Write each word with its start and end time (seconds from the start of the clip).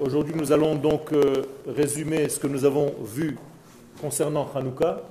Aujourd'hui, 0.00 0.34
nous 0.34 0.50
allons 0.50 0.74
donc 0.74 1.12
euh, 1.12 1.42
résumer 1.68 2.28
ce 2.28 2.40
que 2.40 2.48
nous 2.48 2.64
avons 2.64 2.92
vu 3.04 3.38
concernant 4.00 4.48
Hanouka 4.52 5.02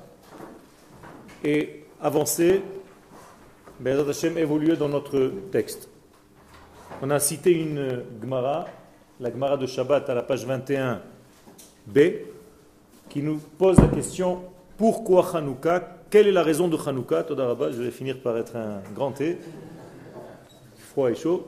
et 1.42 1.86
avancer, 2.02 2.62
Bezat 3.80 4.10
Hashem, 4.10 4.38
évoluer 4.38 4.76
dans 4.76 4.90
notre 4.90 5.32
texte. 5.54 5.88
On 7.02 7.10
a 7.12 7.20
cité 7.20 7.52
une 7.52 8.04
Gemara, 8.22 8.66
la 9.22 9.32
Gemara 9.32 9.56
de 9.56 9.68
Shabbat 9.68 10.10
à 10.10 10.14
la 10.14 10.24
page 10.24 10.46
21b, 10.46 12.16
qui 13.08 13.22
nous 13.22 13.38
pose 13.58 13.78
la 13.78 13.88
question 13.88 14.42
pourquoi 14.78 15.34
Hanouka? 15.34 16.00
Quelle 16.10 16.28
est 16.28 16.34
la 16.34 16.44
raison 16.44 16.68
de 16.68 16.78
Hanouka? 16.78 17.26
Je 17.30 17.82
vais 17.82 17.92
finir 17.92 18.20
par 18.20 18.38
être 18.38 18.58
un 18.58 18.82
grand 18.94 19.14
thé, 19.14 19.38
froid 20.78 21.10
et 21.10 21.16
chaud. 21.16 21.48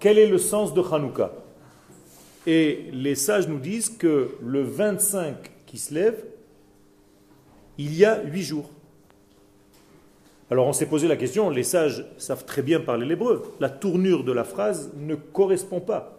Quel 0.00 0.18
est 0.18 0.28
le 0.28 0.38
sens 0.38 0.74
de 0.74 0.80
Hanouka? 0.80 1.32
Et 2.46 2.88
les 2.92 3.16
sages 3.16 3.48
nous 3.48 3.58
disent 3.58 3.90
que 3.90 4.36
le 4.40 4.62
25 4.62 5.34
qui 5.66 5.76
se 5.76 5.92
lève, 5.92 6.24
il 7.78 7.94
y 7.96 8.04
a 8.04 8.22
huit 8.22 8.42
jours. 8.42 8.70
Alors 10.50 10.66
on 10.66 10.72
s'est 10.72 10.86
posé 10.86 11.08
la 11.08 11.16
question, 11.16 11.50
les 11.50 11.64
sages 11.64 12.06
savent 12.16 12.44
très 12.44 12.62
bien 12.62 12.80
parler 12.80 13.06
l'hébreu, 13.06 13.54
la 13.60 13.68
tournure 13.68 14.24
de 14.24 14.32
la 14.32 14.44
phrase 14.44 14.90
ne 14.96 15.14
correspond 15.14 15.80
pas. 15.80 16.18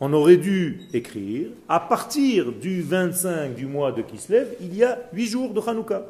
On 0.00 0.12
aurait 0.12 0.36
dû 0.36 0.80
écrire, 0.92 1.50
à 1.68 1.80
partir 1.80 2.52
du 2.52 2.82
25 2.82 3.54
du 3.54 3.66
mois 3.66 3.92
de 3.92 4.02
Kislev, 4.02 4.54
il 4.60 4.74
y 4.74 4.84
a 4.84 4.98
huit 5.12 5.26
jours 5.26 5.52
de 5.52 5.60
Hanouka. 5.60 6.06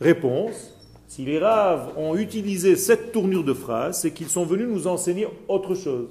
Réponse, 0.00 0.74
si 1.12 1.26
les 1.26 1.38
Raves 1.38 1.92
ont 1.98 2.16
utilisé 2.16 2.74
cette 2.74 3.12
tournure 3.12 3.44
de 3.44 3.52
phrase, 3.52 4.00
c'est 4.00 4.12
qu'ils 4.12 4.30
sont 4.30 4.46
venus 4.46 4.66
nous 4.66 4.86
enseigner 4.86 5.28
autre 5.46 5.74
chose. 5.74 6.08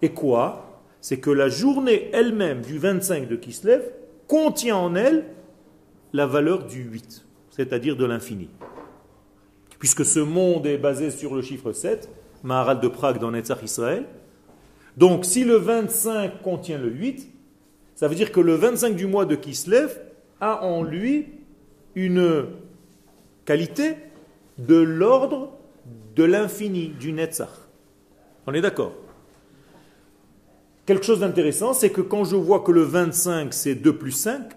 Et 0.00 0.10
quoi? 0.10 0.80
C'est 1.00 1.16
que 1.16 1.30
la 1.30 1.48
journée 1.48 2.08
elle-même 2.12 2.60
du 2.60 2.78
25 2.78 3.26
de 3.26 3.34
Kislev 3.34 3.82
contient 4.28 4.76
en 4.76 4.94
elle 4.94 5.24
la 6.12 6.26
valeur 6.26 6.64
du 6.64 6.84
8, 6.84 7.26
c'est-à-dire 7.50 7.96
de 7.96 8.04
l'infini. 8.04 8.48
Puisque 9.80 10.04
ce 10.04 10.20
monde 10.20 10.64
est 10.64 10.78
basé 10.78 11.10
sur 11.10 11.34
le 11.34 11.42
chiffre 11.42 11.72
7, 11.72 12.08
Maharal 12.44 12.78
de 12.78 12.86
Prague 12.86 13.18
dans 13.18 13.32
Netzach 13.32 13.64
Israël. 13.64 14.04
Donc 14.96 15.24
si 15.24 15.42
le 15.42 15.56
25 15.56 16.40
contient 16.40 16.78
le 16.78 16.88
8, 16.88 17.28
ça 17.96 18.06
veut 18.06 18.14
dire 18.14 18.30
que 18.30 18.40
le 18.40 18.54
25 18.54 18.94
du 18.94 19.08
mois 19.08 19.24
de 19.24 19.34
Kislev 19.34 19.98
a 20.40 20.62
en 20.62 20.84
lui 20.84 21.30
une 21.96 22.46
qualité 23.44 23.96
de 24.58 24.76
l'ordre 24.76 25.52
de 26.14 26.24
l'infini, 26.24 26.88
du 26.88 27.12
Netzach. 27.12 27.48
On 28.46 28.54
est 28.54 28.60
d'accord 28.60 28.92
Quelque 30.84 31.04
chose 31.04 31.20
d'intéressant, 31.20 31.74
c'est 31.74 31.90
que 31.90 32.00
quand 32.00 32.24
je 32.24 32.36
vois 32.36 32.60
que 32.60 32.72
le 32.72 32.82
25 32.82 33.54
c'est 33.54 33.74
2 33.74 33.96
plus 33.96 34.12
5, 34.12 34.50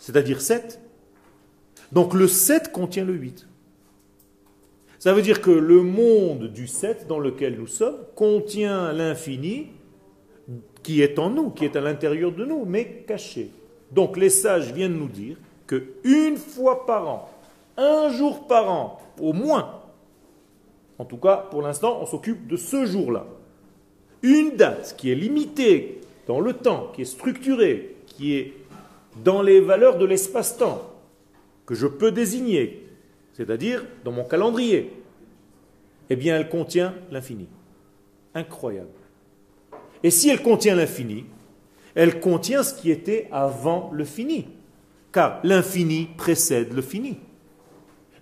c'est-à-dire 0.00 0.40
7, 0.40 0.80
donc 1.92 2.14
le 2.14 2.26
7 2.26 2.72
contient 2.72 3.04
le 3.04 3.12
8. 3.12 3.46
Ça 4.98 5.12
veut 5.12 5.22
dire 5.22 5.40
que 5.42 5.50
le 5.50 5.82
monde 5.82 6.46
du 6.52 6.66
7 6.66 7.06
dans 7.06 7.18
lequel 7.18 7.58
nous 7.58 7.66
sommes 7.66 7.98
contient 8.14 8.92
l'infini 8.92 9.68
qui 10.82 11.02
est 11.02 11.18
en 11.18 11.30
nous, 11.30 11.50
qui 11.50 11.64
est 11.64 11.76
à 11.76 11.80
l'intérieur 11.80 12.32
de 12.32 12.44
nous, 12.44 12.64
mais 12.64 13.04
caché. 13.06 13.50
Donc 13.90 14.16
les 14.16 14.30
sages 14.30 14.72
viennent 14.72 14.96
nous 14.96 15.08
dire 15.08 15.36
que 15.66 15.84
une 16.04 16.36
fois 16.36 16.86
par 16.86 17.08
an, 17.08 17.30
un 17.82 18.08
jour 18.10 18.46
par 18.46 18.70
an, 18.70 19.00
au 19.20 19.32
moins. 19.32 19.80
En 20.98 21.04
tout 21.04 21.16
cas, 21.16 21.48
pour 21.50 21.62
l'instant, 21.62 21.98
on 22.00 22.06
s'occupe 22.06 22.46
de 22.46 22.56
ce 22.56 22.86
jour-là. 22.86 23.26
Une 24.22 24.56
date 24.56 24.94
qui 24.96 25.10
est 25.10 25.16
limitée 25.16 26.00
dans 26.26 26.40
le 26.40 26.52
temps, 26.52 26.92
qui 26.94 27.02
est 27.02 27.06
structurée, 27.06 27.96
qui 28.06 28.34
est 28.34 28.54
dans 29.24 29.42
les 29.42 29.60
valeurs 29.60 29.98
de 29.98 30.06
l'espace-temps, 30.06 30.90
que 31.66 31.74
je 31.74 31.86
peux 31.86 32.12
désigner, 32.12 32.86
c'est-à-dire 33.32 33.84
dans 34.04 34.12
mon 34.12 34.24
calendrier, 34.24 34.92
eh 36.08 36.16
bien, 36.16 36.36
elle 36.36 36.48
contient 36.48 36.94
l'infini. 37.10 37.48
Incroyable. 38.34 38.88
Et 40.02 40.10
si 40.10 40.28
elle 40.28 40.42
contient 40.42 40.74
l'infini, 40.74 41.24
elle 41.94 42.20
contient 42.20 42.62
ce 42.62 42.74
qui 42.74 42.90
était 42.90 43.28
avant 43.32 43.90
le 43.92 44.04
fini. 44.04 44.48
Car 45.12 45.40
l'infini 45.44 46.08
précède 46.16 46.72
le 46.72 46.82
fini. 46.82 47.18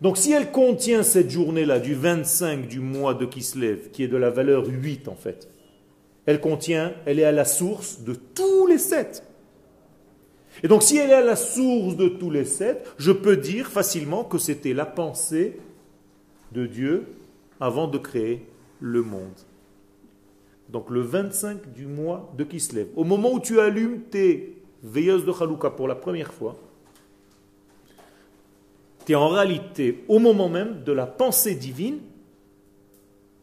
Donc 0.00 0.16
si 0.16 0.33
elle 0.33 0.50
contient 0.50 1.03
cette 1.03 1.31
journée-là 1.31 1.78
du 1.78 1.94
25 1.94 2.66
du 2.66 2.81
mois 2.81 3.15
de 3.15 3.27
Kislev, 3.27 3.91
qui 3.91 4.03
est 4.03 4.09
de 4.09 4.16
la 4.16 4.31
valeur 4.31 4.66
8 4.66 5.09
en 5.09 5.15
fait, 5.15 5.49
elle 6.27 6.41
contient, 6.41 6.94
elle 7.06 7.19
est 7.19 7.25
à 7.25 7.33
la 7.33 7.44
source 7.44 8.00
de 8.00 8.15
tous 8.15 8.66
les 8.66 8.78
sept. 8.78 9.25
Et 10.62 10.69
donc 10.69 10.83
si 10.83 10.97
elle 10.97 11.10
est 11.10 11.15
à 11.15 11.25
la 11.25 11.37
source 11.37 11.97
de 11.97 12.09
tous 12.09 12.31
les 12.31 12.44
sept, 12.44 12.94
je 12.99 13.12
peux 13.12 13.37
dire 13.37 13.66
facilement 13.66 14.25
que 14.25 14.39
c'était 14.39 14.72
la 14.72 14.87
pensée 14.87 15.59
de 16.53 16.66
Dieu 16.66 17.06
avant 17.60 17.87
de 17.87 17.99
créer 17.99 18.47
le 18.81 19.03
monde. 19.03 19.39
Donc 20.71 20.89
le 20.91 21.00
25 21.03 21.72
du 21.72 21.87
mois 21.87 22.33
de 22.39 22.44
Kislev, 22.44 22.89
au 22.97 23.05
moment 23.05 23.33
où 23.33 23.41
tu 23.41 23.60
allumes 23.60 24.00
tes 24.10 24.62
veilleuses 24.83 25.27
de 25.27 25.33
Chalouka 25.33 25.71
pour 25.71 25.89
la 25.89 25.94
première 25.94 26.33
fois, 26.33 26.56
tu 29.06 29.12
es 29.12 29.15
en 29.15 29.28
réalité 29.28 30.05
au 30.09 30.19
moment 30.19 30.49
même 30.49 30.83
de 30.84 30.93
la 30.93 31.06
pensée 31.06 31.55
divine 31.55 31.99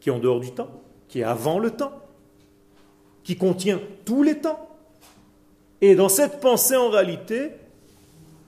qui 0.00 0.08
est 0.08 0.12
en 0.12 0.18
dehors 0.18 0.40
du 0.40 0.52
temps, 0.52 0.70
qui 1.08 1.20
est 1.20 1.24
avant 1.24 1.58
le 1.58 1.70
temps, 1.70 1.92
qui 3.24 3.36
contient 3.36 3.80
tous 4.04 4.22
les 4.22 4.38
temps. 4.38 4.68
Et 5.80 5.94
dans 5.94 6.08
cette 6.08 6.40
pensée, 6.40 6.76
en 6.76 6.88
réalité, 6.88 7.50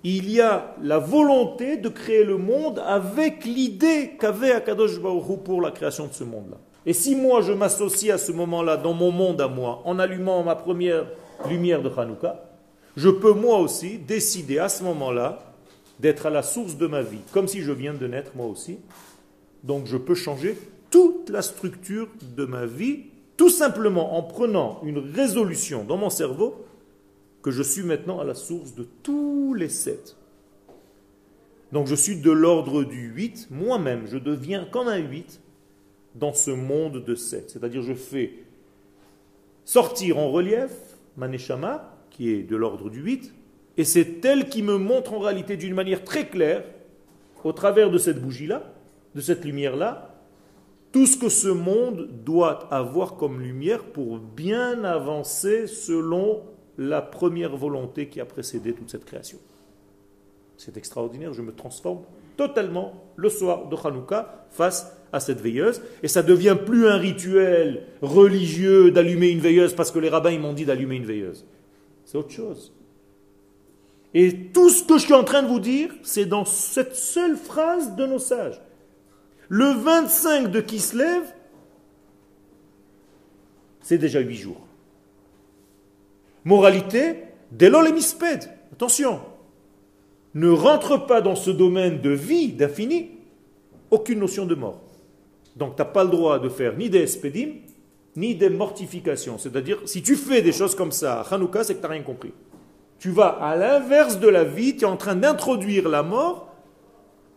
il 0.03 0.31
y 0.31 0.41
a 0.41 0.75
la 0.83 0.99
volonté 0.99 1.77
de 1.77 1.89
créer 1.89 2.25
le 2.25 2.39
monde 2.39 2.83
avec 2.87 3.45
l'idée 3.45 4.13
qu'avait 4.19 4.53
Akadosh 4.53 4.99
Baruch 5.01 5.41
pour 5.45 5.61
la 5.61 5.71
création 5.71 6.07
de 6.07 6.13
ce 6.13 6.25
monde-là. 6.25 6.57
Et 6.87 6.95
si 6.95 7.15
moi 7.15 7.43
je 7.43 7.53
m'associe 7.53 8.13
à 8.15 8.19
ce 8.19 8.33
moment-là 8.33 8.79
dans 8.79 8.95
mon 8.95 9.11
monde 9.11 9.41
à 9.41 9.49
moi, 9.49 9.83
en 9.85 9.99
allumant 9.99 10.43
ma 10.43 10.55
première 10.55 11.07
lumière 11.49 11.83
de 11.83 11.91
Hanouka, 11.95 12.43
je 12.97 13.11
peux 13.11 13.35
moi 13.35 13.59
aussi 13.59 13.99
décider 13.99 14.59
à 14.59 14.69
ce 14.69 14.83
moment-là 14.85 15.50
d'être 16.01 16.27
à 16.27 16.31
la 16.31 16.43
source 16.43 16.77
de 16.77 16.87
ma 16.87 17.03
vie, 17.03 17.21
comme 17.33 17.49
si 17.49 17.61
je 17.61 17.73
viens 17.73 17.95
de 17.95 18.07
naître 18.07 18.33
moi 18.35 18.47
aussi. 18.47 18.79
Donc 19.65 19.87
je 19.87 19.97
peux 19.97 20.15
changer 20.15 20.57
toute 20.91 21.29
la 21.29 21.43
structure 21.43 22.09
de 22.37 22.45
ma 22.45 22.67
vie, 22.67 23.05
tout 23.37 23.51
simplement 23.51 24.17
en 24.17 24.23
prenant 24.23 24.81
une 24.85 24.99
résolution 24.99 25.85
dans 25.85 25.97
mon 25.97 26.11
cerveau 26.11 26.65
que 27.43 27.51
je 27.51 27.63
suis 27.63 27.83
maintenant 27.83 28.21
à 28.21 28.25
la 28.25 28.35
source 28.35 28.75
de 28.75 28.87
tous 29.03 29.55
les 29.55 29.69
sept. 29.69 30.17
Donc 31.73 31.87
je 31.87 31.95
suis 31.95 32.17
de 32.17 32.31
l'ordre 32.31 32.83
du 32.85 33.09
8, 33.09 33.49
moi-même, 33.51 34.07
je 34.07 34.19
deviens 34.19 34.65
comme 34.65 34.89
un 34.89 34.99
8 34.99 35.41
dans 36.17 36.33
ce 36.33 36.51
monde 36.51 37.05
de 37.05 37.15
7. 37.15 37.51
C'est-à-dire 37.51 37.83
je 37.83 37.95
fais 37.95 38.33
sortir 39.65 40.19
en 40.19 40.31
relief 40.31 40.73
Maneshama, 41.17 41.97
qui 42.11 42.31
est 42.31 42.43
de 42.43 42.57
l'ordre 42.57 42.91
du 42.91 43.01
8, 43.01 43.33
et 43.77 43.85
c'est 43.85 44.25
elle 44.25 44.49
qui 44.49 44.63
me 44.63 44.77
montre 44.77 45.13
en 45.13 45.19
réalité 45.19 45.57
d'une 45.57 45.75
manière 45.75 46.05
très 46.05 46.27
claire, 46.27 46.65
au 47.45 47.53
travers 47.53 47.91
de 47.91 47.99
cette 47.99 48.21
bougie-là, 48.21 48.73
de 49.15 49.21
cette 49.21 49.45
lumière-là, 49.45 50.15
tout 50.93 51.07
ce 51.07 51.17
que 51.17 51.29
ce 51.29 51.49
monde 51.49 52.09
doit 52.25 52.73
avoir 52.73 53.17
comme 53.17 53.41
lumière 53.41 53.85
pour 53.85 54.19
bien 54.19 54.85
avancer 54.85 55.67
selon 55.67 56.43
la 56.79 57.01
première 57.01 57.57
volonté 57.57 58.09
qui 58.09 58.21
a 58.21 58.25
précédé 58.25 58.73
toute 58.73 58.91
cette 58.91 59.05
création. 59.05 59.39
C'est 60.57 60.77
extraordinaire, 60.77 61.33
je 61.33 61.43
me 61.43 61.53
transforme 61.53 62.03
totalement 62.37 63.05
le 63.17 63.29
soir 63.29 63.69
de 63.69 63.77
Hanouka 63.77 64.47
face 64.51 64.97
à 65.13 65.21
cette 65.21 65.41
veilleuse, 65.41 65.83
et 66.03 66.09
ça 66.09 66.23
devient 66.23 66.57
plus 66.65 66.87
un 66.87 66.97
rituel 66.97 67.85
religieux 68.01 68.91
d'allumer 68.91 69.29
une 69.29 69.41
veilleuse 69.41 69.75
parce 69.75 69.91
que 69.91 69.99
les 69.99 70.09
rabbins 70.09 70.39
m'ont 70.39 70.53
dit 70.53 70.65
d'allumer 70.65 70.97
une 70.97 71.05
veilleuse. 71.05 71.45
C'est 72.05 72.17
autre 72.17 72.31
chose. 72.31 72.73
Et 74.15 74.47
tout 74.53 74.71
ce 74.71 74.83
que 74.83 74.99
je 74.99 75.05
suis 75.05 75.15
en 75.15 75.25
train 75.25 75.43
de 75.43 75.49
vous 75.49 75.61
dire, 75.61 75.91
c'est 76.03 76.27
dans 76.27 76.45
cette 76.45 76.97
seule 76.97 77.37
phrase 77.37 77.95
de 77.95 78.07
nos 78.07 78.19
sages. 78.19 78.61
Le 79.49 79.71
25 79.71 80.51
de 80.51 80.61
Kislev, 80.61 81.23
c'est 83.83 83.99
déjà 83.99 84.21
huit 84.21 84.37
jours. 84.37 84.61
Moralité, 86.45 87.25
Delol 87.53 87.89
et. 87.89 88.49
Attention, 88.73 89.21
ne 90.35 90.49
rentre 90.49 91.07
pas 91.07 91.21
dans 91.21 91.37
ce 91.37 91.51
domaine 91.51 92.01
de 92.01 92.11
vie, 92.11 92.53
d'infini, 92.53 93.11
aucune 93.91 94.21
notion 94.21 94.47
de 94.47 94.55
mort. 94.55 94.81
Donc 95.57 95.77
tu 95.77 95.83
n'as 95.83 95.89
pas 95.89 96.05
le 96.05 96.11
droit 96.11 96.39
de 96.39 96.49
faire 96.49 96.77
ni 96.77 96.89
des 96.89 97.03
espedim, 97.03 97.55
ni 98.17 98.35
des 98.35 98.51
mortifications. 98.51 99.39
C'est-à-dire, 99.39 99.79
si 99.85 100.03
tu 100.03 100.17
fais 100.17 100.43
des 100.43 100.53
choses 100.53 100.75
comme 100.75 100.93
ça 100.93 101.21
à 101.21 101.35
Hanouka, 101.35 101.65
c'est 101.65 101.75
que 101.75 101.81
tu 101.81 101.87
n'as 101.87 101.93
rien 101.93 102.03
compris. 102.03 102.33
Tu 103.01 103.11
vas 103.11 103.29
à 103.29 103.57
l'inverse 103.57 104.21
de 104.21 104.29
la 104.29 104.45
vie, 104.45 104.77
tu 104.77 104.83
es 104.83 104.87
en 104.87 104.99
train 104.99 105.17
d'introduire 105.17 105.89
la 105.89 106.03
mort, 106.03 106.53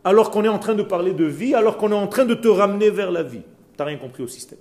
alors 0.03 0.29
qu'on 0.29 0.43
est 0.43 0.49
en 0.49 0.59
train 0.59 0.75
de 0.75 0.83
parler 0.83 1.13
de 1.13 1.23
vie, 1.23 1.55
alors 1.55 1.77
qu'on 1.77 1.89
est 1.91 1.95
en 1.95 2.07
train 2.07 2.25
de 2.25 2.33
te 2.35 2.49
ramener 2.49 2.89
vers 2.89 3.11
la 3.11 3.23
vie. 3.23 3.39
Tu 3.41 3.47
n'as 3.79 3.85
rien 3.85 3.97
compris 3.97 4.23
au 4.23 4.27
système. 4.27 4.59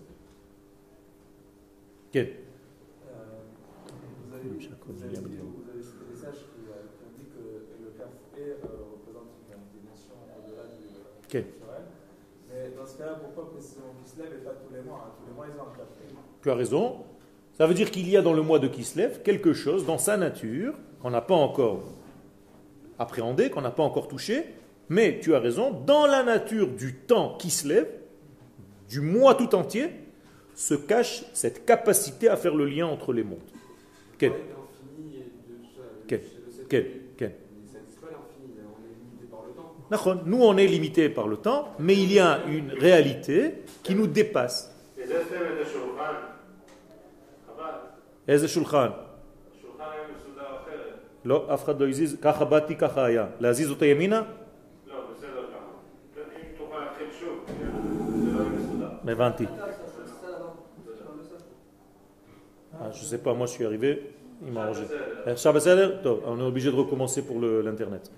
Quel 2.12 2.26
Euh, 2.26 2.28
euh, 2.28 2.31
qui 4.38 4.46
ont 4.87 4.93
dit 7.19 7.26
que 7.34 7.43
le 7.82 7.90
café 7.99 8.54
représente 8.62 9.31
une 9.50 9.66
dimension 9.81 10.14
au-delà 10.38 10.62
du 10.70 10.87
Ok. 11.26 11.34
naturel. 11.34 11.82
Mais 12.49 12.62
dans 12.76 12.87
ce 12.87 12.94
cas-là, 12.99 13.14
pourquoi 13.20 13.50
précisément 13.52 13.93
qui 14.04 14.08
se 14.10 14.16
lève 14.19 14.32
et 14.40 14.44
pas 14.44 14.52
tous 14.52 14.72
les 14.72 14.82
mois 14.82 15.00
hein? 15.06 15.10
Tous 15.19 15.26
les 15.28 15.34
mois, 15.34 15.46
ils 15.52 15.58
ont 15.58 15.64
un 15.64 15.72
café. 15.76 16.04
Tu 16.43 16.49
as 16.50 16.54
raison. 16.54 16.99
Ça 17.54 17.66
veut 17.66 17.75
dire 17.75 17.90
qu'il 17.90 18.08
y 18.08 18.16
a 18.16 18.22
dans 18.22 18.32
le 18.32 18.40
mois 18.43 18.58
de 18.60 18.66
Kislev 18.69 19.20
quelque 19.22 19.52
chose 19.52 19.84
dans 19.84 19.99
sa 19.99 20.16
nature 20.16 20.72
qu'on 21.02 21.10
n'a 21.10 21.20
pas 21.20 21.34
encore 21.34 21.82
appréhendé, 22.99 23.50
qu'on 23.50 23.60
n'a 23.60 23.72
pas 23.72 23.82
encore 23.82 24.06
touché. 24.06 24.44
Mais 24.88 25.19
tu 25.20 25.34
as 25.34 25.40
raison, 25.40 25.70
dans 25.70 26.06
la 26.06 26.22
nature 26.22 26.69
du 26.69 26.94
temps 26.94 27.37
Kislev, 27.38 27.87
du 28.88 29.00
mois 29.00 29.34
tout 29.34 29.54
entier, 29.54 29.88
se 30.54 30.75
cache 30.75 31.25
cette 31.32 31.64
capacité 31.64 32.28
à 32.28 32.37
faire 32.37 32.54
le 32.54 32.66
lien 32.66 32.87
entre 32.87 33.12
les 33.12 33.25
mondes. 33.25 33.38
Quel 34.19 34.32
Quel 36.06 36.20
Quel. 36.69 37.34
Nous, 40.25 40.43
on 40.43 40.56
est 40.56 40.66
limité 40.66 41.08
par 41.10 41.28
le 41.28 41.37
temps, 41.37 41.69
mais 41.78 41.94
il 41.94 42.12
y 42.12 42.19
a 42.19 42.40
une 42.46 42.70
réalité 42.72 43.56
qui 43.82 43.94
nous 43.94 44.06
dépasse. 44.06 44.75
לא, 51.25 51.53
אף 51.53 51.63
אחד 51.63 51.81
לא 51.81 51.88
הזיז, 51.89 52.18
ככה 52.21 52.45
באתי, 52.45 52.75
ככה 52.75 53.06
היה. 53.06 53.25
להזיז 53.39 53.69
אותו 53.71 53.85
ימינה? 53.85 54.21
לא, 54.88 54.95
בסדר 55.12 55.45
ככה. 55.50 56.21
אם 56.35 56.57
תוכל 56.57 56.79
להתחיל 56.79 57.07
שוב, 57.19 57.45
זה 57.47 58.31
לא 58.31 58.41
יהיה 58.41 58.50
מסודר. 58.50 59.12
הבנתי. 59.12 59.45
Ah, 62.79 62.91
je 62.94 63.03
sais 63.06 63.18
pas, 63.18 63.33
moi 63.33 63.47
je 63.47 63.53
suis 63.53 63.65
arrivé, 63.65 63.91
il 64.45 64.51
m'a 64.53 64.63
arrangé. 64.63 64.83
עכשיו 65.25 65.53
בסדר? 65.53 65.97
טוב, 66.03 66.19
on 66.25 66.39
est 66.39 66.47
obligé 66.53 66.71
de 66.71 66.75
recommencer 66.75 67.21
pour 67.27 67.39
le- 67.41 67.62
l'internet. 67.62 68.09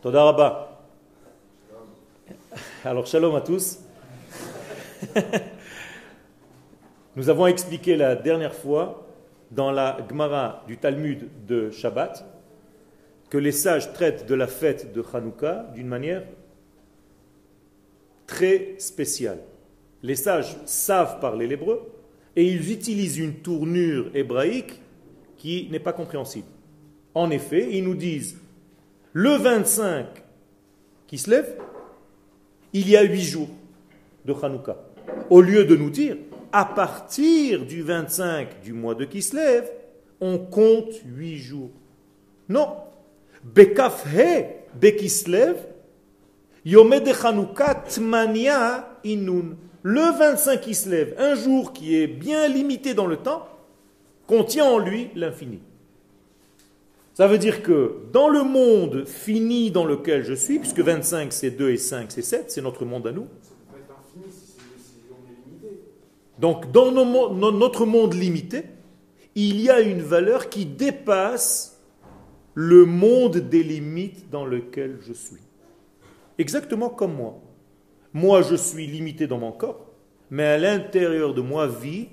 תודה 0.00 0.22
רבה. 0.22 0.64
Alors 2.84 3.06
shalom 3.06 3.34
à 3.36 3.40
tous. 3.40 3.78
Nous 7.16 7.28
avons 7.28 7.46
expliqué 7.46 7.96
la 7.96 8.14
dernière 8.16 8.54
fois 8.54 8.84
dans 9.53 9.71
la 9.71 9.97
Gemara 10.09 10.63
du 10.67 10.77
Talmud 10.77 11.29
de 11.47 11.69
Shabbat 11.69 12.25
que 13.29 13.37
les 13.37 13.51
sages 13.51 13.93
traitent 13.93 14.27
de 14.27 14.35
la 14.35 14.47
fête 14.47 14.93
de 14.93 15.03
Hanouka 15.13 15.71
d'une 15.73 15.87
manière 15.87 16.23
très 18.27 18.75
spéciale. 18.79 19.39
Les 20.01 20.15
sages 20.15 20.57
savent 20.65 21.19
parler 21.19 21.47
l'hébreu 21.47 21.81
et 22.35 22.45
ils 22.45 22.71
utilisent 22.71 23.17
une 23.17 23.35
tournure 23.35 24.09
hébraïque 24.13 24.81
qui 25.37 25.67
n'est 25.71 25.79
pas 25.79 25.93
compréhensible. 25.93 26.47
En 27.13 27.29
effet, 27.29 27.69
ils 27.71 27.83
nous 27.83 27.95
disent 27.95 28.37
le 29.13 29.31
25 29.31 30.07
qui 31.07 31.17
se 31.17 31.29
lève, 31.29 31.55
il 32.71 32.89
y 32.89 32.97
a 32.97 33.03
huit 33.03 33.21
jours 33.21 33.49
de 34.25 34.33
Hanouka. 34.33 34.77
Au 35.29 35.41
lieu 35.41 35.65
de 35.65 35.75
nous 35.75 35.91
dire 35.91 36.17
à 36.53 36.65
partir 36.65 37.65
du 37.65 37.81
25 37.81 38.61
du 38.61 38.71
mois 38.73 38.95
de 38.95 39.03
Kislev, 39.05 39.65
on 40.21 40.37
compte 40.37 40.93
huit 41.05 41.37
jours. 41.37 41.71
Non. 42.47 42.67
Bekafhe 43.43 44.07
Bekislev, 44.79 45.55
Yomé 46.63 47.01
Tmania 47.89 48.97
Inun. 49.03 49.57
Le 49.81 50.17
25 50.17 50.61
Kislev, 50.61 51.15
un 51.17 51.35
jour 51.35 51.73
qui 51.73 51.97
est 51.97 52.07
bien 52.07 52.47
limité 52.47 52.93
dans 52.93 53.07
le 53.07 53.17
temps, 53.17 53.47
contient 54.27 54.65
en 54.65 54.77
lui 54.77 55.09
l'infini. 55.15 55.59
Ça 57.15 57.27
veut 57.27 57.37
dire 57.37 57.61
que 57.63 57.97
dans 58.13 58.29
le 58.29 58.43
monde 58.43 59.05
fini 59.05 59.71
dans 59.71 59.85
lequel 59.85 60.23
je 60.23 60.33
suis, 60.33 60.59
puisque 60.59 60.79
25 60.79 61.33
c'est 61.33 61.51
2 61.51 61.71
et 61.71 61.77
5 61.77 62.11
c'est 62.11 62.21
7, 62.21 62.49
c'est 62.49 62.61
notre 62.61 62.85
monde 62.85 63.05
à 63.07 63.11
nous, 63.11 63.27
Ça 63.41 63.49
peut 63.71 63.73
pas 63.73 63.79
être 63.79 63.99
infini 63.99 64.31
si, 64.31 64.47
c'est- 64.47 64.83
si 64.83 64.93
on 65.11 65.15
est 65.29 65.35
limité. 65.45 65.81
Donc, 66.39 66.71
dans 66.71 66.91
notre 67.51 67.85
monde 67.85 68.13
limité, 68.13 68.63
il 69.35 69.61
y 69.61 69.69
a 69.69 69.81
une 69.81 70.01
valeur 70.01 70.49
qui 70.49 70.65
dépasse 70.65 71.81
le 72.55 72.85
monde 72.85 73.37
des 73.37 73.63
limites 73.63 74.29
dans 74.29 74.45
lequel 74.45 74.99
je 75.01 75.13
suis. 75.13 75.41
Exactement 76.37 76.89
comme 76.89 77.15
moi. 77.15 77.39
Moi, 78.13 78.41
je 78.41 78.55
suis 78.55 78.85
limité 78.87 79.25
dans 79.27 79.39
mon 79.39 79.51
corps, 79.51 79.85
mais 80.29 80.43
à 80.43 80.57
l'intérieur 80.57 81.33
de 81.33 81.41
moi 81.41 81.67
vit 81.67 82.09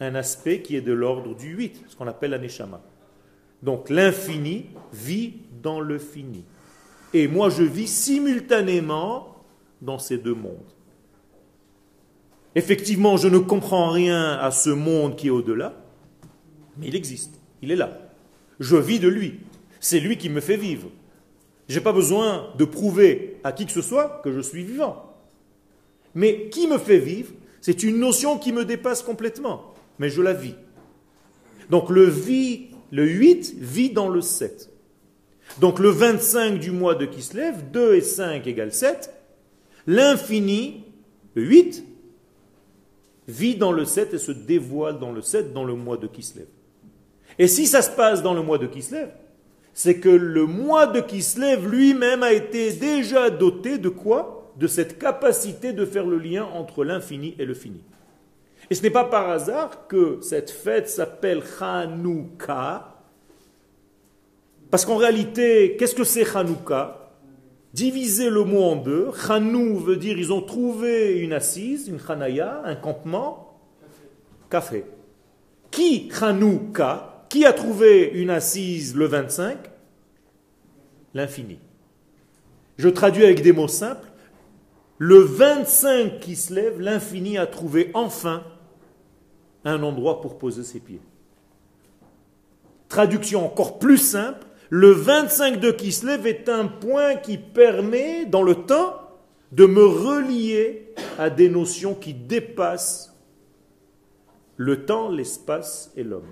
un 0.00 0.14
aspect 0.14 0.62
qui 0.62 0.76
est 0.76 0.80
de 0.80 0.92
l'ordre 0.92 1.36
du 1.36 1.54
8, 1.54 1.84
ce 1.88 1.96
qu'on 1.96 2.06
appelle 2.06 2.30
la 2.30 2.38
neshama. 2.38 2.80
Donc, 3.62 3.90
l'infini 3.90 4.66
vit 4.92 5.34
dans 5.62 5.80
le 5.80 5.98
fini. 5.98 6.44
Et 7.12 7.28
moi, 7.28 7.50
je 7.50 7.62
vis 7.62 7.88
simultanément 7.88 9.36
dans 9.82 9.98
ces 9.98 10.18
deux 10.18 10.34
mondes. 10.34 10.72
Effectivement, 12.54 13.16
je 13.16 13.28
ne 13.28 13.38
comprends 13.38 13.90
rien 13.90 14.32
à 14.32 14.50
ce 14.50 14.70
monde 14.70 15.16
qui 15.16 15.28
est 15.28 15.30
au-delà, 15.30 15.74
mais 16.78 16.88
il 16.88 16.96
existe, 16.96 17.40
il 17.62 17.70
est 17.70 17.76
là. 17.76 17.98
Je 18.58 18.76
vis 18.76 18.98
de 18.98 19.08
lui. 19.08 19.40
C'est 19.80 20.00
lui 20.00 20.18
qui 20.18 20.28
me 20.28 20.40
fait 20.40 20.56
vivre. 20.56 20.90
Je 21.68 21.76
n'ai 21.76 21.80
pas 21.80 21.92
besoin 21.92 22.48
de 22.58 22.64
prouver 22.64 23.38
à 23.44 23.52
qui 23.52 23.66
que 23.66 23.72
ce 23.72 23.82
soit 23.82 24.20
que 24.24 24.32
je 24.32 24.40
suis 24.40 24.64
vivant. 24.64 25.14
Mais 26.14 26.48
qui 26.48 26.66
me 26.66 26.78
fait 26.78 26.98
vivre, 26.98 27.32
c'est 27.60 27.82
une 27.82 27.98
notion 27.98 28.38
qui 28.38 28.52
me 28.52 28.64
dépasse 28.64 29.02
complètement, 29.02 29.72
mais 29.98 30.10
je 30.10 30.20
la 30.20 30.32
vis. 30.32 30.56
Donc 31.70 31.88
le, 31.88 32.04
vie, 32.04 32.66
le 32.90 33.06
8 33.06 33.54
vit 33.58 33.90
dans 33.90 34.08
le 34.08 34.20
7. 34.20 34.70
Donc 35.60 35.78
le 35.78 35.90
25 35.90 36.58
du 36.58 36.72
mois 36.72 36.96
de 36.96 37.06
Kislev, 37.06 37.70
2 37.72 37.94
et 37.94 38.00
5 38.00 38.46
égale 38.46 38.72
7. 38.72 39.12
L'infini, 39.86 40.84
le 41.34 41.44
8, 41.44 41.84
vit 43.30 43.56
dans 43.56 43.72
le 43.72 43.84
7 43.84 44.14
et 44.14 44.18
se 44.18 44.32
dévoile 44.32 44.98
dans 44.98 45.12
le 45.12 45.22
7 45.22 45.52
dans 45.52 45.64
le 45.64 45.74
mois 45.74 45.96
de 45.96 46.06
Kislev. 46.06 46.46
Et 47.38 47.48
si 47.48 47.66
ça 47.66 47.80
se 47.80 47.90
passe 47.90 48.22
dans 48.22 48.34
le 48.34 48.42
mois 48.42 48.58
de 48.58 48.66
Kislev, 48.66 49.08
c'est 49.72 49.98
que 49.98 50.08
le 50.08 50.44
mois 50.46 50.86
de 50.86 51.00
Kislev 51.00 51.66
lui-même 51.66 52.22
a 52.22 52.32
été 52.32 52.72
déjà 52.72 53.30
doté 53.30 53.78
de 53.78 53.88
quoi? 53.88 54.52
De 54.56 54.66
cette 54.66 54.98
capacité 54.98 55.72
de 55.72 55.86
faire 55.86 56.04
le 56.04 56.18
lien 56.18 56.44
entre 56.44 56.84
l'infini 56.84 57.34
et 57.38 57.46
le 57.46 57.54
fini. 57.54 57.80
Et 58.68 58.74
ce 58.74 58.82
n'est 58.82 58.90
pas 58.90 59.04
par 59.04 59.30
hasard 59.30 59.86
que 59.86 60.18
cette 60.20 60.50
fête 60.50 60.88
s'appelle 60.88 61.42
Hanouka, 61.60 62.96
parce 64.70 64.84
qu'en 64.84 64.96
réalité, 64.96 65.76
qu'est-ce 65.78 65.94
que 65.94 66.04
c'est 66.04 66.36
Hanouka? 66.36 66.99
Diviser 67.72 68.30
le 68.30 68.44
mot 68.44 68.64
en 68.64 68.76
deux, 68.76 69.10
Hanou 69.28 69.78
veut 69.78 69.96
dire 69.96 70.18
ils 70.18 70.32
ont 70.32 70.42
trouvé 70.42 71.18
une 71.20 71.32
assise, 71.32 71.88
une 71.88 72.00
Hanaya, 72.08 72.62
un 72.64 72.74
campement, 72.74 73.60
café. 74.50 74.84
Qui 75.70 76.10
Hanouka 76.20 77.26
Qui 77.28 77.46
a 77.46 77.52
trouvé 77.52 78.10
une 78.12 78.30
assise 78.30 78.96
le 78.96 79.06
25 79.06 79.58
L'infini. 81.14 81.58
Je 82.76 82.88
traduis 82.88 83.24
avec 83.24 83.42
des 83.42 83.52
mots 83.52 83.68
simples. 83.68 84.08
Le 84.98 85.18
25 85.18 86.18
qui 86.20 86.36
se 86.36 86.52
lève, 86.52 86.80
l'infini 86.80 87.38
a 87.38 87.46
trouvé 87.46 87.90
enfin 87.94 88.42
un 89.64 89.82
endroit 89.82 90.20
pour 90.20 90.38
poser 90.38 90.64
ses 90.64 90.80
pieds. 90.80 91.00
Traduction 92.88 93.46
encore 93.46 93.78
plus 93.78 93.98
simple, 93.98 94.46
le 94.70 94.92
25 94.92 95.58
de 95.58 95.72
Kislev 95.72 96.28
est 96.28 96.48
un 96.48 96.66
point 96.66 97.16
qui 97.16 97.38
permet, 97.38 98.24
dans 98.24 98.44
le 98.44 98.54
temps, 98.54 99.00
de 99.50 99.66
me 99.66 99.84
relier 99.84 100.94
à 101.18 101.28
des 101.28 101.48
notions 101.48 101.96
qui 101.96 102.14
dépassent 102.14 103.16
le 104.56 104.86
temps, 104.86 105.10
l'espace 105.10 105.90
et 105.96 106.04
l'homme. 106.04 106.30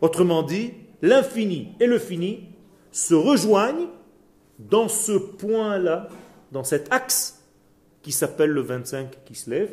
Autrement 0.00 0.42
dit, 0.42 0.72
l'infini 1.02 1.68
et 1.78 1.86
le 1.86 2.00
fini 2.00 2.48
se 2.90 3.14
rejoignent 3.14 3.90
dans 4.58 4.88
ce 4.88 5.12
point-là, 5.12 6.08
dans 6.50 6.64
cet 6.64 6.92
axe 6.92 7.44
qui 8.02 8.10
s'appelle 8.10 8.50
le 8.50 8.62
25 8.62 9.24
Kislev, 9.24 9.70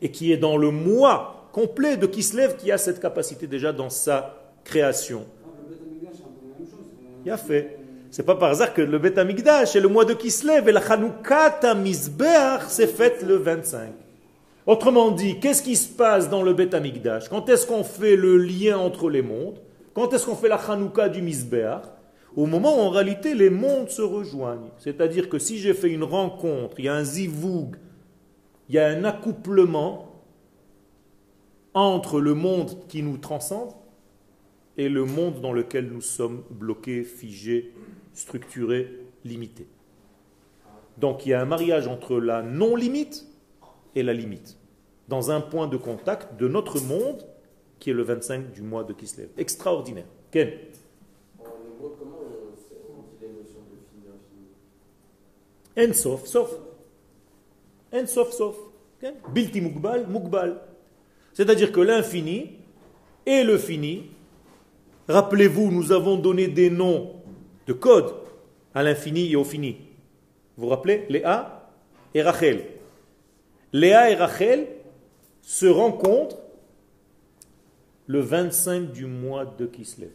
et 0.00 0.10
qui 0.10 0.32
est 0.32 0.36
dans 0.38 0.56
le 0.56 0.70
mois 0.70 1.50
complet 1.52 1.98
de 1.98 2.06
Kislev 2.06 2.56
qui 2.56 2.72
a 2.72 2.78
cette 2.78 3.00
capacité 3.00 3.46
déjà 3.46 3.74
dans 3.74 3.90
sa 3.90 4.54
création. 4.64 5.26
Il 7.26 7.32
a 7.32 7.36
fait. 7.36 7.76
C'est 8.12 8.22
pas 8.22 8.36
par 8.36 8.50
hasard 8.50 8.72
que 8.72 8.80
le 8.80 9.00
Beth 9.00 9.18
Amikdash 9.18 9.74
et 9.74 9.80
le 9.80 9.88
mois 9.88 10.04
de 10.04 10.14
Kislev 10.14 10.68
et 10.68 10.72
la 10.72 10.80
Chanukah 10.80 11.74
Mizbeach 11.74 12.68
s'est 12.68 12.86
faite 12.86 13.24
le 13.26 13.34
25. 13.34 13.88
Autrement 14.64 15.10
dit, 15.10 15.40
qu'est-ce 15.40 15.60
qui 15.60 15.74
se 15.74 15.88
passe 15.92 16.30
dans 16.30 16.44
le 16.44 16.54
Beth 16.54 16.72
Amikdash 16.72 17.28
Quand 17.28 17.48
est-ce 17.48 17.66
qu'on 17.66 17.82
fait 17.82 18.14
le 18.14 18.36
lien 18.36 18.78
entre 18.78 19.10
les 19.10 19.22
mondes? 19.22 19.58
Quand 19.92 20.12
est-ce 20.12 20.24
qu'on 20.24 20.36
fait 20.36 20.48
la 20.48 20.56
Chanukah 20.56 21.08
du 21.08 21.20
Mizbeach 21.20 21.82
Au 22.36 22.46
moment 22.46 22.76
où 22.76 22.80
en 22.82 22.90
réalité 22.90 23.34
les 23.34 23.50
mondes 23.50 23.90
se 23.90 24.02
rejoignent. 24.02 24.70
C'est-à-dire 24.78 25.28
que 25.28 25.40
si 25.40 25.58
j'ai 25.58 25.74
fait 25.74 25.90
une 25.90 26.04
rencontre, 26.04 26.78
il 26.78 26.84
y 26.84 26.88
a 26.88 26.94
un 26.94 27.02
zivoug, 27.02 27.74
il 28.68 28.76
y 28.76 28.78
a 28.78 28.86
un 28.86 29.02
accouplement, 29.02 30.12
entre 31.74 32.20
le 32.20 32.34
monde 32.34 32.86
qui 32.88 33.02
nous 33.02 33.18
transcende 33.18 33.72
et 34.76 34.88
le 34.88 35.04
monde 35.04 35.40
dans 35.40 35.52
lequel 35.52 35.88
nous 35.88 36.00
sommes 36.00 36.42
bloqués, 36.50 37.04
figés, 37.04 37.72
structurés, 38.12 39.00
limités. 39.24 39.66
Donc 40.98 41.26
il 41.26 41.30
y 41.30 41.34
a 41.34 41.40
un 41.40 41.46
mariage 41.46 41.88
entre 41.88 42.18
la 42.18 42.42
non-limite 42.42 43.26
et 43.94 44.02
la 44.02 44.12
limite, 44.12 44.58
dans 45.08 45.30
un 45.30 45.40
point 45.40 45.66
de 45.66 45.76
contact 45.76 46.38
de 46.38 46.48
notre 46.48 46.80
monde 46.80 47.26
qui 47.78 47.90
est 47.90 47.94
le 47.94 48.02
25 48.02 48.52
du 48.52 48.62
mois 48.62 48.84
de 48.84 48.92
Kislev. 48.92 49.28
Extraordinaire. 49.36 50.06
Ken 50.30 50.50
En 51.38 51.44
de 51.82 51.88
fini 53.90 54.08
infini? 55.76 55.92
En 57.92 58.06
sof. 58.06 58.56
Ken 59.00 59.14
Bilti 59.32 59.60
mukbal, 59.60 60.06
mukbal. 60.08 60.60
C'est-à-dire 61.34 61.70
que 61.70 61.80
l'infini 61.80 62.52
et 63.26 63.44
le 63.44 63.58
fini, 63.58 64.10
rappelez-vous, 65.08 65.70
nous 65.70 65.92
avons 65.92 66.16
donné 66.16 66.48
des 66.48 66.70
noms 66.70 67.12
de 67.66 67.72
code 67.72 68.14
à 68.74 68.82
l'infini 68.82 69.32
et 69.32 69.36
au 69.36 69.44
fini. 69.44 69.76
Vous 70.56 70.64
vous 70.64 70.68
rappelez? 70.68 71.06
Léa 71.08 71.70
et 72.14 72.22
Rachel. 72.22 72.64
Léa 73.72 74.10
et 74.10 74.14
Rachel 74.14 74.66
se 75.42 75.66
rencontrent 75.66 76.38
le 78.06 78.20
25 78.20 78.92
du 78.92 79.06
mois 79.06 79.44
de 79.44 79.66
Kislev. 79.66 80.10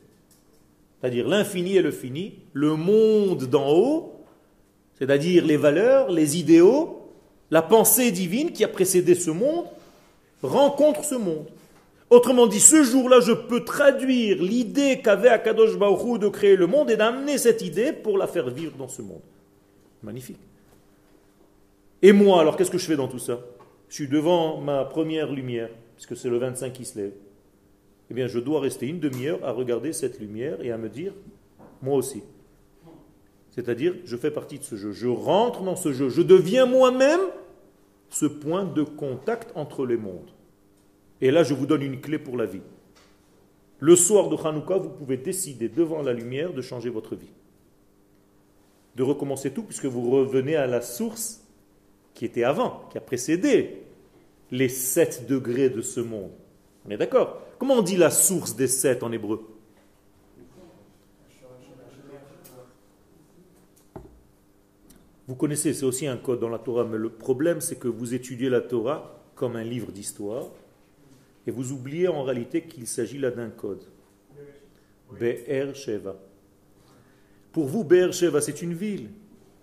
C'est-à-dire 0.99 1.27
l'infini 1.27 1.77
et 1.77 1.81
le 1.81 1.91
fini, 1.91 2.39
le 2.53 2.75
monde 2.75 3.45
d'en 3.45 3.71
haut, 3.71 4.13
c'est-à-dire 4.97 5.45
les 5.45 5.57
valeurs, 5.57 6.11
les 6.11 6.37
idéaux, 6.37 7.09
la 7.49 7.61
pensée 7.61 8.11
divine 8.11 8.51
qui 8.51 8.63
a 8.63 8.67
précédé 8.67 9.15
ce 9.15 9.31
monde, 9.31 9.65
rencontre 10.43 11.03
ce 11.03 11.15
monde. 11.15 11.47
Autrement 12.11 12.45
dit, 12.45 12.59
ce 12.59 12.83
jour-là, 12.83 13.21
je 13.21 13.31
peux 13.31 13.63
traduire 13.63 14.43
l'idée 14.43 14.99
qu'avait 15.01 15.29
Akadosh 15.29 15.77
Baruch 15.77 16.19
de 16.19 16.27
créer 16.27 16.57
le 16.57 16.67
monde 16.67 16.91
et 16.91 16.97
d'amener 16.97 17.37
cette 17.37 17.61
idée 17.61 17.93
pour 17.93 18.17
la 18.17 18.27
faire 18.27 18.49
vivre 18.49 18.75
dans 18.77 18.89
ce 18.89 19.01
monde. 19.01 19.21
Magnifique. 20.03 20.41
Et 22.01 22.11
moi, 22.11 22.41
alors 22.41 22.57
qu'est-ce 22.57 22.69
que 22.69 22.77
je 22.77 22.85
fais 22.85 22.97
dans 22.97 23.07
tout 23.07 23.17
ça? 23.17 23.39
Je 23.87 23.95
suis 23.95 24.09
devant 24.09 24.59
ma 24.59 24.83
première 24.83 25.31
lumière, 25.31 25.69
puisque 25.95 26.17
c'est 26.17 26.29
le 26.29 26.37
25 26.37 26.73
qui 26.73 26.83
se 26.83 26.99
lève. 26.99 27.13
Eh 28.09 28.13
bien, 28.13 28.27
je 28.27 28.39
dois 28.39 28.59
rester 28.59 28.87
une 28.87 28.99
demi-heure 28.99 29.39
à 29.41 29.53
regarder 29.53 29.93
cette 29.93 30.19
lumière 30.19 30.61
et 30.61 30.71
à 30.73 30.77
me 30.77 30.89
dire, 30.89 31.13
moi 31.81 31.95
aussi. 31.95 32.23
C'est-à-dire, 33.51 33.95
je 34.03 34.17
fais 34.17 34.31
partie 34.31 34.59
de 34.59 34.65
ce 34.65 34.75
jeu. 34.75 34.91
Je 34.91 35.07
rentre 35.07 35.61
dans 35.61 35.77
ce 35.77 35.93
jeu. 35.93 36.09
Je 36.09 36.21
deviens 36.21 36.65
moi-même 36.65 37.21
ce 38.09 38.25
point 38.25 38.65
de 38.65 38.83
contact 38.83 39.53
entre 39.55 39.85
les 39.85 39.95
mondes. 39.95 40.29
Et 41.21 41.31
là, 41.31 41.43
je 41.43 41.53
vous 41.53 41.65
donne 41.65 41.83
une 41.83 42.01
clé 42.01 42.17
pour 42.17 42.35
la 42.35 42.45
vie. 42.45 42.61
Le 43.79 43.95
soir 43.95 44.29
de 44.29 44.35
Hanouka, 44.35 44.77
vous 44.77 44.89
pouvez 44.89 45.17
décider 45.17 45.69
devant 45.69 46.01
la 46.01 46.13
lumière 46.13 46.53
de 46.53 46.61
changer 46.61 46.89
votre 46.89 47.15
vie. 47.15 47.31
De 48.95 49.03
recommencer 49.03 49.51
tout, 49.51 49.63
puisque 49.63 49.85
vous 49.85 50.09
revenez 50.09 50.55
à 50.55 50.67
la 50.67 50.81
source 50.81 51.43
qui 52.13 52.25
était 52.25 52.43
avant, 52.43 52.87
qui 52.91 52.97
a 52.97 53.01
précédé 53.01 53.83
les 54.51 54.69
7 54.69 55.27
degrés 55.27 55.69
de 55.69 55.81
ce 55.81 55.99
monde. 55.99 56.31
On 56.85 56.89
est 56.89 56.97
d'accord? 56.97 57.41
Comment 57.57 57.75
on 57.75 57.81
dit 57.81 57.97
la 57.97 58.09
source 58.09 58.55
des 58.55 58.67
7 58.67 59.03
en 59.03 59.11
hébreu? 59.11 59.47
Vous 65.27 65.35
connaissez, 65.35 65.73
c'est 65.73 65.85
aussi 65.85 66.07
un 66.07 66.17
code 66.17 66.41
dans 66.41 66.49
la 66.49 66.59
Torah, 66.59 66.83
mais 66.83 66.97
le 66.97 67.09
problème 67.09 67.61
c'est 67.61 67.77
que 67.77 67.87
vous 67.87 68.13
étudiez 68.13 68.49
la 68.49 68.59
Torah 68.59 69.21
comme 69.35 69.55
un 69.55 69.63
livre 69.63 69.91
d'histoire 69.91 70.49
vous 71.51 71.71
oubliez 71.71 72.07
en 72.07 72.23
réalité 72.23 72.63
qu'il 72.63 72.87
s'agit 72.87 73.17
là 73.17 73.31
d'un 73.31 73.49
code. 73.49 73.83
Be'er 75.19 75.75
Sheva. 75.75 76.15
Pour 77.51 77.65
vous, 77.65 77.83
Be'er 77.83 78.13
Sheva, 78.13 78.41
c'est 78.41 78.61
une 78.61 78.73
ville. 78.73 79.09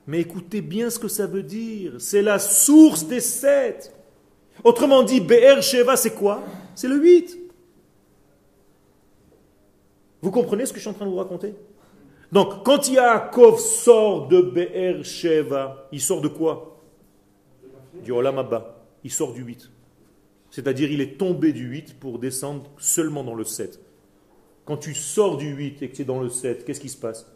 Mais 0.06 0.20
écoutez 0.20 0.60
bien 0.60 0.90
ce 0.90 0.98
que 0.98 1.08
ça 1.08 1.26
veut 1.26 1.42
dire. 1.42 1.94
C'est 1.98 2.22
la 2.22 2.38
source 2.38 3.06
des 3.06 3.20
sept. 3.20 3.94
Autrement 4.64 5.02
dit, 5.02 5.20
Be'er 5.20 5.62
Sheva, 5.62 5.96
c'est 5.96 6.14
quoi? 6.14 6.42
C'est 6.74 6.88
le 6.88 6.96
8. 6.96 7.38
Vous 10.20 10.30
comprenez 10.30 10.66
ce 10.66 10.72
que 10.72 10.78
je 10.78 10.82
suis 10.82 10.90
en 10.90 10.94
train 10.94 11.06
de 11.06 11.10
vous 11.10 11.16
raconter? 11.16 11.54
Donc, 12.32 12.64
quand 12.64 12.88
Yaakov 12.88 13.58
sort 13.58 14.28
de 14.28 14.42
Be'er 14.42 15.02
Sheva, 15.04 15.88
il 15.92 16.00
sort 16.00 16.20
de 16.20 16.28
quoi? 16.28 16.80
Du 18.02 18.12
Olam 18.12 18.38
Abba. 18.38 18.84
Il 19.04 19.10
sort 19.10 19.32
du 19.32 19.42
8. 19.42 19.70
C'est-à-dire, 20.58 20.90
il 20.90 21.00
est 21.00 21.16
tombé 21.16 21.52
du 21.52 21.68
8 21.68 22.00
pour 22.00 22.18
descendre 22.18 22.68
seulement 22.78 23.22
dans 23.22 23.36
le 23.36 23.44
7. 23.44 23.78
Quand 24.64 24.76
tu 24.76 24.92
sors 24.92 25.36
du 25.36 25.50
8 25.54 25.82
et 25.82 25.88
que 25.88 25.94
tu 25.94 26.02
es 26.02 26.04
dans 26.04 26.20
le 26.20 26.28
7, 26.28 26.64
qu'est-ce 26.64 26.80
qui 26.80 26.88
se 26.88 26.96
passe? 26.96 27.30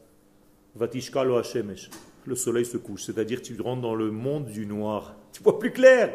Vatishka 0.74 1.22
lo 1.22 1.36
Hashemesh. 1.36 1.88
Le 2.26 2.34
soleil 2.34 2.64
se 2.64 2.78
couche, 2.78 3.04
c'est-à-dire 3.04 3.40
tu 3.40 3.56
rentres 3.60 3.82
dans 3.82 3.94
le 3.94 4.10
monde 4.10 4.46
du 4.46 4.66
noir. 4.66 5.14
Tu 5.32 5.40
vois 5.40 5.60
plus 5.60 5.70
clair? 5.70 6.12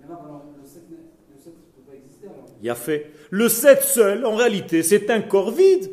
Mais 0.00 0.08
non, 0.08 0.14
alors, 0.14 0.46
le 0.60 0.66
7 0.66 0.82
ne 0.90 0.96
le 0.96 1.40
7 1.40 1.46
ne 1.46 1.52
peut 1.52 1.90
pas 1.92 1.94
exister 1.94 2.26
alors. 2.26 2.46
Il 2.60 2.66
y 2.66 2.70
a 2.70 2.74
fait. 2.74 3.12
Le 3.30 3.48
7 3.48 3.82
seul, 3.82 4.26
en 4.26 4.34
réalité, 4.34 4.82
c'est 4.82 5.10
un 5.10 5.20
corps 5.20 5.52
vide. 5.52 5.92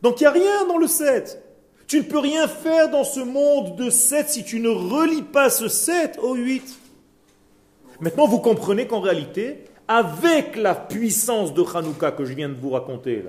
Donc 0.00 0.22
il 0.22 0.24
n'y 0.24 0.28
a 0.28 0.30
rien 0.30 0.66
dans 0.68 0.78
le 0.78 0.86
7. 0.86 1.38
Tu 1.86 1.98
ne 1.98 2.04
peux 2.04 2.18
rien 2.18 2.48
faire 2.48 2.90
dans 2.90 3.04
ce 3.04 3.20
monde 3.20 3.76
de 3.76 3.90
7 3.90 4.26
si 4.30 4.42
tu 4.42 4.58
ne 4.58 4.70
relis 4.70 5.20
pas 5.20 5.50
ce 5.50 5.68
7 5.68 6.18
au 6.22 6.34
8. 6.34 6.78
Maintenant, 8.00 8.26
vous 8.26 8.40
comprenez 8.40 8.86
qu'en 8.86 9.00
réalité, 9.00 9.64
avec 9.88 10.56
la 10.56 10.74
puissance 10.74 11.52
de 11.52 11.62
Hanouka 11.62 12.12
que 12.12 12.24
je 12.24 12.34
viens 12.34 12.48
de 12.48 12.54
vous 12.54 12.70
raconter 12.70 13.24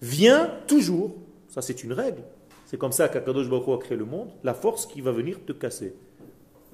vient 0.00 0.50
toujours, 0.66 1.14
ça 1.48 1.62
c'est 1.62 1.84
une 1.84 1.92
règle, 1.92 2.22
c'est 2.66 2.78
comme 2.78 2.92
ça 2.92 3.08
qu'Akadosh 3.08 3.48
Baruch 3.48 3.68
a 3.68 3.78
créé 3.84 3.96
le 3.96 4.04
monde, 4.04 4.30
la 4.42 4.54
force 4.54 4.86
qui 4.86 5.00
va 5.00 5.12
venir 5.12 5.38
te 5.44 5.52
casser. 5.52 5.94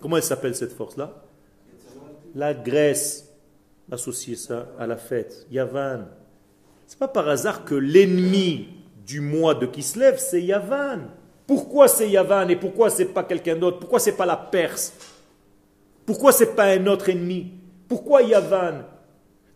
Comment 0.00 0.16
elle 0.16 0.22
s'appelle 0.22 0.54
cette 0.54 0.72
force-là? 0.72 1.24
La 2.34 2.54
graisse. 2.54 3.24
Associez 3.90 4.36
ça 4.36 4.68
à 4.78 4.86
la 4.86 4.96
fête. 4.96 5.46
Yavan. 5.50 6.04
C'est 6.86 6.98
pas 6.98 7.08
par 7.08 7.28
hasard 7.28 7.64
que 7.64 7.74
l'ennemi 7.74 8.68
du 9.04 9.20
mois 9.20 9.54
de 9.54 9.66
Kislev, 9.66 10.18
c'est 10.18 10.42
Yavan. 10.42 11.08
Pourquoi 11.46 11.88
c'est 11.88 12.08
Yavan 12.08 12.48
et 12.48 12.56
pourquoi 12.56 12.90
c'est 12.90 13.06
pas 13.06 13.24
quelqu'un 13.24 13.56
d'autre? 13.56 13.78
Pourquoi 13.78 13.98
c'est 13.98 14.16
pas 14.16 14.26
la 14.26 14.36
Perse? 14.36 14.92
Pourquoi 16.04 16.30
c'est 16.32 16.54
pas 16.54 16.66
un 16.66 16.86
autre 16.86 17.08
ennemi? 17.08 17.54
Pourquoi 17.88 18.22
Yavan? 18.22 18.84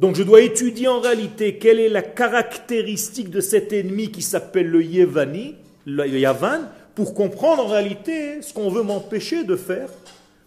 Donc 0.01 0.17
je 0.17 0.23
dois 0.23 0.41
étudier 0.41 0.89
en 0.89 1.01
réalité 1.01 1.59
quelle 1.59 1.79
est 1.79 1.89
la 1.89 2.03
caractéristique 2.03 3.31
de 3.31 3.41
cet 3.41 3.73
ennemi 3.73 4.11
qui 4.11 4.23
s'appelle 4.23 4.69
le 4.69 4.83
Yevani, 4.83 5.55
Yavan, 5.87 6.63
pour 6.95 7.15
comprendre 7.15 7.67
en 7.67 7.69
réalité 7.69 8.43
ce 8.43 8.53
qu'on 8.53 8.69
veut 8.69 8.83
m'empêcher 8.83 9.45
de 9.45 9.55
faire 9.55 9.89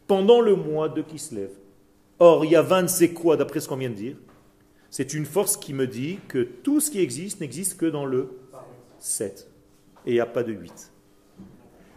pendant 0.08 0.42
le 0.42 0.56
mois 0.56 0.89
de 0.89 1.01
Kislev. 1.01 1.50
Or, 2.20 2.46
Yavan, 2.46 2.88
c'est 2.88 3.10
quoi 3.10 3.38
d'après 3.38 3.60
ce 3.60 3.68
qu'on 3.68 3.77
vient 3.77 3.89
de 3.89 3.96
dire? 3.96 4.15
C'est 4.89 5.13
une 5.13 5.25
force 5.25 5.58
qui 5.58 5.74
me 5.74 5.88
dit 5.88 6.20
que 6.27 6.39
tout 6.39 6.80
ce 6.80 6.92
qui 6.92 7.00
existe 7.00 7.42
n'existe 7.42 7.77
que 7.77 7.86
dans 7.86 8.06
le 8.06 8.30
7. 9.00 9.48
Et 10.06 10.12
il 10.12 10.13
n'y 10.13 10.20
a 10.20 10.25
pas 10.25 10.44
de 10.44 10.54
8. 10.54 10.92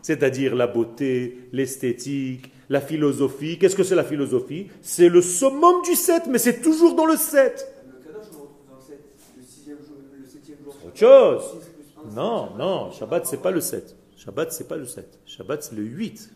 C'est-à-dire 0.02 0.54
la 0.54 0.66
beauté, 0.66 1.48
l'esthétique, 1.52 2.50
la 2.68 2.80
philosophie. 2.80 3.58
Qu'est-ce 3.58 3.76
que 3.76 3.84
c'est 3.84 3.94
la 3.94 4.04
philosophie? 4.04 4.68
C'est 4.82 5.08
le 5.08 5.22
summum 5.22 5.82
du 5.82 5.94
7, 5.94 6.26
mais 6.28 6.38
c'est 6.38 6.60
toujours 6.60 6.94
dans 6.94 7.06
le 7.06 7.16
7. 7.16 7.66
Le 7.86 8.04
Kadosh, 8.04 8.26
on 8.32 8.36
le 8.36 8.42
retrouve 8.42 8.66
dans 8.68 8.76
le 8.76 8.82
7. 8.82 8.98
Le 9.36 9.42
6 9.42 9.64
jour. 9.64 9.96
Le 10.18 10.26
7 10.26 10.46
jour. 10.64 10.74
Autre 10.86 10.98
chose. 10.98 11.42
Six 11.62 11.68
plus 11.68 12.10
un, 12.10 12.14
Non, 12.14 12.48
c'est 12.52 12.58
non, 12.58 12.90
Shabbat, 12.92 13.26
c'est 13.26 13.42
pas 13.42 13.50
le 13.50 13.60
7. 13.60 13.96
Shabbat, 14.16 14.52
c'est 14.52 14.68
pas 14.68 14.76
le 14.76 14.86
7. 14.86 15.18
Shabbat, 15.26 15.62
c'est 15.62 15.74
le 15.74 15.82
8. 15.82 16.10
le 16.10 16.18
7 16.18 16.30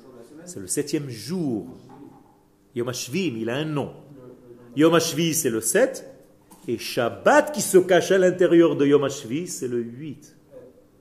jour 0.00 0.12
de 0.12 0.18
la 0.18 0.24
semaine. 0.24 0.46
C'est 0.46 0.60
le 0.60 0.66
septième 0.66 1.08
jour. 1.08 1.66
Yom 2.74 2.88
HaShvim, 2.88 3.36
il 3.38 3.50
a 3.50 3.56
un 3.56 3.64
nom. 3.64 3.92
Yom 4.76 4.94
HaShvi, 4.94 5.34
c'est 5.34 5.50
le 5.50 5.60
7. 5.60 6.06
Et 6.68 6.78
Shabbat 6.78 7.52
qui 7.52 7.62
se 7.62 7.78
cache 7.78 8.10
à 8.10 8.18
l'intérieur 8.18 8.76
de 8.76 8.86
Yom 8.86 9.04
HaShvi, 9.04 9.46
c'est 9.46 9.68
le 9.68 9.78
8. 9.78 10.35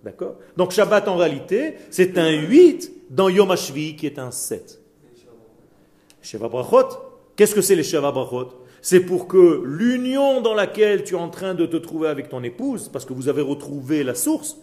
D'accord? 0.06 0.36
Donc 0.56 0.70
Shabbat, 0.70 1.08
en 1.08 1.18
réalité, 1.18 1.74
c'est 1.90 2.20
un 2.20 2.30
8 2.30 3.10
dans 3.10 3.28
Yom 3.28 3.50
HaShvi 3.50 3.96
qui 3.96 4.06
est 4.06 4.20
un 4.20 4.30
7. 4.30 4.80
Sheva 6.22 6.48
Brachot, 6.48 6.90
qu'est-ce 7.36 7.56
que 7.56 7.62
c'est 7.62 7.76
les 7.76 7.84
Sheva 7.84 8.12
Brachot? 8.12 8.50
C'est 8.84 9.00
pour 9.00 9.28
que 9.28 9.64
l'union 9.66 10.42
dans 10.42 10.54
laquelle 10.54 11.04
tu 11.04 11.16
es 11.16 11.18
en 11.18 11.30
train 11.30 11.56
de 11.56 11.66
te 11.66 11.78
trouver 11.78 12.08
avec 12.08 12.30
ton 12.30 12.44
épouse, 12.44 12.88
parce 12.88 13.04
que 13.04 13.14
vous 13.14 13.30
avez 13.30 13.42
retrouvé 13.42 14.04
la 14.04 14.14
source, 14.14 14.58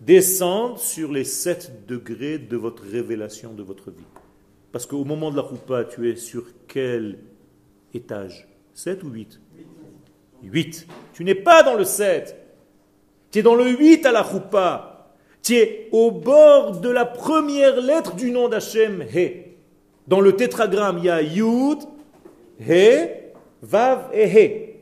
descende 0.00 0.78
sur 0.78 1.12
les 1.12 1.22
7 1.22 1.86
degrés 1.86 2.38
de 2.38 2.56
votre 2.56 2.82
révélation 2.82 3.54
de 3.54 3.62
votre 3.62 3.92
vie. 3.92 4.02
Parce 4.72 4.86
qu'au 4.86 5.04
moment 5.04 5.30
de 5.30 5.36
la 5.36 5.42
roupa, 5.42 5.84
tu 5.84 6.10
es 6.10 6.16
sur 6.16 6.46
quel 6.66 7.20
étage? 7.94 8.48
7 8.74 9.04
ou 9.04 9.10
8 9.10 9.40
8. 10.42 10.88
Tu 11.12 11.22
n'es 11.22 11.36
pas 11.36 11.62
dans 11.62 11.74
le 11.74 11.84
7. 11.84 12.45
Tu 13.36 13.40
es 13.40 13.42
dans 13.42 13.54
le 13.54 13.68
8 13.68 14.06
à 14.06 14.12
la 14.12 14.22
roupa. 14.22 15.10
Tu 15.42 15.56
es 15.56 15.88
au 15.92 16.10
bord 16.10 16.80
de 16.80 16.88
la 16.88 17.04
première 17.04 17.82
lettre 17.82 18.16
du 18.16 18.30
nom 18.30 18.48
d'Hachem, 18.48 19.04
He. 19.14 19.56
Dans 20.08 20.20
le 20.20 20.36
tétragramme, 20.36 20.96
il 21.00 21.04
y 21.04 21.10
a 21.10 21.20
Yud, 21.20 21.80
He, 22.58 23.10
Vav 23.60 24.08
et 24.14 24.24
He. 24.24 24.76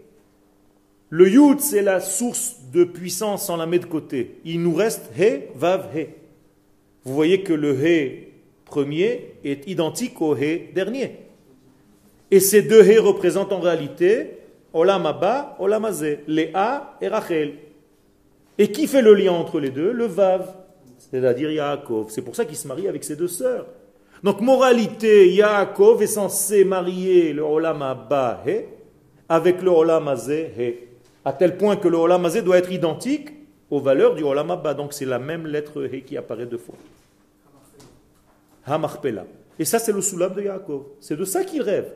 Le 1.11 1.29
Yud, 1.29 1.59
c'est 1.59 1.83
la 1.83 1.99
source 1.99 2.59
de 2.73 2.85
puissance, 2.85 3.51
on 3.51 3.57
la 3.57 3.67
met 3.67 3.81
de 3.81 3.87
côté. 3.87 4.37
Il 4.45 4.63
nous 4.63 4.75
reste 4.77 5.11
He, 5.19 5.49
Vav, 5.57 5.89
He. 5.93 6.11
Vous 7.03 7.13
voyez 7.13 7.43
que 7.43 7.55
le 7.55 7.75
He 7.85 8.29
premier 8.67 9.35
est 9.43 9.67
identique 9.67 10.21
au 10.21 10.37
He 10.37 10.73
dernier. 10.73 11.19
Et 12.31 12.39
ces 12.39 12.63
deux 12.63 12.85
He 12.85 13.01
représentent 13.01 13.53
en 13.53 13.59
réalité 13.59 14.39
Olam 14.73 15.07
Abba, 15.07 15.57
Olam 15.59 15.91
Léa 16.29 16.97
et 17.01 17.09
Rachel. 17.09 17.55
Et 18.59 18.71
qui 18.71 18.87
fait 18.87 19.03
le 19.03 19.15
lien 19.15 19.33
entre 19.33 19.59
les 19.61 19.71
deux? 19.71 19.93
Le 19.93 20.07
Vav, 20.07 20.55
c'est-à-dire 20.99 21.51
Yaakov. 21.51 22.11
C'est 22.11 22.23
pour 22.23 22.37
ça 22.37 22.45
qu'il 22.45 22.57
se 22.57 22.69
marie 22.69 22.89
avec 22.89 23.05
ses 23.05 23.17
deux 23.17 23.29
sœurs. 23.29 23.67
Donc, 24.23 24.41
moralité, 24.41 25.33
Yaakov 25.33 26.03
est 26.03 26.07
censé 26.07 26.65
marier 26.65 27.33
le 27.33 27.43
Olam 27.43 27.83
Abba 27.83 28.43
He 28.47 28.65
avec 29.29 29.61
le 29.61 29.71
Olam 29.71 30.09
Hazeh 30.09 30.53
He. 30.57 30.75
À 31.25 31.33
tel 31.33 31.57
point 31.57 31.77
que 31.77 31.89
le 31.89 31.97
Olam 31.97 32.25
Hazeh 32.25 32.43
doit 32.43 32.59
être 32.59 32.73
identique 32.73 33.31
aux 33.71 33.81
valeurs 33.81 34.15
du 34.15 34.23
Olam 34.23 34.51
Abba. 34.51 34.73
Donc, 34.73 34.93
c'est 34.93 35.05
la 35.05 35.19
même 35.19 35.47
lettre 35.47 35.87
He 35.93 36.05
qui 36.05 36.17
apparaît 36.17 36.47
deux 36.47 36.59
fois. 36.59 36.77
Hamarpela. 38.67 39.27
Et 39.59 39.65
ça, 39.65 39.79
c'est 39.79 39.93
le 39.93 40.01
soulam 40.01 40.33
de 40.35 40.43
Yaakov. 40.43 40.83
C'est 41.01 41.17
de 41.17 41.25
ça 41.25 41.45
qu'il 41.45 41.63
rêve. 41.63 41.93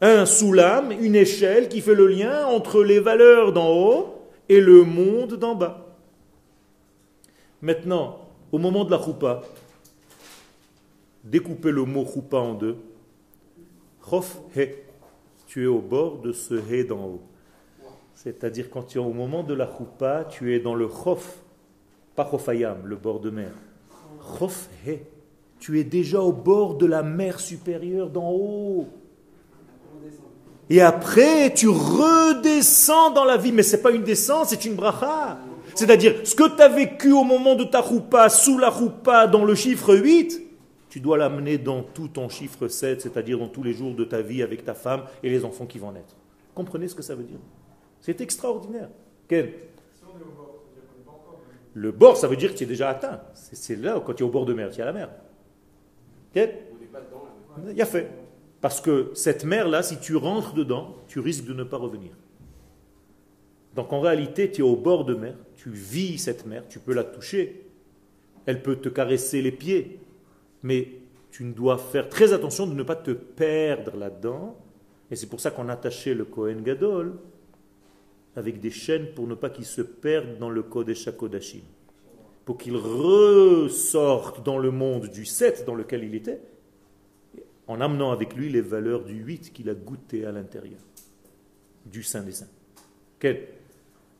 Un 0.00 0.26
soulam, 0.26 0.92
une 0.92 1.16
échelle 1.16 1.68
qui 1.68 1.80
fait 1.80 1.94
le 1.94 2.06
lien 2.06 2.46
entre 2.46 2.82
les 2.82 3.00
valeurs 3.00 3.52
d'en 3.52 3.68
haut 3.68 4.17
et 4.48 4.60
le 4.60 4.82
monde 4.84 5.34
d'en 5.34 5.54
bas. 5.54 5.86
Maintenant, 7.60 8.28
au 8.52 8.58
moment 8.58 8.84
de 8.84 8.90
la 8.90 9.02
choupa, 9.02 9.42
découpez 11.24 11.70
le 11.70 11.84
mot 11.84 12.06
choupa 12.06 12.38
en 12.38 12.54
deux. 12.54 12.76
Chof 14.08 14.40
he. 14.56 14.84
Tu 15.46 15.64
es 15.64 15.66
au 15.66 15.80
bord 15.80 16.18
de 16.18 16.32
ce 16.32 16.54
he 16.54 16.84
d'en 16.84 17.04
haut. 17.04 17.22
C'est-à-dire 18.14 18.70
quand 18.70 18.82
tu 18.82 18.98
es 18.98 19.00
au 19.00 19.12
moment 19.12 19.42
de 19.42 19.54
la 19.54 19.66
choupa, 19.66 20.24
tu 20.24 20.54
es 20.54 20.60
dans 20.60 20.74
le 20.74 20.88
chof, 20.88 21.38
pas 22.14 22.28
chofayam, 22.28 22.86
le 22.86 22.96
bord 22.96 23.20
de 23.20 23.30
mer. 23.30 23.52
Chof 24.38 24.68
he. 24.86 25.00
Tu 25.58 25.80
es 25.80 25.84
déjà 25.84 26.20
au 26.20 26.32
bord 26.32 26.76
de 26.76 26.86
la 26.86 27.02
mer 27.02 27.40
supérieure 27.40 28.10
d'en 28.10 28.30
haut. 28.30 28.86
Et 30.70 30.80
après, 30.80 31.52
tu 31.54 31.68
redescends 31.68 33.10
dans 33.10 33.24
la 33.24 33.36
vie. 33.36 33.52
Mais 33.52 33.62
ce 33.62 33.76
n'est 33.76 33.82
pas 33.82 33.90
une 33.90 34.04
descente, 34.04 34.48
c'est 34.48 34.64
une 34.64 34.74
bracha. 34.74 35.38
C'est-à-dire, 35.74 36.14
ce 36.24 36.34
que 36.34 36.56
tu 36.56 36.60
as 36.60 36.68
vécu 36.68 37.12
au 37.12 37.24
moment 37.24 37.54
de 37.54 37.64
ta 37.64 37.80
roupa, 37.80 38.28
sous 38.28 38.58
la 38.58 38.68
roupa, 38.68 39.26
dans 39.26 39.44
le 39.44 39.54
chiffre 39.54 39.94
8, 39.94 40.42
tu 40.88 41.00
dois 41.00 41.16
l'amener 41.16 41.58
dans 41.58 41.82
tout 41.82 42.08
ton 42.08 42.28
chiffre 42.28 42.66
7, 42.66 43.00
c'est-à-dire 43.00 43.38
dans 43.38 43.48
tous 43.48 43.62
les 43.62 43.72
jours 43.72 43.94
de 43.94 44.04
ta 44.04 44.20
vie 44.20 44.42
avec 44.42 44.64
ta 44.64 44.74
femme 44.74 45.04
et 45.22 45.30
les 45.30 45.44
enfants 45.44 45.66
qui 45.66 45.78
vont 45.78 45.92
naître. 45.92 46.16
Comprenez 46.54 46.88
ce 46.88 46.94
que 46.94 47.02
ça 47.02 47.14
veut 47.14 47.24
dire? 47.24 47.38
C'est 48.00 48.20
extraordinaire. 48.20 48.88
Quel? 49.28 49.52
Le 51.74 51.92
bord, 51.92 52.16
ça 52.16 52.26
veut 52.26 52.36
dire 52.36 52.52
que 52.52 52.58
tu 52.58 52.64
es 52.64 52.66
déjà 52.66 52.88
atteint. 52.88 53.20
C'est 53.34 53.76
là, 53.76 54.02
quand 54.04 54.14
tu 54.14 54.24
es 54.24 54.26
au 54.26 54.30
bord 54.30 54.46
de 54.46 54.54
mer, 54.54 54.70
tu 54.70 54.80
es 54.80 54.82
à 54.82 54.86
la 54.86 54.92
mer. 54.92 55.10
Quel? 56.32 56.58
Il 57.70 57.76
y 57.76 57.82
a 57.82 57.86
fait. 57.86 58.10
Parce 58.60 58.80
que 58.80 59.10
cette 59.14 59.44
mer-là, 59.44 59.82
si 59.82 59.98
tu 59.98 60.16
rentres 60.16 60.54
dedans, 60.54 60.96
tu 61.06 61.20
risques 61.20 61.44
de 61.44 61.54
ne 61.54 61.64
pas 61.64 61.76
revenir. 61.76 62.12
Donc 63.74 63.92
en 63.92 64.00
réalité, 64.00 64.50
tu 64.50 64.60
es 64.60 64.64
au 64.64 64.76
bord 64.76 65.04
de 65.04 65.14
mer, 65.14 65.34
tu 65.54 65.70
vis 65.70 66.18
cette 66.18 66.46
mer, 66.46 66.64
tu 66.68 66.80
peux 66.80 66.94
la 66.94 67.04
toucher, 67.04 67.66
elle 68.46 68.62
peut 68.62 68.76
te 68.76 68.88
caresser 68.88 69.42
les 69.42 69.52
pieds, 69.52 70.00
mais 70.62 70.88
tu 71.30 71.44
dois 71.44 71.78
faire 71.78 72.08
très 72.08 72.32
attention 72.32 72.66
de 72.66 72.74
ne 72.74 72.82
pas 72.82 72.96
te 72.96 73.12
perdre 73.12 73.96
là-dedans. 73.96 74.56
Et 75.10 75.16
c'est 75.16 75.28
pour 75.28 75.40
ça 75.40 75.50
qu'on 75.50 75.68
attachait 75.68 76.14
le 76.14 76.24
Kohen 76.24 76.62
Gadol 76.62 77.18
avec 78.34 78.60
des 78.60 78.70
chaînes 78.70 79.06
pour 79.14 79.26
ne 79.26 79.34
pas 79.34 79.50
qu'il 79.50 79.64
se 79.64 79.82
perde 79.82 80.38
dans 80.38 80.50
le 80.50 80.62
Kodesh 80.62 81.06
HaKodashim. 81.08 81.62
Pour 82.44 82.58
qu'il 82.58 82.76
ressorte 82.76 84.44
dans 84.44 84.58
le 84.58 84.70
monde 84.70 85.08
du 85.08 85.24
7 85.24 85.64
dans 85.66 85.74
lequel 85.74 86.04
il 86.04 86.14
était, 86.14 86.40
en 87.68 87.80
amenant 87.80 88.10
avec 88.12 88.34
lui 88.34 88.48
les 88.50 88.60
valeurs 88.62 89.04
du 89.04 89.14
8 89.14 89.52
qu'il 89.52 89.68
a 89.70 89.74
goûté 89.74 90.24
à 90.26 90.32
l'intérieur, 90.32 90.80
du 91.86 92.02
Saint 92.02 92.22
des 92.22 92.32
Saints. 92.32 92.48
Quel? 93.18 93.46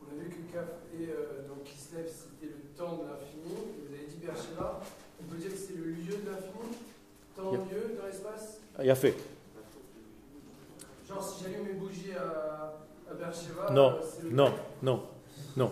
On 0.02 0.18
a 0.18 0.22
vu 0.22 0.28
que 0.30 0.52
Kaf 0.52 0.64
et 1.00 1.04
euh, 1.08 1.48
donc 1.48 1.64
Kislev, 1.64 2.06
c'était 2.06 2.52
le 2.52 2.60
temps 2.76 2.96
de 2.98 3.02
l'infini. 3.08 3.54
Vous 3.88 3.94
avez 3.94 4.06
dit 4.06 4.16
Bersheba. 4.24 4.80
On 5.20 5.24
peut 5.32 5.38
dire 5.38 5.50
que 5.50 5.56
c'est 5.56 5.76
le 5.76 5.84
lieu 5.84 6.16
de 6.24 6.30
l'infini? 6.30 6.76
Temps, 7.36 7.52
Yep. 7.52 7.60
lieu, 7.70 7.96
dans 8.00 8.06
l'espace? 8.06 8.60
Ah, 8.78 8.84
Il 8.84 8.90
a 8.90 8.94
fait. 8.94 9.14
Genre, 11.08 11.22
si 11.22 11.42
j'allume 11.44 11.66
mes 11.66 11.72
bougies 11.72 12.12
à, 12.16 12.74
à 13.10 13.14
Bersheba. 13.14 13.70
Non, 13.72 13.92
euh, 13.94 14.28
non, 14.30 14.52
non, 14.82 15.02
non, 15.56 15.70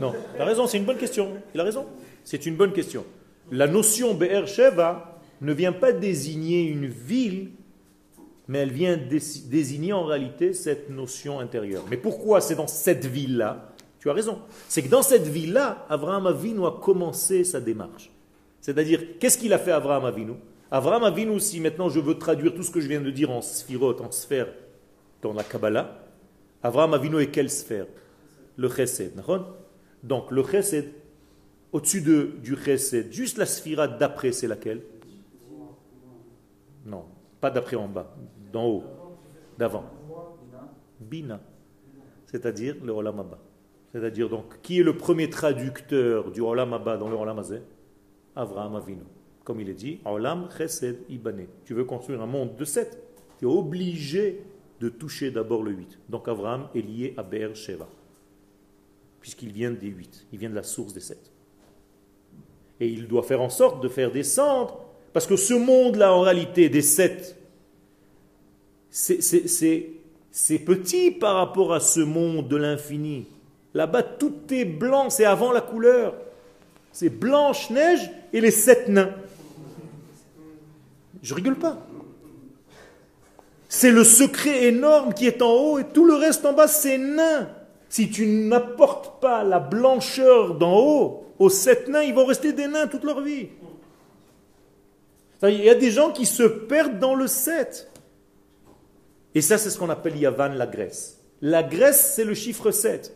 non. 0.00 0.14
Il 0.34 0.40
a 0.40 0.44
raison, 0.44 0.66
c'est 0.66 0.78
une 0.78 0.84
bonne 0.84 0.98
question. 0.98 1.30
Il 1.54 1.60
a 1.60 1.64
raison. 1.64 1.86
C'est 2.24 2.44
une 2.46 2.56
bonne 2.56 2.72
question. 2.72 3.04
La 3.52 3.66
notion 3.68 4.14
Be'er 4.14 4.46
Sheva 4.48 5.13
ne 5.40 5.52
vient 5.52 5.72
pas 5.72 5.92
désigner 5.92 6.62
une 6.64 6.86
ville, 6.86 7.50
mais 8.48 8.58
elle 8.58 8.72
vient 8.72 8.96
dé- 8.96 9.20
désigner 9.46 9.92
en 9.92 10.04
réalité 10.04 10.52
cette 10.52 10.90
notion 10.90 11.40
intérieure. 11.40 11.84
Mais 11.90 11.96
pourquoi 11.96 12.40
c'est 12.40 12.54
dans 12.54 12.66
cette 12.66 13.06
ville-là? 13.06 13.72
Tu 13.98 14.10
as 14.10 14.12
raison. 14.12 14.40
C'est 14.68 14.82
que 14.82 14.88
dans 14.88 15.02
cette 15.02 15.26
ville-là, 15.26 15.86
Abraham 15.88 16.26
Avinu 16.26 16.66
a 16.66 16.72
commencé 16.72 17.42
sa 17.42 17.60
démarche. 17.60 18.10
C'est-à-dire, 18.60 19.18
qu'est-ce 19.18 19.38
qu'il 19.38 19.52
a 19.52 19.58
fait 19.58 19.72
Abraham 19.72 20.04
Avinu? 20.04 20.32
Abraham 20.70 21.04
Avinu, 21.04 21.40
si 21.40 21.60
maintenant 21.60 21.88
je 21.88 22.00
veux 22.00 22.18
traduire 22.18 22.54
tout 22.54 22.62
ce 22.62 22.70
que 22.70 22.80
je 22.80 22.88
viens 22.88 23.00
de 23.00 23.10
dire 23.10 23.30
en 23.30 23.40
sphirote, 23.40 24.00
en 24.00 24.10
sphère, 24.10 24.48
dans 25.22 25.32
la 25.32 25.42
Kabbalah, 25.42 26.02
Abraham 26.62 26.94
Avinu 26.94 27.20
est 27.20 27.28
quelle 27.28 27.50
sphère? 27.50 27.86
Le 28.56 28.68
chesed. 28.68 29.12
Donc 30.02 30.30
le 30.30 30.42
chesed, 30.44 30.92
au-dessus 31.72 32.02
de, 32.02 32.32
du 32.42 32.56
chesed, 32.56 33.12
juste 33.12 33.38
la 33.38 33.46
sphira 33.46 33.88
d'après, 33.88 34.32
c'est 34.32 34.46
laquelle? 34.48 34.82
Non, 36.84 37.04
pas 37.40 37.50
d'après 37.50 37.76
en 37.76 37.88
bas, 37.88 38.14
d'en 38.52 38.66
haut, 38.66 38.84
d'avant. 39.58 39.84
Bina, 41.00 41.40
c'est-à-dire 42.26 42.76
le 42.82 42.92
Olam 42.92 43.20
Abba. 43.20 43.38
C'est-à-dire 43.92 44.28
donc, 44.28 44.60
qui 44.62 44.80
est 44.80 44.82
le 44.82 44.96
premier 44.96 45.30
traducteur 45.30 46.30
du 46.30 46.40
Olam 46.40 46.72
Abba 46.72 46.96
dans 46.96 47.08
le 47.08 47.16
Olam 47.16 47.38
Hazeh 47.38 47.62
Avraham 48.34 48.76
Avinu. 48.76 49.02
Comme 49.44 49.60
il 49.60 49.68
est 49.68 49.74
dit, 49.74 50.00
Olam 50.04 50.48
Chesed 50.56 51.00
Ibane. 51.08 51.46
Tu 51.64 51.74
veux 51.74 51.84
construire 51.84 52.20
un 52.22 52.26
monde 52.26 52.56
de 52.56 52.64
7 52.64 52.98
Tu 53.38 53.44
es 53.44 53.48
obligé 53.48 54.42
de 54.80 54.88
toucher 54.88 55.30
d'abord 55.30 55.62
le 55.62 55.72
8. 55.72 55.98
Donc 56.08 56.28
Abraham 56.28 56.68
est 56.74 56.80
lié 56.80 57.14
à 57.16 57.22
Be'er 57.22 57.54
Sheva. 57.54 57.86
Puisqu'il 59.20 59.52
vient 59.52 59.70
des 59.70 59.88
8. 59.88 60.26
Il 60.32 60.38
vient 60.38 60.50
de 60.50 60.54
la 60.54 60.62
source 60.62 60.92
des 60.92 61.00
7. 61.00 61.30
Et 62.80 62.88
il 62.88 63.06
doit 63.06 63.22
faire 63.22 63.40
en 63.40 63.48
sorte 63.48 63.82
de 63.82 63.88
faire 63.88 64.10
descendre. 64.10 64.83
Parce 65.14 65.26
que 65.26 65.36
ce 65.36 65.54
monde-là, 65.54 66.12
en 66.12 66.20
réalité, 66.20 66.68
des 66.68 66.82
7, 66.82 67.36
c'est- 68.90 69.22
c'est 69.22 69.48
c'est- 69.48 69.86
c'est 70.32 70.58
petit 70.58 71.12
par 71.12 71.36
rapport 71.36 71.72
à 71.72 71.80
ce 71.80 72.00
monde 72.00 72.48
de 72.48 72.56
l'infini. 72.56 73.26
Là-bas, 73.72 74.02
tout 74.02 74.34
est 74.50 74.64
blanc, 74.64 75.08
c'est 75.10 75.24
avant 75.24 75.52
la 75.52 75.60
couleur. 75.60 76.14
C'est 76.92 77.08
Blanche-Neige 77.08 78.10
et 78.32 78.40
les 78.40 78.50
sept 78.50 78.88
nains. 78.88 79.14
Je 81.22 81.32
rigole 81.34 81.56
pas. 81.56 81.78
C'est 83.68 83.90
le 83.90 84.04
secret 84.04 84.64
énorme 84.64 85.14
qui 85.14 85.26
est 85.26 85.42
en 85.42 85.52
haut 85.52 85.78
et 85.78 85.84
tout 85.84 86.04
le 86.04 86.14
reste 86.14 86.44
en 86.44 86.52
bas, 86.52 86.68
c'est 86.68 86.98
nain. 86.98 87.48
Si 87.88 88.10
tu 88.10 88.26
n'apportes 88.26 89.20
pas 89.20 89.44
la 89.44 89.60
blancheur 89.60 90.54
d'en 90.54 90.76
haut 90.76 91.24
aux 91.38 91.50
sept 91.50 91.88
nains, 91.88 92.02
ils 92.02 92.14
vont 92.14 92.26
rester 92.26 92.52
des 92.52 92.66
nains 92.66 92.88
toute 92.88 93.04
leur 93.04 93.20
vie. 93.20 93.48
Il 95.48 95.64
y 95.64 95.70
a 95.70 95.74
des 95.74 95.90
gens 95.90 96.10
qui 96.10 96.26
se 96.26 96.42
perdent 96.42 96.98
dans 96.98 97.14
le 97.14 97.26
7. 97.26 97.90
Et 99.34 99.40
ça, 99.40 99.58
c'est 99.58 99.70
ce 99.70 99.78
qu'on 99.78 99.90
appelle 99.90 100.16
Yavan, 100.16 100.54
la 100.54 100.66
Grèce. 100.66 101.20
La 101.42 101.62
Grèce, 101.62 102.14
c'est 102.14 102.24
le 102.24 102.34
chiffre 102.34 102.70
7. 102.70 103.12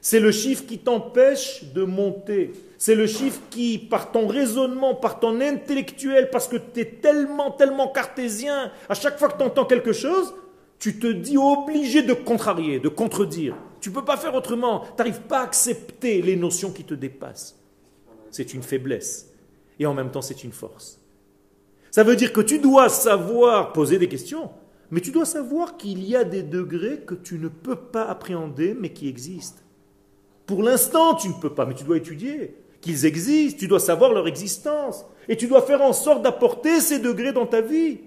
C'est 0.00 0.20
le 0.20 0.30
chiffre 0.30 0.64
qui 0.66 0.78
t'empêche 0.78 1.64
de 1.74 1.82
monter. 1.82 2.52
C'est 2.78 2.94
le 2.94 3.06
chiffre 3.06 3.40
qui, 3.50 3.78
par 3.78 4.12
ton 4.12 4.28
raisonnement, 4.28 4.94
par 4.94 5.18
ton 5.18 5.40
intellectuel, 5.40 6.30
parce 6.30 6.46
que 6.46 6.56
tu 6.56 6.80
es 6.80 6.84
tellement, 6.84 7.50
tellement 7.50 7.88
cartésien, 7.88 8.70
à 8.88 8.94
chaque 8.94 9.18
fois 9.18 9.28
que 9.28 9.38
tu 9.38 9.42
entends 9.42 9.64
quelque 9.64 9.92
chose, 9.92 10.32
tu 10.78 10.98
te 10.98 11.06
dis 11.06 11.36
obligé 11.38 12.02
de 12.02 12.12
contrarier, 12.12 12.78
de 12.78 12.88
contredire. 12.88 13.56
Tu 13.80 13.88
ne 13.88 13.94
peux 13.94 14.04
pas 14.04 14.16
faire 14.16 14.34
autrement. 14.34 14.80
Tu 14.80 14.98
n'arrives 14.98 15.22
pas 15.22 15.40
à 15.40 15.44
accepter 15.44 16.22
les 16.22 16.36
notions 16.36 16.70
qui 16.70 16.84
te 16.84 16.94
dépassent. 16.94 17.58
C'est 18.30 18.54
une 18.54 18.62
faiblesse. 18.62 19.32
Et 19.80 19.86
en 19.86 19.94
même 19.94 20.10
temps, 20.10 20.22
c'est 20.22 20.44
une 20.44 20.52
force. 20.52 21.00
Ça 21.96 22.04
veut 22.04 22.14
dire 22.14 22.34
que 22.34 22.42
tu 22.42 22.58
dois 22.58 22.90
savoir 22.90 23.72
poser 23.72 23.98
des 23.98 24.06
questions, 24.06 24.50
mais 24.90 25.00
tu 25.00 25.12
dois 25.12 25.24
savoir 25.24 25.78
qu'il 25.78 26.06
y 26.06 26.14
a 26.14 26.24
des 26.24 26.42
degrés 26.42 27.00
que 27.06 27.14
tu 27.14 27.38
ne 27.38 27.48
peux 27.48 27.74
pas 27.74 28.04
appréhender, 28.04 28.76
mais 28.78 28.92
qui 28.92 29.08
existent. 29.08 29.62
Pour 30.44 30.62
l'instant, 30.62 31.14
tu 31.14 31.28
ne 31.30 31.40
peux 31.40 31.54
pas, 31.54 31.64
mais 31.64 31.72
tu 31.72 31.84
dois 31.84 31.96
étudier 31.96 32.54
qu'ils 32.82 33.06
existent, 33.06 33.60
tu 33.60 33.66
dois 33.66 33.80
savoir 33.80 34.12
leur 34.12 34.28
existence, 34.28 35.06
et 35.26 35.38
tu 35.38 35.46
dois 35.46 35.62
faire 35.62 35.80
en 35.80 35.94
sorte 35.94 36.20
d'apporter 36.20 36.82
ces 36.82 36.98
degrés 36.98 37.32
dans 37.32 37.46
ta 37.46 37.62
vie. 37.62 38.00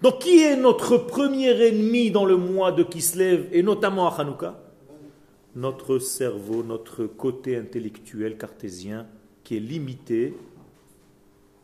Donc 0.00 0.20
qui 0.20 0.40
est 0.40 0.56
notre 0.56 0.96
premier 0.96 1.50
ennemi 1.50 2.10
dans 2.10 2.24
le 2.24 2.38
mois 2.38 2.72
de 2.72 2.84
Kislev 2.84 3.48
et 3.52 3.62
notamment 3.62 4.08
à 4.08 4.18
Hanouka? 4.18 4.58
Notre 5.56 5.98
cerveau, 5.98 6.62
notre 6.62 7.04
côté 7.04 7.54
intellectuel 7.58 8.38
cartésien 8.38 9.06
qui 9.42 9.58
est 9.58 9.60
limité, 9.60 10.32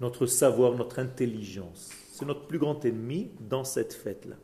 notre 0.01 0.27
savoir, 0.27 0.75
notre 0.75 0.99
intelligence. 0.99 1.91
C'est 2.13 2.25
notre 2.25 2.47
plus 2.47 2.59
grand 2.59 2.85
ennemi 2.85 3.31
dans 3.49 3.65
cette 3.65 3.95
fête-là. 3.95 4.37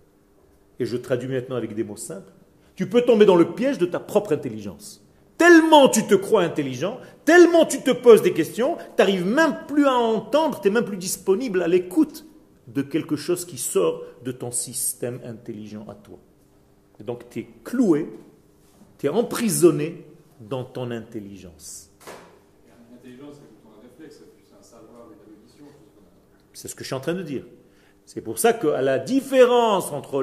Et 0.79 0.85
je 0.85 0.97
traduis 0.97 1.29
maintenant 1.29 1.57
avec 1.57 1.75
des 1.75 1.85
mots 1.85 1.97
simples. 1.97 2.33
Tu 2.75 2.89
peux 2.89 3.03
tomber 3.03 3.25
dans 3.25 3.37
le 3.37 3.53
piège 3.53 3.79
de 3.79 3.87
ta 3.87 3.99
propre 3.99 4.33
intelligence. 4.33 5.03
Tellement 5.39 5.89
tu 5.89 6.07
te 6.07 6.15
crois 6.15 6.43
intelligent, 6.43 6.99
tellement 7.25 7.67
tu 7.67 7.83
te 7.83 7.91
poses 7.91 8.23
des 8.23 8.33
questions, 8.33 8.77
tu 8.77 8.83
n'arrives 8.99 9.27
même 9.27 9.57
plus 9.69 9.87
à 9.87 9.95
entendre, 9.95 10.61
tu 10.61 10.69
n'es 10.69 10.75
même 10.75 10.85
plus 10.85 10.97
disponible 10.97 11.63
à 11.63 11.69
l'écoute 11.69 12.25
de 12.69 12.83
quelque 12.83 13.17
chose 13.17 13.45
qui 13.45 13.59
sort 13.59 14.03
de 14.25 14.33
ton 14.33 14.51
système 14.51 15.21
intelligent 15.25 15.87
à 15.89 15.95
toi. 15.95 16.19
Et 16.99 17.05
donc 17.05 17.29
tu 17.29 17.41
es 17.41 17.49
cloué, 17.65 18.09
tu 18.99 19.07
es 19.07 19.09
emprisonné 19.11 20.05
dans 20.41 20.65
ton 20.65 20.91
intelligence. 20.91 21.91
L'intelligence, 22.91 23.35
c'est 23.35 23.47
plutôt 23.47 23.69
un 23.77 23.83
réflexe, 23.83 24.23
c'est 24.49 24.59
un 24.59 24.63
savoir, 24.63 25.09
une 25.13 25.33
érudition. 25.33 25.67
C'est 26.57 26.69
ce 26.69 26.75
que 26.75 26.85
je 26.85 26.87
suis 26.87 26.95
en 26.95 27.01
train 27.01 27.13
de 27.13 27.23
dire. 27.23 27.43
C'est 28.07 28.23
pour 28.23 28.39
ça 28.39 28.55
qu'à 28.55 28.81
la 28.81 28.99
différence 28.99 29.93
entre 29.93 30.23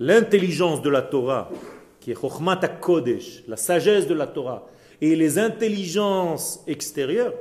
l'intelligence 0.00 0.82
de 0.82 0.90
la 0.90 1.02
Torah, 1.02 1.52
qui 2.00 2.10
est 2.10 2.20
Chokhmat 2.20 2.66
Kodesh, 2.80 3.44
la 3.46 3.56
sagesse 3.56 4.08
de 4.08 4.14
la 4.14 4.26
Torah, 4.26 4.66
et 5.00 5.14
les 5.14 5.38
intelligences 5.38 6.64
extérieures, 6.66 7.32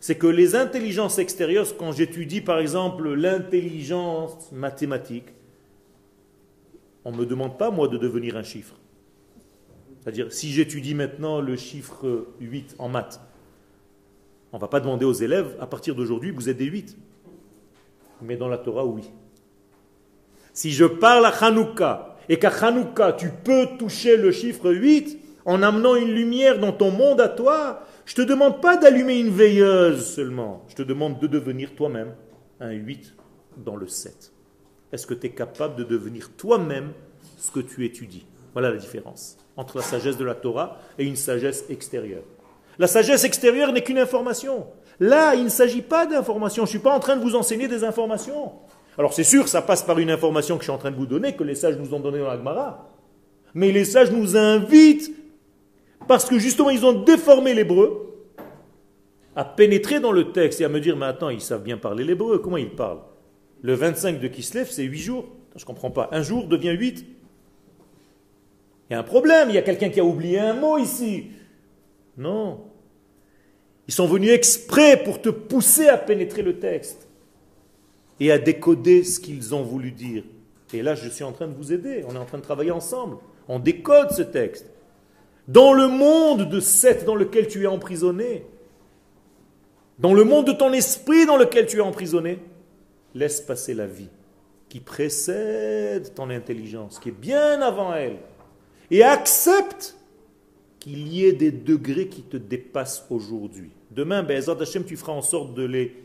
c'est 0.00 0.14
que 0.14 0.26
les 0.26 0.56
intelligences 0.56 1.18
extérieures, 1.18 1.66
quand 1.76 1.92
j'étudie 1.92 2.40
par 2.40 2.58
exemple 2.58 3.12
l'intelligence 3.12 4.50
mathématique, 4.50 5.28
on 7.04 7.12
ne 7.12 7.18
me 7.18 7.26
demande 7.26 7.58
pas 7.58 7.70
moi 7.70 7.86
de 7.86 7.98
devenir 7.98 8.38
un 8.38 8.44
chiffre. 8.44 8.76
C'est-à-dire, 10.00 10.32
si 10.32 10.50
j'étudie 10.52 10.94
maintenant 10.94 11.42
le 11.42 11.54
chiffre 11.54 12.28
8 12.40 12.76
en 12.78 12.88
maths, 12.88 13.20
on 14.52 14.56
ne 14.56 14.60
va 14.62 14.68
pas 14.68 14.80
demander 14.80 15.04
aux 15.04 15.12
élèves, 15.12 15.54
à 15.60 15.66
partir 15.66 15.94
d'aujourd'hui, 15.94 16.30
vous 16.30 16.48
êtes 16.48 16.56
des 16.56 16.64
8. 16.64 16.96
Mais 18.22 18.36
dans 18.36 18.48
la 18.48 18.58
Torah, 18.58 18.84
oui. 18.84 19.10
Si 20.52 20.70
je 20.70 20.84
parle 20.84 21.26
à 21.26 21.30
Hanouka 21.30 22.16
et 22.28 22.38
qu'à 22.38 22.50
Hanouka, 22.50 23.12
tu 23.12 23.28
peux 23.28 23.68
toucher 23.78 24.16
le 24.16 24.30
chiffre 24.30 24.72
8 24.72 25.18
en 25.44 25.62
amenant 25.62 25.96
une 25.96 26.12
lumière 26.12 26.58
dans 26.58 26.72
ton 26.72 26.90
monde 26.90 27.20
à 27.20 27.28
toi, 27.28 27.82
je 28.06 28.14
te 28.14 28.22
demande 28.22 28.60
pas 28.60 28.76
d'allumer 28.76 29.18
une 29.18 29.30
veilleuse 29.30 30.06
seulement. 30.06 30.64
Je 30.68 30.76
te 30.76 30.82
demande 30.82 31.18
de 31.18 31.26
devenir 31.26 31.74
toi-même 31.74 32.14
un 32.60 32.70
8 32.70 33.14
dans 33.58 33.76
le 33.76 33.86
7. 33.86 34.32
Est-ce 34.92 35.06
que 35.06 35.14
tu 35.14 35.26
es 35.26 35.30
capable 35.30 35.76
de 35.76 35.84
devenir 35.84 36.30
toi-même 36.36 36.92
ce 37.36 37.50
que 37.50 37.60
tu 37.60 37.84
étudies? 37.84 38.26
Voilà 38.52 38.70
la 38.70 38.76
différence 38.76 39.36
entre 39.56 39.78
la 39.78 39.82
sagesse 39.82 40.16
de 40.16 40.24
la 40.24 40.34
Torah 40.34 40.78
et 40.98 41.04
une 41.04 41.16
sagesse 41.16 41.64
extérieure. 41.68 42.22
La 42.78 42.86
sagesse 42.86 43.24
extérieure 43.24 43.72
n'est 43.72 43.82
qu'une 43.82 43.98
information. 43.98 44.66
Là, 45.00 45.34
il 45.34 45.44
ne 45.44 45.48
s'agit 45.48 45.82
pas 45.82 46.06
d'information. 46.06 46.64
Je 46.64 46.68
ne 46.68 46.70
suis 46.70 46.78
pas 46.78 46.94
en 46.94 47.00
train 47.00 47.16
de 47.16 47.22
vous 47.22 47.34
enseigner 47.34 47.68
des 47.68 47.84
informations. 47.84 48.52
Alors 48.96 49.12
c'est 49.12 49.24
sûr, 49.24 49.48
ça 49.48 49.60
passe 49.60 49.82
par 49.82 49.98
une 49.98 50.10
information 50.10 50.56
que 50.56 50.62
je 50.62 50.66
suis 50.66 50.72
en 50.72 50.78
train 50.78 50.92
de 50.92 50.96
vous 50.96 51.06
donner, 51.06 51.34
que 51.34 51.42
les 51.42 51.56
sages 51.56 51.76
nous 51.76 51.94
ont 51.94 52.00
donnée 52.00 52.20
dans 52.20 52.28
la 52.28 52.36
Gemara. 52.36 52.90
Mais 53.52 53.72
les 53.72 53.84
sages 53.84 54.12
nous 54.12 54.36
invitent, 54.36 55.10
parce 56.06 56.24
que 56.24 56.38
justement 56.38 56.70
ils 56.70 56.86
ont 56.86 56.92
déformé 56.92 57.54
l'hébreu, 57.54 58.14
à 59.34 59.44
pénétrer 59.44 59.98
dans 59.98 60.12
le 60.12 60.30
texte 60.30 60.60
et 60.60 60.64
à 60.64 60.68
me 60.68 60.78
dire, 60.78 60.96
mais 60.96 61.06
attends, 61.06 61.28
ils 61.28 61.40
savent 61.40 61.64
bien 61.64 61.76
parler 61.76 62.04
l'hébreu, 62.04 62.38
comment 62.38 62.56
ils 62.56 62.70
parlent? 62.70 63.02
Le 63.62 63.74
25 63.74 64.20
de 64.20 64.28
Kislev, 64.28 64.68
c'est 64.70 64.84
8 64.84 64.98
jours. 64.98 65.24
Je 65.56 65.62
ne 65.62 65.66
comprends 65.66 65.90
pas. 65.90 66.08
Un 66.12 66.22
jour 66.22 66.46
devient 66.46 66.76
8. 66.76 67.04
Il 68.90 68.92
y 68.92 68.94
a 68.94 68.98
un 68.98 69.02
problème, 69.02 69.48
il 69.48 69.54
y 69.54 69.58
a 69.58 69.62
quelqu'un 69.62 69.88
qui 69.88 69.98
a 69.98 70.04
oublié 70.04 70.38
un 70.38 70.54
mot 70.54 70.78
ici. 70.78 71.30
Non. 72.16 72.60
Ils 73.88 73.94
sont 73.94 74.06
venus 74.06 74.30
exprès 74.30 75.02
pour 75.02 75.20
te 75.20 75.28
pousser 75.28 75.88
à 75.88 75.98
pénétrer 75.98 76.42
le 76.42 76.58
texte 76.58 77.06
et 78.20 78.32
à 78.32 78.38
décoder 78.38 79.04
ce 79.04 79.20
qu'ils 79.20 79.54
ont 79.54 79.62
voulu 79.62 79.90
dire. 79.90 80.24
Et 80.72 80.82
là, 80.82 80.94
je 80.94 81.08
suis 81.08 81.24
en 81.24 81.32
train 81.32 81.46
de 81.46 81.54
vous 81.54 81.72
aider. 81.72 82.04
On 82.08 82.14
est 82.14 82.18
en 82.18 82.24
train 82.24 82.38
de 82.38 82.42
travailler 82.42 82.70
ensemble. 82.70 83.16
On 83.48 83.58
décode 83.58 84.10
ce 84.10 84.22
texte. 84.22 84.66
Dans 85.46 85.72
le 85.72 85.88
monde 85.88 86.48
de 86.48 86.60
Seth 86.60 87.04
dans 87.04 87.14
lequel 87.14 87.46
tu 87.46 87.64
es 87.64 87.66
emprisonné, 87.66 88.46
dans 89.98 90.14
le 90.14 90.24
monde 90.24 90.46
de 90.46 90.52
ton 90.52 90.72
esprit 90.72 91.26
dans 91.26 91.36
lequel 91.36 91.66
tu 91.66 91.78
es 91.78 91.80
emprisonné, 91.80 92.38
laisse 93.14 93.40
passer 93.40 93.74
la 93.74 93.86
vie 93.86 94.08
qui 94.68 94.80
précède 94.80 96.14
ton 96.14 96.30
intelligence, 96.30 96.98
qui 96.98 97.10
est 97.10 97.12
bien 97.12 97.60
avant 97.62 97.94
elle, 97.94 98.16
et 98.90 99.04
accepte 99.04 99.96
qu'il 100.84 101.08
y 101.08 101.24
ait 101.24 101.32
des 101.32 101.50
degrés 101.50 102.08
qui 102.08 102.20
te 102.20 102.36
dépassent 102.36 103.06
aujourd'hui. 103.08 103.70
Demain, 103.90 104.22
Bezat 104.22 104.60
Hashem, 104.60 104.84
tu 104.84 104.98
feras 104.98 105.14
en 105.14 105.22
sorte 105.22 105.54
de 105.54 105.64
les 105.64 105.96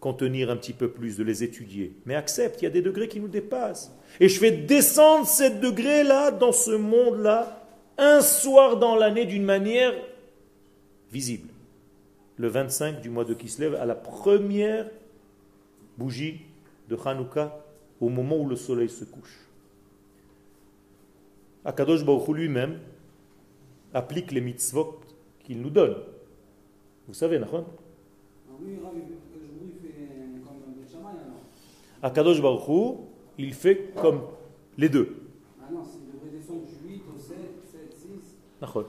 contenir 0.00 0.50
un 0.50 0.56
petit 0.58 0.74
peu 0.74 0.90
plus, 0.90 1.16
de 1.16 1.24
les 1.24 1.42
étudier. 1.42 1.94
Mais 2.04 2.14
accepte, 2.14 2.60
il 2.60 2.64
y 2.64 2.66
a 2.66 2.70
des 2.70 2.82
degrés 2.82 3.08
qui 3.08 3.20
nous 3.20 3.28
dépassent. 3.28 3.90
Et 4.20 4.28
je 4.28 4.38
fais 4.38 4.50
descendre 4.50 5.26
ces 5.26 5.48
degrés-là 5.48 6.30
dans 6.30 6.52
ce 6.52 6.72
monde-là, 6.72 7.66
un 7.96 8.20
soir 8.20 8.76
dans 8.76 8.96
l'année 8.96 9.24
d'une 9.24 9.44
manière 9.44 9.94
visible. 11.10 11.48
Le 12.36 12.48
25 12.48 13.00
du 13.00 13.08
mois 13.08 13.24
de 13.24 13.32
Kislev, 13.32 13.76
à 13.76 13.86
la 13.86 13.94
première 13.94 14.90
bougie 15.96 16.42
de 16.90 16.98
Hanouka, 17.02 17.64
au 17.98 18.10
moment 18.10 18.36
où 18.36 18.46
le 18.46 18.56
soleil 18.56 18.90
se 18.90 19.04
couche. 19.04 19.38
Akadosh 21.64 22.04
Baruch 22.04 22.28
lui-même 22.28 22.78
applique 23.94 24.32
les 24.32 24.40
mitzvot 24.40 25.00
qu'il 25.44 25.60
nous 25.60 25.70
donne. 25.70 25.96
Vous 27.06 27.14
savez, 27.14 27.38
Nachon 27.38 27.64
alors. 31.08 31.40
Akadosh 32.02 32.40
Baruch 32.40 32.68
Hu, 32.68 32.96
il 33.38 33.54
fait 33.54 33.92
comme 33.96 34.22
les 34.76 34.88
deux. 34.88 35.22
Ah 35.60 35.68
non, 35.72 35.82
descendre 36.32 36.62
du 36.66 36.94
8 36.94 37.02
au 37.14 37.18
7, 37.18 37.36
7, 37.70 37.94
6. 37.96 38.08
Nachon. 38.60 38.84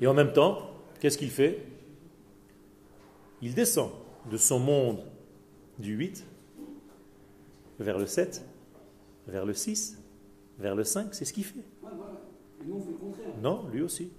Et 0.00 0.06
en 0.06 0.14
même 0.14 0.32
temps, 0.32 0.70
qu'est-ce 1.00 1.18
qu'il 1.18 1.30
fait? 1.30 1.62
Il 3.42 3.54
descend 3.54 3.90
de 4.30 4.36
son 4.36 4.58
monde 4.58 5.04
du 5.78 5.94
8 5.94 6.24
vers 7.78 7.98
le 7.98 8.06
7, 8.06 8.44
vers 9.26 9.44
le 9.44 9.54
6, 9.54 9.98
vers 10.58 10.74
le 10.74 10.84
5, 10.84 11.14
c'est 11.14 11.24
ce 11.24 11.32
qu'il 11.32 11.44
fait. 11.44 11.60
Non, 13.42 13.64
lui 13.72 13.82
aussi. 13.82 14.10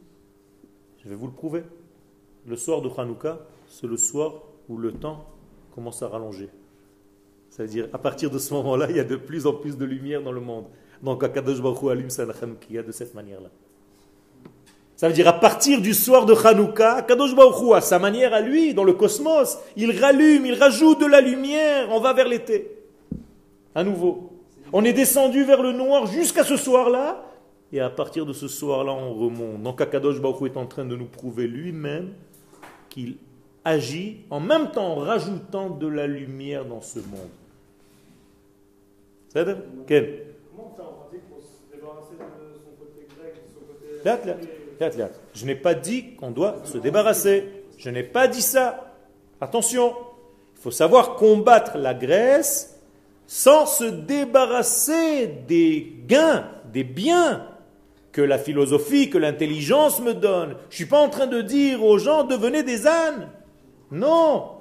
Je 1.04 1.10
vais 1.10 1.16
vous 1.16 1.28
le 1.28 1.34
prouver. 1.34 1.64
Le 2.48 2.56
soir 2.56 2.82
de 2.82 2.90
Hanouka, 2.96 3.40
c'est 3.68 3.88
le 3.88 3.98
soir 3.98 4.44
où 4.70 4.78
le 4.78 4.92
temps 4.92 5.26
commence 5.74 6.02
à 6.04 6.08
rallonger. 6.08 6.50
C'est-à-dire, 7.50 7.88
à 7.94 7.98
partir 7.98 8.30
de 8.30 8.38
ce 8.38 8.54
moment-là, 8.54 8.88
il 8.90 8.98
y 8.98 9.00
a 9.00 9.04
de 9.04 9.16
plus 9.16 9.48
en 9.48 9.54
plus 9.54 9.78
de 9.78 9.86
lumière 9.86 10.22
dans 10.22 10.32
le 10.32 10.42
monde. 10.42 10.66
Donc, 11.02 11.24
Akadosh 11.24 11.62
Baruch 11.62 11.90
allume 11.90 12.10
sa 12.10 12.24
Hanoukia 12.24 12.84
de 12.84 12.92
cette 12.92 13.14
manière-là. 13.14 13.50
Ça 14.96 15.08
veut 15.08 15.14
dire, 15.14 15.28
à 15.28 15.40
partir 15.40 15.82
du 15.82 15.94
soir 15.94 16.26
de 16.26 16.34
Hanouka, 16.34 16.96
Akadosh 16.96 17.36
Baruch 17.36 17.74
à 17.76 17.82
sa 17.82 18.00
manière 18.00 18.34
à 18.34 18.42
lui, 18.42 18.74
dans 18.74 18.84
le 18.84 18.94
cosmos, 18.94 19.58
il 19.76 19.98
rallume, 20.00 20.46
il 20.46 20.56
rajoute 20.56 21.02
de 21.02 21.06
la 21.06 21.22
lumière, 21.22 21.88
on 21.92 22.00
va 22.00 22.14
vers 22.14 22.28
l'été. 22.28 22.72
À 23.74 23.84
nouveau. 23.84 24.32
On 24.72 24.84
est 24.84 24.94
descendu 24.94 25.44
vers 25.44 25.62
le 25.62 25.74
noir 25.74 26.08
jusqu'à 26.08 26.44
ce 26.44 26.58
soir-là, 26.58 27.24
et 27.76 27.82
à 27.82 27.90
partir 27.90 28.26
de 28.26 28.32
ce 28.32 28.48
soir-là, 28.48 28.94
on 28.94 29.14
remonte. 29.14 29.62
Donc 29.62 29.82
Akadosh 29.82 30.22
Baruch 30.22 30.40
Hu 30.40 30.46
est 30.46 30.58
en 30.58 30.66
train 30.66 30.86
de 30.86 30.96
nous 30.96 31.08
prouver 31.08 31.46
lui-même 31.46 32.14
qu'il 32.90 33.18
agit 33.66 34.22
en 34.30 34.40
même 34.40 34.72
temps 34.72 34.94
en 34.94 34.96
rajoutant 34.96 35.70
de 35.70 35.86
la 35.86 36.08
lumière 36.08 36.64
dans 36.64 36.80
ce 36.80 37.00
monde. 37.00 37.30
C'est 39.28 39.44
ça 39.44 39.58
Ken 39.88 40.06
Comment 40.56 40.72
on 40.72 40.78
fait 40.78 40.82
en 40.84 40.94
pratique 40.94 41.30
pour 41.30 41.42
se 41.42 41.76
débarrasser 41.76 42.14
de 42.14 42.54
son 42.64 42.72
côté 42.80 43.08
grec, 43.20 43.34
de 43.34 43.54
son 43.54 43.66
côté. 43.66 44.04
Laat, 44.06 44.26
laat, 44.26 44.38
laat, 44.80 44.98
laat. 44.98 45.12
Je 45.34 45.46
n'ai 45.46 45.56
pas 45.56 45.74
dit 45.74 46.16
qu'on 46.16 46.32
doit 46.32 46.62
se 46.64 46.78
débarrasser. 46.78 47.44
Je 47.78 47.90
n'ai 47.90 48.04
pas 48.04 48.30
dit 48.30 48.42
ça. 48.42 48.96
Attention, 49.42 49.94
il 50.56 50.62
faut 50.62 50.72
savoir 50.72 51.16
combattre 51.16 51.78
la 51.78 51.94
Grèce 51.94 52.80
sans 53.28 53.66
se 53.66 53.84
débarrasser 53.84 55.28
des 55.46 55.94
gains, 56.08 56.48
des 56.72 56.86
biens 56.86 57.48
que 58.16 58.22
la 58.22 58.38
philosophie, 58.38 59.10
que 59.10 59.18
l'intelligence 59.18 60.00
me 60.00 60.14
donne. 60.14 60.52
Je 60.70 60.76
ne 60.76 60.76
suis 60.76 60.86
pas 60.86 61.02
en 61.02 61.10
train 61.10 61.28
de 61.28 61.42
dire 61.42 61.84
aux 61.84 61.98
gens 61.98 62.24
devenez 62.24 62.64
des 62.64 62.88
ânes. 62.88 63.28
Non. 63.92 64.52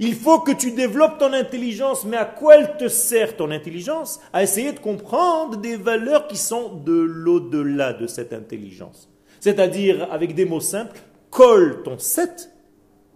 Il 0.00 0.16
faut 0.16 0.40
que 0.40 0.50
tu 0.50 0.72
développes 0.72 1.16
ton 1.18 1.32
intelligence, 1.32 2.04
mais 2.04 2.16
à 2.16 2.24
quoi 2.24 2.56
elle 2.56 2.76
te 2.76 2.88
sert 2.88 3.36
ton 3.36 3.52
intelligence? 3.52 4.18
À 4.32 4.42
essayer 4.42 4.72
de 4.72 4.80
comprendre 4.80 5.56
des 5.58 5.76
valeurs 5.76 6.26
qui 6.26 6.36
sont 6.36 6.74
de 6.84 6.98
l'au-delà 7.00 7.92
de 7.92 8.08
cette 8.08 8.32
intelligence. 8.32 9.08
C'est-à-dire, 9.38 10.08
avec 10.10 10.34
des 10.34 10.44
mots 10.44 10.58
simples, 10.58 10.98
colle 11.30 11.84
ton 11.84 11.98
7 11.98 12.50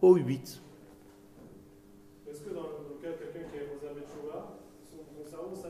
au 0.02 0.14
8. 0.14 0.60
Est-ce 2.30 2.40
que 2.42 2.50
dans 2.54 2.60
le 2.62 3.02
cas 3.02 3.08
de 3.10 3.18
quelqu'un 3.24 3.48
qui 3.50 3.56
est 3.56 3.66
réservé 3.74 4.02
de 4.02 4.06
Chouva, 4.06 4.56
son, 4.88 4.98
son 5.02 5.28
cerveau, 5.28 5.56
ça- 5.60 5.68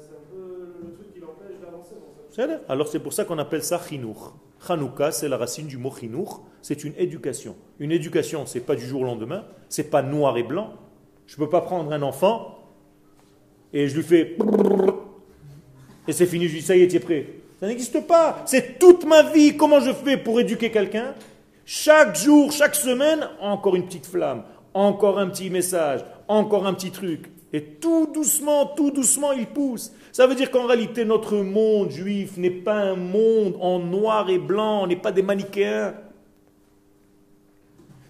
c'est 0.00 0.16
un 0.16 0.26
peu 0.34 0.74
le 0.84 0.92
truc 0.94 1.14
qui 1.14 1.20
l'empêche 1.20 1.60
d'avancer. 1.62 1.94
dans 1.94 2.10
sa- 2.10 2.21
C'est-à-dire 2.21 2.21
Alors 2.68 2.88
c'est 2.88 3.00
pour 3.00 3.12
ça 3.12 3.24
qu'on 3.24 3.38
appelle 3.38 3.62
ça 3.62 3.80
chinour. 3.86 4.36
Hanouka, 4.68 5.10
c'est 5.10 5.28
la 5.28 5.36
racine 5.36 5.66
du 5.66 5.76
mot 5.76 5.92
chinour, 5.92 6.44
c'est 6.62 6.84
une 6.84 6.94
éducation. 6.96 7.56
Une 7.78 7.92
éducation, 7.92 8.46
c'est 8.46 8.60
pas 8.60 8.76
du 8.76 8.86
jour 8.86 9.02
au 9.02 9.04
lendemain, 9.04 9.44
c'est 9.68 9.90
pas 9.90 10.02
noir 10.02 10.36
et 10.36 10.42
blanc. 10.42 10.74
Je 11.26 11.36
peux 11.36 11.48
pas 11.48 11.60
prendre 11.60 11.92
un 11.92 12.02
enfant 12.02 12.58
et 13.72 13.88
je 13.88 13.96
lui 13.96 14.02
fais 14.02 14.36
et 16.08 16.12
c'est 16.12 16.26
fini, 16.26 16.46
je 16.46 16.54
lui 16.54 16.60
dis 16.60 16.66
ça 16.66 16.76
y 16.76 16.82
est, 16.82 16.88
tu 16.88 16.96
es 16.96 17.00
prêt. 17.00 17.26
Ça 17.60 17.68
n'existe 17.68 18.06
pas. 18.08 18.42
C'est 18.44 18.80
toute 18.80 19.06
ma 19.06 19.22
vie. 19.22 19.56
Comment 19.56 19.78
je 19.78 19.92
fais 19.92 20.16
pour 20.16 20.40
éduquer 20.40 20.72
quelqu'un? 20.72 21.14
Chaque 21.64 22.16
jour, 22.16 22.50
chaque 22.50 22.74
semaine, 22.74 23.28
encore 23.40 23.76
une 23.76 23.86
petite 23.86 24.06
flamme, 24.06 24.42
encore 24.74 25.20
un 25.20 25.28
petit 25.28 25.48
message, 25.48 26.04
encore 26.26 26.66
un 26.66 26.74
petit 26.74 26.90
truc. 26.90 27.30
Et 27.52 27.62
tout 27.62 28.08
doucement, 28.12 28.66
tout 28.66 28.90
doucement, 28.90 29.30
il 29.30 29.46
pousse. 29.46 29.92
Ça 30.12 30.26
veut 30.26 30.34
dire 30.34 30.50
qu'en 30.50 30.66
réalité, 30.66 31.06
notre 31.06 31.36
monde 31.38 31.90
juif 31.90 32.36
n'est 32.36 32.50
pas 32.50 32.74
un 32.74 32.96
monde 32.96 33.56
en 33.60 33.78
noir 33.78 34.28
et 34.28 34.38
blanc, 34.38 34.82
on 34.82 34.86
n'est 34.86 34.94
pas 34.94 35.10
des 35.10 35.22
manichéens. 35.22 35.94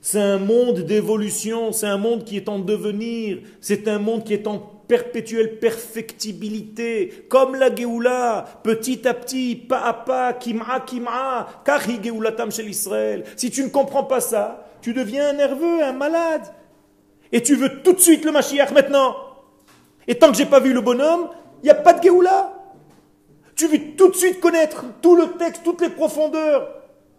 C'est 0.01 0.21
un 0.21 0.39
monde 0.39 0.81
d'évolution, 0.81 1.71
c'est 1.71 1.87
un 1.87 1.99
monde 1.99 2.25
qui 2.25 2.37
est 2.37 2.49
en 2.49 2.59
devenir, 2.59 3.39
c'est 3.61 3.87
un 3.87 4.01
monde 4.01 4.25
qui 4.25 4.35
est 4.35 4.49
en 4.49 4.59
perpétuelle 4.59 5.61
perfectibilité, 5.61 7.25
comme 7.29 7.55
la 7.55 7.73
Géoula, 7.73 8.47
petit 8.65 9.07
à 9.07 9.15
petit, 9.15 9.55
pas 9.55 9.83
à 9.83 9.93
pas, 9.93 10.33
kim'a 10.33 10.81
kim'a, 10.81 11.63
kachi 11.65 12.01
Géoulatam 12.03 12.51
chez 12.51 12.65
l'Israël. 12.65 13.23
Si 13.37 13.49
tu 13.53 13.63
ne 13.63 13.69
comprends 13.69 14.05
pas 14.05 14.21
ça, 14.21 14.67
tu 14.83 14.93
deviens 14.93 15.31
un 15.31 15.35
nerveux, 15.35 15.85
un 15.85 15.93
malade. 15.93 16.53
Et 17.31 17.41
tu 17.41 17.55
veux 17.55 17.81
tout 17.83 17.93
de 17.93 18.01
suite 18.01 18.25
le 18.25 18.33
Mashiach 18.33 18.73
maintenant. 18.73 19.15
Et 20.09 20.17
tant 20.17 20.33
que 20.33 20.37
j'ai 20.37 20.47
pas 20.47 20.59
vu 20.59 20.73
le 20.73 20.81
bonhomme, 20.81 21.29
il 21.63 21.67
n'y 21.67 21.71
a 21.71 21.75
pas 21.75 21.95
de 21.95 22.03
Géoula. 22.03 22.59
Tu 23.55 23.69
veux 23.69 23.97
tout 23.97 24.09
de 24.09 24.17
suite 24.17 24.41
connaître 24.41 24.85
tout 25.01 25.15
le 25.15 25.37
texte, 25.39 25.63
toutes 25.63 25.81
les 25.81 25.91
profondeurs. 25.91 26.69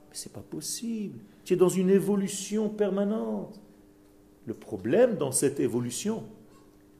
Mais 0.09 0.15
c'est 0.15 0.33
pas 0.33 0.41
possible. 0.41 1.19
Tu 1.45 1.53
es 1.53 1.57
dans 1.57 1.69
une 1.69 1.89
évolution 1.89 2.69
permanente. 2.69 3.59
Le 4.45 4.53
problème 4.53 5.15
dans 5.15 5.31
cette 5.31 5.59
évolution, 5.59 6.23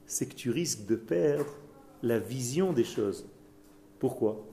c'est 0.06 0.28
que 0.28 0.36
tu 0.36 0.50
risques 0.50 0.86
de 0.86 0.96
perdre 0.96 1.58
la 2.02 2.20
vision 2.20 2.72
des 2.72 2.84
choses. 2.84 3.26
Pourquoi? 4.00 4.46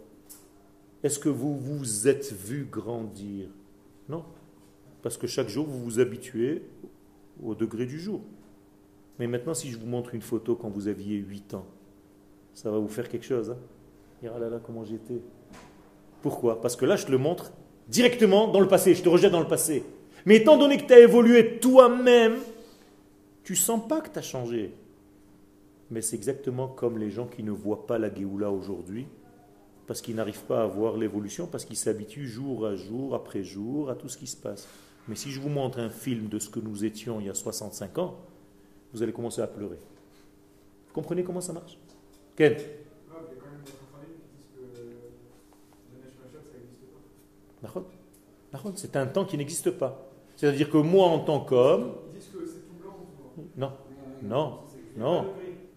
Est-ce 1.02 1.18
que 1.18 1.28
vous 1.28 1.56
vous 1.56 2.08
êtes 2.08 2.32
vu 2.32 2.66
grandir? 2.70 3.48
Non. 4.08 4.24
Parce 5.02 5.16
que 5.16 5.26
chaque 5.26 5.48
jour, 5.48 5.66
vous 5.66 5.82
vous 5.82 5.98
habituez 6.00 6.62
au 7.42 7.54
degré 7.54 7.86
du 7.86 7.98
jour. 8.00 8.20
Mais 9.18 9.26
maintenant, 9.26 9.54
si 9.54 9.70
je 9.70 9.78
vous 9.78 9.86
montre 9.86 10.14
une 10.14 10.22
photo 10.22 10.56
quand 10.56 10.68
vous 10.68 10.88
aviez 10.88 11.16
8 11.16 11.54
ans, 11.54 11.66
ça 12.54 12.70
va 12.70 12.78
vous 12.78 12.88
faire 12.88 13.08
quelque 13.08 13.26
chose. 13.26 13.50
Hein 13.50 13.58
Dire, 14.20 14.32
ah 14.36 14.38
là 14.38 14.48
là, 14.50 14.60
comment 14.64 14.84
j'étais. 14.84 15.20
Pourquoi? 16.22 16.60
Parce 16.60 16.76
que 16.76 16.84
là, 16.84 16.96
je 16.96 17.06
te 17.06 17.10
le 17.10 17.18
montre 17.18 17.52
directement 17.88 18.48
dans 18.48 18.60
le 18.60 18.68
passé, 18.68 18.94
je 18.94 19.02
te 19.02 19.08
rejette 19.08 19.32
dans 19.32 19.40
le 19.40 19.48
passé. 19.48 19.84
Mais 20.26 20.36
étant 20.36 20.58
donné 20.58 20.76
que 20.76 20.86
tu 20.86 20.92
as 20.92 21.00
évolué 21.00 21.58
toi-même, 21.58 22.36
tu 23.42 23.56
sens 23.56 23.86
pas 23.88 24.00
que 24.00 24.10
tu 24.10 24.18
as 24.18 24.22
changé. 24.22 24.74
Mais 25.90 26.02
c'est 26.02 26.16
exactement 26.16 26.68
comme 26.68 26.98
les 26.98 27.10
gens 27.10 27.26
qui 27.26 27.42
ne 27.42 27.50
voient 27.50 27.86
pas 27.86 27.98
la 27.98 28.14
Géoula 28.14 28.50
aujourd'hui, 28.50 29.06
parce 29.86 30.00
qu'ils 30.00 30.14
n'arrivent 30.14 30.44
pas 30.44 30.62
à 30.62 30.66
voir 30.66 30.96
l'évolution, 30.96 31.46
parce 31.46 31.64
qu'ils 31.64 31.76
s'habituent 31.76 32.28
jour 32.28 32.66
à 32.66 32.76
jour, 32.76 33.14
après 33.14 33.42
jour, 33.42 33.90
à 33.90 33.96
tout 33.96 34.08
ce 34.08 34.16
qui 34.16 34.28
se 34.28 34.36
passe. 34.36 34.68
Mais 35.08 35.16
si 35.16 35.30
je 35.30 35.40
vous 35.40 35.48
montre 35.48 35.80
un 35.80 35.90
film 35.90 36.28
de 36.28 36.38
ce 36.38 36.48
que 36.48 36.60
nous 36.60 36.84
étions 36.84 37.18
il 37.18 37.26
y 37.26 37.30
a 37.30 37.34
65 37.34 37.98
ans, 37.98 38.18
vous 38.92 39.02
allez 39.02 39.12
commencer 39.12 39.40
à 39.40 39.48
pleurer. 39.48 39.78
Vous 40.86 40.94
comprenez 40.94 41.24
comment 41.24 41.40
ça 41.40 41.52
marche? 41.52 41.79
C'est 48.74 48.96
un 48.96 49.06
temps 49.06 49.24
qui 49.24 49.36
n'existe 49.36 49.70
pas. 49.70 50.10
C'est-à-dire 50.36 50.70
que 50.70 50.78
moi, 50.78 51.06
en 51.06 51.18
tant 51.20 51.40
qu'homme, 51.40 51.92
Ils 52.08 52.18
disent 52.18 52.28
que 52.32 52.46
c'est 52.46 52.66
tout 52.66 52.82
blanc 52.82 52.96
ou 52.98 53.04
tout 53.38 53.42
noir. 53.58 53.72
non, 54.22 54.58
non, 54.96 55.26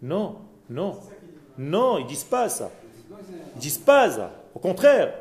non, 0.02 0.36
non, 0.70 1.00
non, 1.58 1.98
ils 1.98 2.06
disent 2.06 2.24
pas 2.24 2.48
ça. 2.48 2.72
Ils 3.56 3.60
disent 3.60 3.78
pas 3.78 4.10
ça. 4.10 4.32
Au 4.56 4.60
contraire, 4.60 5.14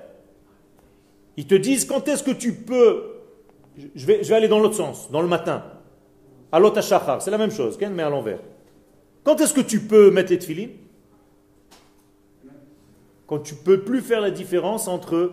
ils 1.36 1.46
te 1.46 1.54
disent 1.56 1.84
quand 1.84 2.06
est-ce 2.06 2.22
que 2.22 2.30
tu 2.30 2.54
peux. 2.54 3.08
Je 3.94 4.06
vais, 4.06 4.32
aller 4.32 4.48
dans 4.48 4.60
l'autre 4.60 4.76
sens, 4.76 5.10
dans 5.10 5.22
le 5.22 5.28
matin. 5.28 5.64
À 6.52 6.60
l'otashachar, 6.60 7.22
c'est 7.22 7.30
la 7.30 7.38
même 7.38 7.50
chose, 7.50 7.78
mais 7.80 8.02
à 8.02 8.10
l'envers. 8.10 8.38
Quand 9.24 9.40
est-ce 9.40 9.54
que 9.54 9.62
tu 9.62 9.80
peux 9.80 10.10
mettre 10.10 10.30
les 10.30 10.38
tefilines? 10.38 10.70
Quand 13.32 13.38
tu 13.38 13.54
peux 13.54 13.80
plus 13.80 14.02
faire 14.02 14.20
la 14.20 14.30
différence 14.30 14.88
entre 14.88 15.32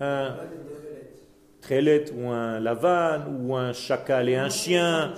un 0.00 0.34
trélet 1.60 2.10
ou 2.12 2.30
un 2.30 2.58
lavane 2.58 3.44
ou 3.44 3.54
un 3.54 3.74
chacal 3.74 4.30
et 4.30 4.36
un 4.36 4.48
chien 4.48 5.12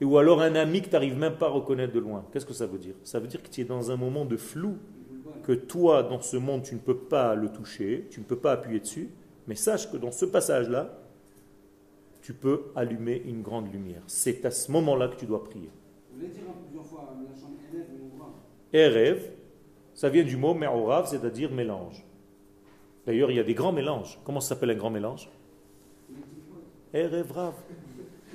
et 0.00 0.04
ou 0.06 0.16
alors 0.16 0.40
un 0.40 0.54
ami 0.54 0.80
que 0.80 0.86
tu 0.86 0.92
n'arrives 0.92 1.18
même 1.18 1.34
pas 1.34 1.48
à 1.48 1.50
reconnaître 1.50 1.92
de 1.92 2.00
loin. 2.00 2.24
Qu'est-ce 2.32 2.46
que 2.46 2.54
ça 2.54 2.64
veut 2.64 2.78
dire? 2.78 2.94
Ça 3.02 3.20
veut 3.20 3.26
dire 3.26 3.42
que 3.42 3.50
tu 3.50 3.60
es 3.60 3.64
dans 3.64 3.90
un 3.90 3.96
moment 3.96 4.24
de 4.24 4.38
flou, 4.38 4.78
que 5.42 5.52
toi, 5.52 6.04
dans 6.04 6.22
ce 6.22 6.38
monde, 6.38 6.62
tu 6.62 6.74
ne 6.74 6.80
peux 6.80 6.96
pas 6.96 7.34
le 7.34 7.50
toucher, 7.50 8.08
tu 8.10 8.20
ne 8.20 8.24
peux 8.24 8.38
pas 8.38 8.52
appuyer 8.52 8.80
dessus, 8.80 9.10
mais 9.46 9.56
sache 9.56 9.92
que 9.92 9.98
dans 9.98 10.10
ce 10.10 10.24
passage-là, 10.24 11.00
tu 12.22 12.32
peux 12.32 12.62
allumer 12.74 13.22
une 13.26 13.42
grande 13.42 13.70
lumière. 13.70 14.00
C'est 14.06 14.42
à 14.46 14.50
ce 14.50 14.72
moment-là 14.72 15.08
que 15.08 15.16
tu 15.16 15.26
dois 15.26 15.44
prier. 15.44 15.68
Vous 16.10 16.18
voulez 16.18 16.32
dire 16.32 16.44
plusieurs 16.64 16.86
fois 16.86 17.14
la 17.28 17.38
chambre. 17.38 17.58
Erev, 18.72 19.33
ça 19.94 20.08
vient 20.08 20.24
du 20.24 20.36
mot 20.36 20.54
me'orav, 20.54 21.06
c'est-à-dire 21.06 21.50
mélange. 21.50 22.04
D'ailleurs, 23.06 23.30
il 23.30 23.36
y 23.36 23.40
a 23.40 23.44
des 23.44 23.54
grands 23.54 23.72
mélanges. 23.72 24.18
Comment 24.24 24.40
s'appelle 24.40 24.70
un 24.70 24.74
grand 24.74 24.90
mélange? 24.90 25.28
Erev 26.92 27.30
Rav. 27.32 27.54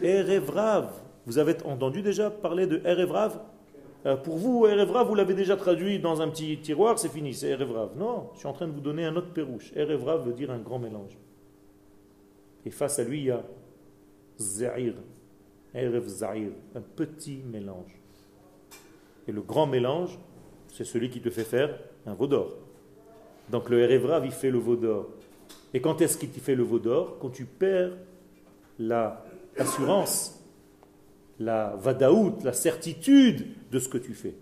Erev 0.01 0.49
Rav. 0.49 0.91
Vous 1.25 1.37
avez 1.37 1.55
entendu 1.65 2.01
déjà 2.01 2.29
parler 2.29 2.67
de 2.67 2.81
Erev 2.85 3.11
Rav 3.11 3.39
Euh, 4.05 4.15
Pour 4.15 4.37
vous, 4.37 4.65
Erev 4.65 4.91
Rav, 4.91 5.07
vous 5.07 5.15
l'avez 5.15 5.33
déjà 5.33 5.57
traduit 5.57 5.99
dans 5.99 6.21
un 6.21 6.29
petit 6.29 6.57
tiroir, 6.59 6.97
c'est 6.97 7.09
fini, 7.09 7.33
c'est 7.33 7.49
Erev 7.49 7.71
Rav. 7.71 7.97
Non, 7.97 8.29
je 8.33 8.39
suis 8.39 8.47
en 8.47 8.53
train 8.53 8.67
de 8.67 8.71
vous 8.71 8.79
donner 8.79 9.03
un 9.05 9.15
autre 9.15 9.33
pérouche. 9.33 9.73
Erev 9.75 10.03
Rav 10.05 10.25
veut 10.25 10.33
dire 10.33 10.51
un 10.51 10.59
grand 10.59 10.79
mélange. 10.79 11.17
Et 12.65 12.69
face 12.69 12.99
à 12.99 13.03
lui, 13.03 13.19
il 13.19 13.25
y 13.25 13.31
a 13.31 13.43
Zahir. 14.39 14.93
Erev 15.73 16.07
Zahir, 16.07 16.51
un 16.75 16.81
petit 16.81 17.41
mélange. 17.45 17.99
Et 19.27 19.31
le 19.33 19.41
grand 19.41 19.67
mélange, 19.67 20.17
c'est 20.71 20.85
celui 20.85 21.09
qui 21.09 21.21
te 21.21 21.29
fait 21.29 21.43
faire 21.43 21.77
un 22.05 22.13
veau 22.13 22.27
d'or. 22.27 22.53
Donc 23.49 23.69
le 23.69 23.81
Erev 23.81 24.05
Rav, 24.05 24.25
il 24.25 24.31
fait 24.31 24.51
le 24.51 24.59
veau 24.59 24.75
d'or. 24.75 25.07
Et 25.73 25.81
quand 25.81 26.01
est-ce 26.01 26.17
qu'il 26.17 26.29
te 26.29 26.39
fait 26.39 26.55
le 26.55 26.63
veau 26.63 26.79
d'or? 26.79 27.17
Quand 27.19 27.29
tu 27.29 27.45
perds 27.45 27.91
la 28.77 29.25
assurance, 29.57 30.43
la 31.39 31.75
vadaout, 31.77 32.37
la 32.43 32.53
certitude 32.53 33.47
de 33.71 33.79
ce 33.79 33.89
que 33.89 33.97
tu 33.97 34.13
fais. 34.13 34.35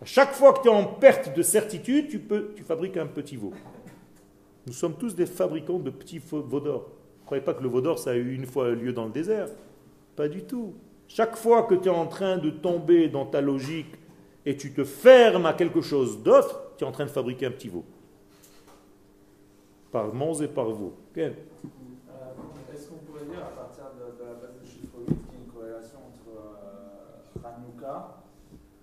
À 0.00 0.04
chaque 0.04 0.32
fois 0.32 0.52
que 0.52 0.62
tu 0.62 0.68
es 0.68 0.70
en 0.70 0.84
perte 0.84 1.34
de 1.34 1.42
certitude, 1.42 2.08
tu, 2.08 2.18
peux, 2.18 2.52
tu 2.54 2.62
fabriques 2.64 2.96
un 2.96 3.06
petit 3.06 3.36
veau. 3.36 3.52
Nous 4.66 4.72
sommes 4.72 4.94
tous 4.94 5.14
des 5.14 5.26
fabricants 5.26 5.78
de 5.78 5.90
petits 5.90 6.18
veaux 6.18 6.60
d'or. 6.60 6.90
Ne 7.20 7.24
croyez 7.24 7.42
pas 7.42 7.54
que 7.54 7.62
le 7.62 7.68
veau 7.68 7.80
d'or, 7.80 7.98
ça 7.98 8.10
a 8.10 8.14
eu 8.14 8.34
une 8.34 8.46
fois 8.46 8.70
lieu 8.70 8.92
dans 8.92 9.06
le 9.06 9.12
désert? 9.12 9.48
Pas 10.16 10.28
du 10.28 10.42
tout. 10.42 10.74
Chaque 11.08 11.36
fois 11.36 11.62
que 11.62 11.74
tu 11.74 11.88
es 11.88 11.90
en 11.90 12.06
train 12.06 12.36
de 12.36 12.50
tomber 12.50 13.08
dans 13.08 13.26
ta 13.26 13.40
logique 13.40 13.94
et 14.46 14.56
tu 14.56 14.72
te 14.72 14.84
fermes 14.84 15.44
à 15.46 15.52
quelque 15.52 15.80
chose 15.82 16.22
d'autre, 16.22 16.62
tu 16.78 16.84
es 16.84 16.86
en 16.86 16.92
train 16.92 17.04
de 17.04 17.10
fabriquer 17.10 17.46
un 17.46 17.50
petit 17.50 17.68
veau. 17.68 17.84
Par 19.90 20.14
mons 20.14 20.40
et 20.40 20.48
par 20.48 20.70
veau. 20.70 20.94
Ken 21.14 21.32
Euh, 22.08 22.72
Est-ce 22.74 22.88
qu'on 22.88 22.96
pourrait 22.98 23.24
dire, 23.24 23.40
à 23.44 23.50
partir 23.60 23.84
de, 23.98 24.22
de 24.22 24.28
la 24.28 24.34
base 24.34 24.54
du 24.62 24.68
chiffre 24.70 24.94
8, 25.00 25.06
qu'il 25.06 25.14
y 25.14 25.36
a 25.36 25.44
une 25.44 25.52
corrélation 25.52 25.98
entre 25.98 26.38
euh, 26.38 27.48
Hanouka 27.48 28.22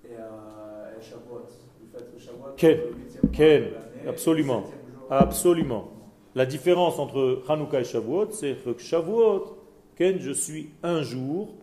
et, 0.06 0.15
euh, 0.19 0.99
et 0.99 1.02
Shavuot? 1.02 1.45
Du 1.82 1.88
fait 1.91 2.12
que 2.13 2.19
Shavuot, 2.19 2.54
Ken, 2.58 2.78
c'est 2.78 2.89
le 2.89 2.95
huitième 2.97 3.23
mois 3.23 3.32
Ken, 3.34 3.62
de 3.62 3.73
l'année, 3.73 4.10
absolument. 4.10 4.60
le 4.62 4.65
jour. 4.65 5.08
Absolument. 5.10 5.89
La 6.36 6.45
différence 6.45 6.99
entre 6.99 7.43
Hanouka 7.47 7.80
et 7.80 7.84
Shavuot, 7.86 8.32
c'est 8.32 8.56
que 8.63 8.78
Shavuot, 8.82 9.58
Ken, 9.95 10.19
je 10.19 10.32
suis 10.32 10.71
un 10.82 11.04
jour, 11.04 11.54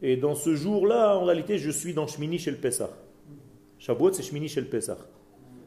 et 0.00 0.16
dans 0.16 0.34
ce 0.34 0.54
jour-là, 0.54 1.16
en 1.18 1.24
réalité, 1.24 1.58
je 1.58 1.70
suis 1.70 1.92
dans 1.92 2.06
Shmini 2.06 2.38
chez 2.38 2.50
le 2.52 2.58
Pessah. 2.58 2.90
Shavuot, 3.86 4.14
c'est 4.14 4.24
Shmini 4.24 4.48
chez 4.48 4.60
le 4.60 4.66
Pessah. 4.66 4.98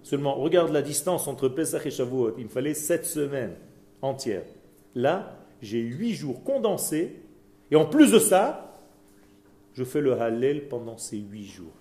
Seulement, 0.03 0.35
regarde 0.35 0.73
la 0.73 0.81
distance 0.81 1.25
entre 1.29 1.47
Pessah 1.47 1.79
et 1.85 1.89
Shavuot. 1.89 2.35
Il 2.37 2.45
me 2.45 2.49
fallait 2.49 2.73
sept 2.73 3.05
semaines 3.05 3.55
entières. 4.01 4.43
Là, 4.93 5.37
j'ai 5.61 5.79
huit 5.79 6.15
jours 6.15 6.43
condensés, 6.43 7.15
et 7.71 7.77
en 7.77 7.85
plus 7.85 8.11
de 8.11 8.19
ça, 8.19 8.75
je 9.73 9.85
fais 9.85 10.01
le 10.01 10.19
Hallel 10.19 10.67
pendant 10.67 10.97
ces 10.97 11.15
huit 11.15 11.45
jours. 11.45 11.71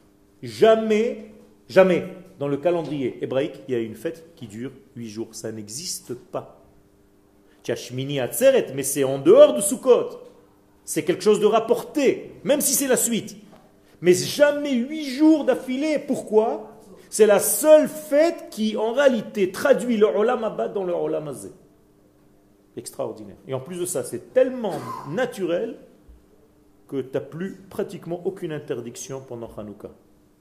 Jamais, 0.41 1.33
jamais, 1.69 2.05
dans 2.39 2.47
le 2.47 2.57
calendrier 2.57 3.19
hébraïque, 3.21 3.61
il 3.67 3.73
y 3.73 3.77
a 3.77 3.81
une 3.81 3.97
fête 3.97 4.33
qui 4.37 4.47
dure 4.47 4.71
huit 4.95 5.09
jours. 5.09 5.29
Ça 5.33 5.51
n'existe 5.51 6.15
pas. 6.15 6.65
Shmini 7.65 8.21
Atzeret, 8.21 8.73
mais 8.75 8.85
c'est 8.85 9.05
en 9.05 9.19
dehors 9.19 9.55
de 9.55 9.61
Sukkot. 9.61 10.21
C'est 10.85 11.03
quelque 11.03 11.23
chose 11.23 11.41
de 11.41 11.47
rapporté, 11.47 12.31
même 12.45 12.61
si 12.61 12.75
c'est 12.75 12.87
la 12.87 12.97
suite. 12.97 13.37
Mais 14.01 14.15
jamais 14.15 14.75
huit 14.75 15.07
jours 15.07 15.45
d'affilée. 15.45 15.99
Pourquoi? 15.99 16.73
C'est 17.11 17.27
la 17.27 17.41
seule 17.41 17.89
fête 17.89 18.49
qui, 18.51 18.77
en 18.77 18.93
réalité, 18.93 19.51
traduit 19.51 19.97
le 19.97 20.07
Olam 20.07 20.45
Abba 20.45 20.69
dans 20.69 20.85
le 20.85 20.93
Olam 20.93 21.29
Hazé. 21.29 21.51
Extraordinaire. 22.77 23.37
Et 23.47 23.55
en 23.55 23.61
plus 23.61 23.81
de 23.81 23.87
ça, 23.87 24.05
c'est 24.05 24.33
tellement 24.33 24.75
naturel 25.11 25.79
que 26.87 27.01
tu 27.01 27.11
n'as 27.13 27.21
plus 27.21 27.61
pratiquement 27.69 28.21
aucune 28.25 28.53
interdiction 28.53 29.21
pendant 29.21 29.51
Hanouka. 29.57 29.91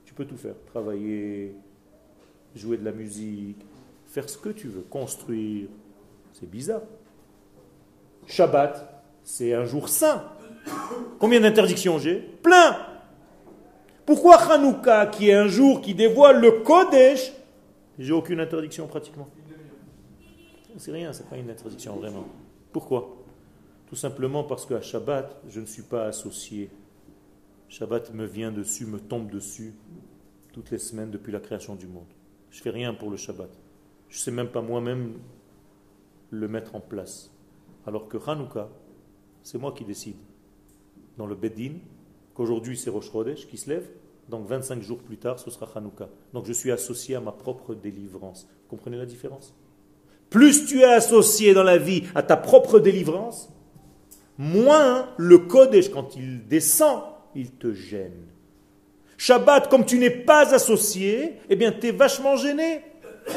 Tu 0.06 0.13
peux 0.13 0.26
tout 0.26 0.38
faire. 0.38 0.56
Travailler, 0.67 1.56
jouer 2.56 2.78
de 2.78 2.86
la 2.86 2.91
musique, 2.91 3.65
faire 4.06 4.30
ce 4.30 4.38
que 4.38 4.50
tu 4.50 4.67
veux, 4.67 4.86
construire. 4.89 5.67
C'est 6.34 6.50
bizarre. 6.50 6.84
Shabbat, 8.28 9.04
c'est 9.24 9.54
un 9.54 9.65
jour 9.65 9.89
saint. 9.89 10.24
Combien 11.20 11.39
d'interdictions 11.39 11.98
j'ai? 11.98 12.20
Plein 12.20 12.78
Pourquoi 14.08 14.38
Hanouka, 14.38 15.08
qui 15.08 15.28
est 15.28 15.34
un 15.34 15.50
jour 15.50 15.82
qui 15.82 15.93
dévoile 15.93 16.39
le 16.39 16.63
Kodesh, 16.63 17.34
j'ai 18.00 18.13
aucune 18.13 18.39
interdiction 18.39 18.88
pratiquement 18.88 19.28
C'est 20.78 20.93
rien, 20.93 21.12
c'est 21.12 21.28
pas 21.28 21.36
une 21.36 21.50
interdiction 21.50 21.98
vraiment. 21.98 22.26
Pourquoi? 22.72 23.17
Tout 23.86 23.98
simplement 23.98 24.46
parce 24.46 24.65
qu'à 24.65 24.80
Shabbat, 24.80 25.41
je 25.50 25.60
ne 25.60 25.65
suis 25.65 25.82
pas 25.82 26.06
associé. 26.06 26.70
Shabbat 27.67 28.13
me 28.13 28.26
vient 28.26 28.50
dessus, 28.50 28.86
me 28.86 28.98
tombe 28.98 29.30
dessus 29.30 29.74
toutes 30.54 30.72
les 30.72 30.80
semaines 30.80 31.12
depuis 31.12 31.34
la 31.34 31.41
création 31.41 31.76
du 31.76 31.88
monde. 31.88 32.08
Je 32.50 32.62
fais 32.62 32.70
rien 32.70 32.93
pour 32.93 33.12
le 33.12 33.17
Shabbat. 33.17 33.50
Je 34.08 34.15
ne 34.15 34.22
sais 34.22 34.32
même 34.32 34.48
pas 34.48 34.62
moi-même 34.62 35.20
le 36.30 36.48
mettre 36.48 36.76
en 36.76 36.80
place. 36.80 37.30
Alors 37.86 38.08
que 38.08 38.17
Hanouka, 38.26 38.70
c'est 39.43 39.58
moi 39.58 39.74
qui 39.74 39.84
décide. 39.84 40.15
Dans 41.17 41.26
le 41.26 41.36
Bedin, 41.36 41.74
qu'aujourd'hui 42.38 42.78
c'est 42.78 42.91
Rosh 42.91 43.12
Chodesh 43.12 43.47
qui 43.47 43.58
se 43.58 43.69
lève, 43.69 43.89
donc 44.30 44.47
25 44.47 44.82
jours 44.82 45.00
plus 45.00 45.17
tard 45.17 45.39
ce 45.39 45.50
sera 45.50 45.67
Hanouka. 45.76 46.08
Donc 46.34 46.45
je 46.45 46.54
suis 46.54 46.71
associé 46.71 47.15
à 47.15 47.19
ma 47.19 47.32
propre 47.32 47.73
délivrance. 47.73 48.47
Vous 48.63 48.78
comprenez 48.78 48.97
la 48.97 49.06
différence? 49.06 49.56
Plus 50.30 50.67
tu 50.67 50.82
es 50.82 50.86
associé 50.86 51.54
dans 51.54 51.63
la 51.63 51.78
vie 51.78 52.04
à 52.13 52.21
ta 52.21 52.38
propre 52.38 52.80
délivrance, 52.80 53.50
moins 54.38 55.10
le 55.17 55.39
Kodesh, 55.39 55.89
quand 55.89 56.15
il 56.15 56.47
descend, 56.47 57.02
il 57.34 57.52
te 57.52 57.73
gêne. 57.73 58.28
Shabbat, 59.17 59.69
comme 59.69 59.86
tu 59.86 59.97
n'es 59.97 60.12
pas 60.12 60.54
associé, 60.54 61.39
eh 61.50 61.56
bien, 61.56 61.71
tu 61.71 61.88
es 61.88 61.91
vachement 61.91 62.36
gêné. 62.36 62.82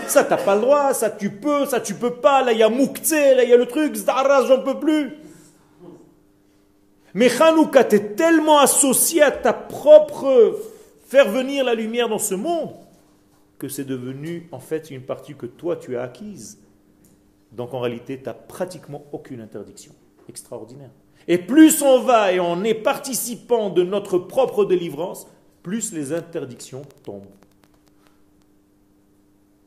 Ça, 0.06 0.24
t'as 0.24 0.36
pas 0.36 0.54
le 0.54 0.60
droit, 0.60 0.92
ça, 0.92 1.10
tu 1.10 1.30
peux, 1.30 1.64
ça, 1.64 1.80
tu 1.80 1.94
peux 1.94 2.16
pas. 2.16 2.44
Là, 2.44 2.52
il 2.52 2.58
y 2.58 2.62
a 2.62 2.68
Moukhtse, 2.68 3.12
là, 3.12 3.44
il 3.44 3.50
y 3.50 3.52
a 3.52 3.56
le 3.56 3.66
truc, 3.66 3.96
Zdaras, 3.96 4.46
j'en 4.46 4.62
peux 4.62 4.78
plus. 4.78 5.16
Mais 7.14 7.30
Hanouka, 7.40 7.84
tu 7.84 7.96
es 7.96 8.14
tellement 8.14 8.58
associé 8.58 9.22
à 9.22 9.30
ta 9.30 9.52
propre 9.52 10.58
faire 11.06 11.28
venir 11.28 11.64
la 11.64 11.74
lumière 11.74 12.08
dans 12.08 12.18
ce 12.18 12.34
monde 12.34 12.70
que 13.58 13.68
c'est 13.68 13.84
devenu 13.84 14.48
en 14.52 14.58
fait 14.58 14.90
une 14.90 15.02
partie 15.02 15.34
que 15.34 15.46
toi 15.46 15.76
tu 15.76 15.96
as 15.96 16.02
acquise. 16.02 16.58
Donc 17.52 17.74
en 17.74 17.80
réalité, 17.80 18.18
tu 18.18 18.24
n'as 18.24 18.34
pratiquement 18.34 19.04
aucune 19.12 19.40
interdiction. 19.40 19.92
Extraordinaire. 20.28 20.90
Et 21.28 21.38
plus 21.38 21.82
on 21.82 22.00
va 22.00 22.32
et 22.32 22.40
on 22.40 22.64
est 22.64 22.74
participant 22.74 23.70
de 23.70 23.82
notre 23.82 24.18
propre 24.18 24.64
délivrance, 24.64 25.26
plus 25.62 25.92
les 25.92 26.12
interdictions 26.12 26.82
tombent. 27.02 27.24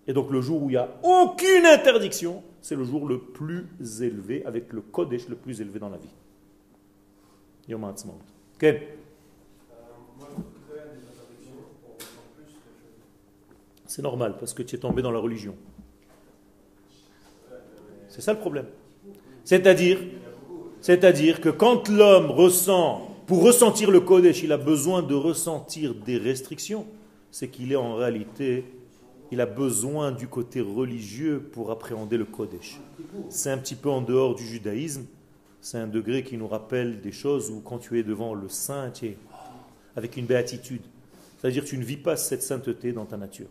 Et 0.07 0.13
donc 0.13 0.31
le 0.31 0.41
jour 0.41 0.63
où 0.63 0.69
il 0.69 0.73
n'y 0.73 0.77
a 0.77 0.89
aucune 1.03 1.65
interdiction, 1.65 2.43
c'est 2.61 2.75
le 2.75 2.83
jour 2.83 3.07
le 3.07 3.19
plus 3.19 3.67
élevé, 4.01 4.43
avec 4.45 4.73
le 4.73 4.81
Kodesh 4.81 5.27
le 5.29 5.35
plus 5.35 5.61
élevé 5.61 5.79
dans 5.79 5.89
la 5.89 5.97
vie. 5.97 6.09
Yom 7.67 7.83
Ha'atzmaut. 7.83 8.19
Ken 8.59 8.79
C'est 13.85 14.01
normal, 14.01 14.37
parce 14.39 14.53
que 14.53 14.63
tu 14.63 14.75
es 14.75 14.79
tombé 14.79 15.03
dans 15.03 15.11
la 15.11 15.19
religion. 15.19 15.55
C'est 18.09 18.21
ça 18.21 18.33
le 18.33 18.39
problème. 18.39 18.65
C'est-à-dire, 19.43 19.99
c'est-à-dire 20.81 21.41
que 21.41 21.49
quand 21.49 21.89
l'homme 21.89 22.31
ressent, 22.31 23.15
pour 23.27 23.43
ressentir 23.43 23.91
le 23.91 23.99
Kodesh, 23.99 24.41
il 24.43 24.51
a 24.51 24.57
besoin 24.57 25.03
de 25.03 25.13
ressentir 25.13 25.93
des 25.93 26.17
restrictions, 26.17 26.87
c'est 27.29 27.49
qu'il 27.49 27.71
est 27.71 27.75
en 27.75 27.95
réalité, 27.95 28.65
il 29.31 29.41
a 29.41 29.45
besoin 29.45 30.11
du 30.11 30.27
côté 30.27 30.61
religieux 30.61 31.39
pour 31.51 31.71
appréhender 31.71 32.17
le 32.17 32.25
Kodesh. 32.25 32.79
C'est 33.29 33.51
un 33.51 33.57
petit 33.57 33.75
peu 33.75 33.89
en 33.89 34.01
dehors 34.01 34.35
du 34.35 34.43
judaïsme, 34.45 35.05
c'est 35.63 35.77
un 35.77 35.87
degré 35.87 36.23
qui 36.23 36.35
nous 36.35 36.49
rappelle 36.49 36.99
des 36.99 37.13
choses 37.13 37.49
où 37.49 37.61
quand 37.61 37.77
tu 37.77 37.97
es 37.97 38.03
devant 38.03 38.33
le 38.33 38.49
saint, 38.49 38.91
tu 38.91 39.05
es 39.07 39.17
avec 39.95 40.17
une 40.17 40.25
béatitude. 40.25 40.81
C'est-à-dire 41.39 41.63
tu 41.63 41.77
ne 41.77 41.85
vis 41.85 41.95
pas 41.95 42.17
cette 42.17 42.43
sainteté 42.43 42.91
dans 42.91 43.05
ta 43.05 43.15
nature. 43.15 43.47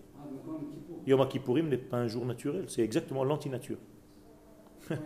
Yom 1.06 1.26
Kippourim 1.26 1.70
n'est 1.70 1.78
pas 1.78 1.96
un 1.96 2.08
jour 2.08 2.26
naturel, 2.26 2.66
c'est 2.68 2.82
exactement 2.82 3.24
l'antinature. 3.24 3.78
Euh. 4.90 4.96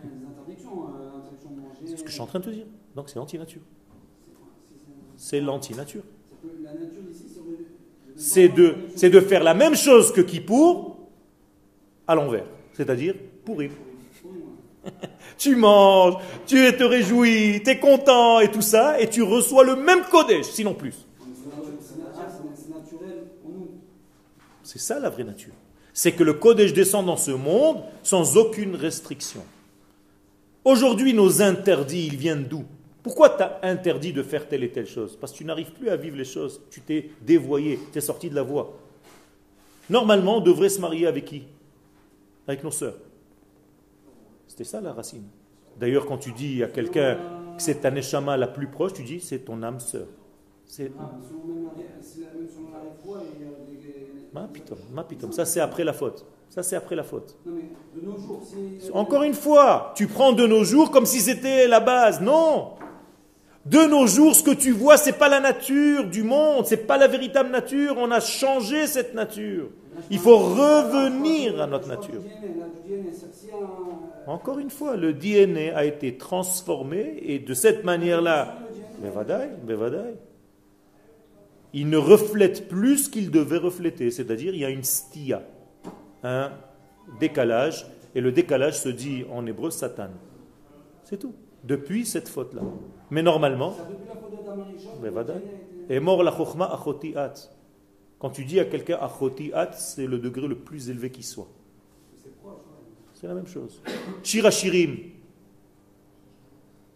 C'est 1.84 1.96
ce 1.96 2.02
que 2.02 2.08
je 2.08 2.14
suis 2.14 2.22
en 2.22 2.26
train 2.26 2.40
de 2.40 2.44
te 2.46 2.50
dire. 2.50 2.66
Donc 2.96 3.08
c'est 3.08 3.20
l'antinature. 3.20 3.62
C'est 5.16 5.40
l'antinature. 5.40 6.02
C'est 8.16 8.48
de- 8.48 8.74
C'est 8.96 9.10
de, 9.10 9.20
faire 9.20 9.44
la 9.44 9.54
même 9.54 9.76
chose 9.76 10.12
que 10.12 10.22
Kippour 10.22 11.08
à 12.08 12.16
l'envers. 12.16 12.46
C'est-à-dire 12.72 13.14
Pourim. 13.44 13.70
Tu 15.38 15.54
manges, 15.56 16.16
tu 16.46 16.56
te 16.76 16.84
réjouis, 16.84 17.62
tu 17.62 17.70
es 17.70 17.78
content 17.78 18.40
et 18.40 18.50
tout 18.50 18.62
ça, 18.62 19.00
et 19.00 19.08
tu 19.08 19.22
reçois 19.22 19.64
le 19.64 19.76
même 19.76 20.04
Kodesh, 20.10 20.46
sinon 20.46 20.74
plus. 20.74 20.94
C'est 24.62 24.78
ça 24.78 24.98
la 24.98 25.10
vraie 25.10 25.24
nature. 25.24 25.52
C'est 25.92 26.12
que 26.12 26.24
le 26.24 26.34
Kodesh 26.34 26.72
descend 26.72 27.06
dans 27.06 27.16
ce 27.16 27.30
monde 27.30 27.82
sans 28.02 28.36
aucune 28.36 28.74
restriction. 28.76 29.42
Aujourd'hui, 30.64 31.14
nos 31.14 31.40
interdits, 31.40 32.06
ils 32.06 32.16
viennent 32.16 32.44
d'où? 32.44 32.64
Pourquoi 33.02 33.30
tu 33.30 33.42
as 33.42 33.60
interdit 33.62 34.12
de 34.12 34.22
faire 34.22 34.48
telle 34.48 34.64
et 34.64 34.70
telle 34.70 34.88
chose? 34.88 35.16
Parce 35.20 35.32
que 35.32 35.38
tu 35.38 35.44
n'arrives 35.44 35.70
plus 35.70 35.88
à 35.90 35.96
vivre 35.96 36.16
les 36.16 36.24
choses. 36.24 36.60
Tu 36.70 36.80
t'es 36.80 37.10
dévoyé, 37.22 37.78
tu 37.92 37.98
es 37.98 38.00
sorti 38.00 38.28
de 38.28 38.34
la 38.34 38.42
voie. 38.42 38.76
Normalement, 39.88 40.38
on 40.38 40.40
devrait 40.40 40.68
se 40.68 40.80
marier 40.80 41.06
avec 41.06 41.24
qui? 41.26 41.44
Avec 42.48 42.64
nos 42.64 42.72
sœurs. 42.72 42.96
C'était 44.56 44.70
ça 44.70 44.80
la 44.80 44.94
racine. 44.94 45.24
D'ailleurs, 45.78 46.06
quand 46.06 46.16
tu 46.16 46.32
dis 46.32 46.62
à 46.62 46.68
quelqu'un 46.68 47.16
que 47.58 47.62
c'est 47.62 47.82
ta 47.82 47.90
neshama 47.90 48.38
la 48.38 48.46
plus 48.46 48.68
proche, 48.68 48.94
tu 48.94 49.02
dis 49.02 49.20
c'est 49.20 49.40
ton 49.40 49.62
âme 49.62 49.80
sœur. 49.80 50.06
C'est 50.64 50.90
Ma 54.32 54.48
pitom, 54.48 54.78
ma 54.94 55.04
pitom. 55.04 55.30
Ça, 55.30 55.44
c'est 55.44 55.60
après 55.60 55.84
la 55.84 55.92
faute. 55.92 56.24
Ça, 56.48 56.62
c'est 56.62 56.74
après 56.74 56.96
la 56.96 57.02
faute. 57.02 57.36
Non, 57.44 57.52
mais 57.54 58.00
de 58.00 58.06
nos 58.06 58.16
jours, 58.16 58.42
si. 58.46 58.90
Encore 58.92 59.24
une 59.24 59.34
fois, 59.34 59.92
tu 59.94 60.06
prends 60.06 60.32
de 60.32 60.46
nos 60.46 60.64
jours 60.64 60.90
comme 60.90 61.04
si 61.04 61.20
c'était 61.20 61.68
la 61.68 61.80
base. 61.80 62.22
Non. 62.22 62.76
De 63.66 63.84
nos 63.86 64.06
jours, 64.06 64.34
ce 64.34 64.42
que 64.42 64.52
tu 64.52 64.70
vois, 64.70 64.96
c'est 64.96 65.18
pas 65.18 65.28
la 65.28 65.40
nature 65.40 66.06
du 66.06 66.22
monde, 66.22 66.64
c'est 66.64 66.86
pas 66.86 66.96
la 66.96 67.08
véritable 67.08 67.50
nature. 67.50 67.96
On 67.98 68.10
a 68.10 68.20
changé 68.20 68.86
cette 68.86 69.12
nature. 69.12 69.68
Il 70.10 70.18
faut 70.18 70.38
revenir 70.38 71.60
à 71.60 71.66
notre 71.66 71.88
nature. 71.88 72.20
Encore 74.26 74.58
une 74.58 74.70
fois, 74.70 74.96
le 74.96 75.12
DNA 75.12 75.76
a 75.76 75.84
été 75.84 76.16
transformé 76.16 77.18
et 77.22 77.38
de 77.38 77.54
cette 77.54 77.84
manière-là, 77.84 78.58
il 81.72 81.88
ne 81.88 81.96
reflète 81.96 82.68
plus 82.68 82.98
ce 82.98 83.10
qu'il 83.10 83.30
devait 83.30 83.58
refléter, 83.58 84.10
c'est-à-dire 84.10 84.54
il 84.54 84.60
y 84.60 84.64
a 84.64 84.70
une 84.70 84.84
stia, 84.84 85.42
un 86.22 86.50
décalage, 87.20 87.86
et 88.14 88.20
le 88.20 88.32
décalage 88.32 88.78
se 88.78 88.88
dit 88.88 89.24
en 89.30 89.46
hébreu 89.46 89.70
Satan. 89.70 90.08
C'est 91.04 91.18
tout. 91.18 91.34
Depuis 91.64 92.06
cette 92.06 92.28
faute-là. 92.28 92.62
Mais 93.10 93.22
normalement, 93.22 93.74
est 95.88 96.00
mort 96.00 96.22
la 96.22 96.32
chokhma 96.32 96.66
achoti 96.66 97.14
at. 97.16 97.34
Quand 98.18 98.30
tu 98.30 98.44
dis 98.44 98.58
à 98.60 98.64
quelqu'un 98.64 98.98
at, 98.98 99.72
c'est 99.72 100.06
le 100.06 100.18
degré 100.18 100.48
le 100.48 100.56
plus 100.56 100.88
élevé 100.88 101.10
qui 101.10 101.22
soit. 101.22 101.48
C'est 103.14 103.26
la 103.26 103.34
même 103.34 103.46
chose. 103.46 103.82
Shirachirim. 104.22 104.96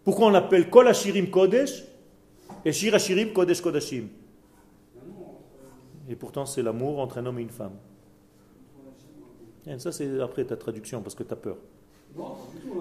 Pourquoi 0.03 0.27
on 0.27 0.33
appelle 0.33 0.69
Kol 0.69 0.87
Hashirim 0.87 1.29
Kodesh 1.29 1.83
et 2.65 2.71
Shirachirim 2.71 3.33
Kodesh 3.33 3.61
Kodashim? 3.61 4.07
Et 6.09 6.15
pourtant, 6.15 6.45
c'est 6.45 6.63
l'amour 6.63 6.99
entre 6.99 7.19
un 7.19 7.25
homme 7.25 7.39
et 7.39 7.43
une 7.43 7.49
femme. 7.49 7.75
Ça, 9.77 9.91
c'est 9.91 10.19
après 10.19 10.43
ta 10.43 10.57
traduction 10.57 11.01
parce 11.01 11.15
que 11.15 11.23
tu 11.23 11.33
as 11.33 11.37
peur. 11.37 11.57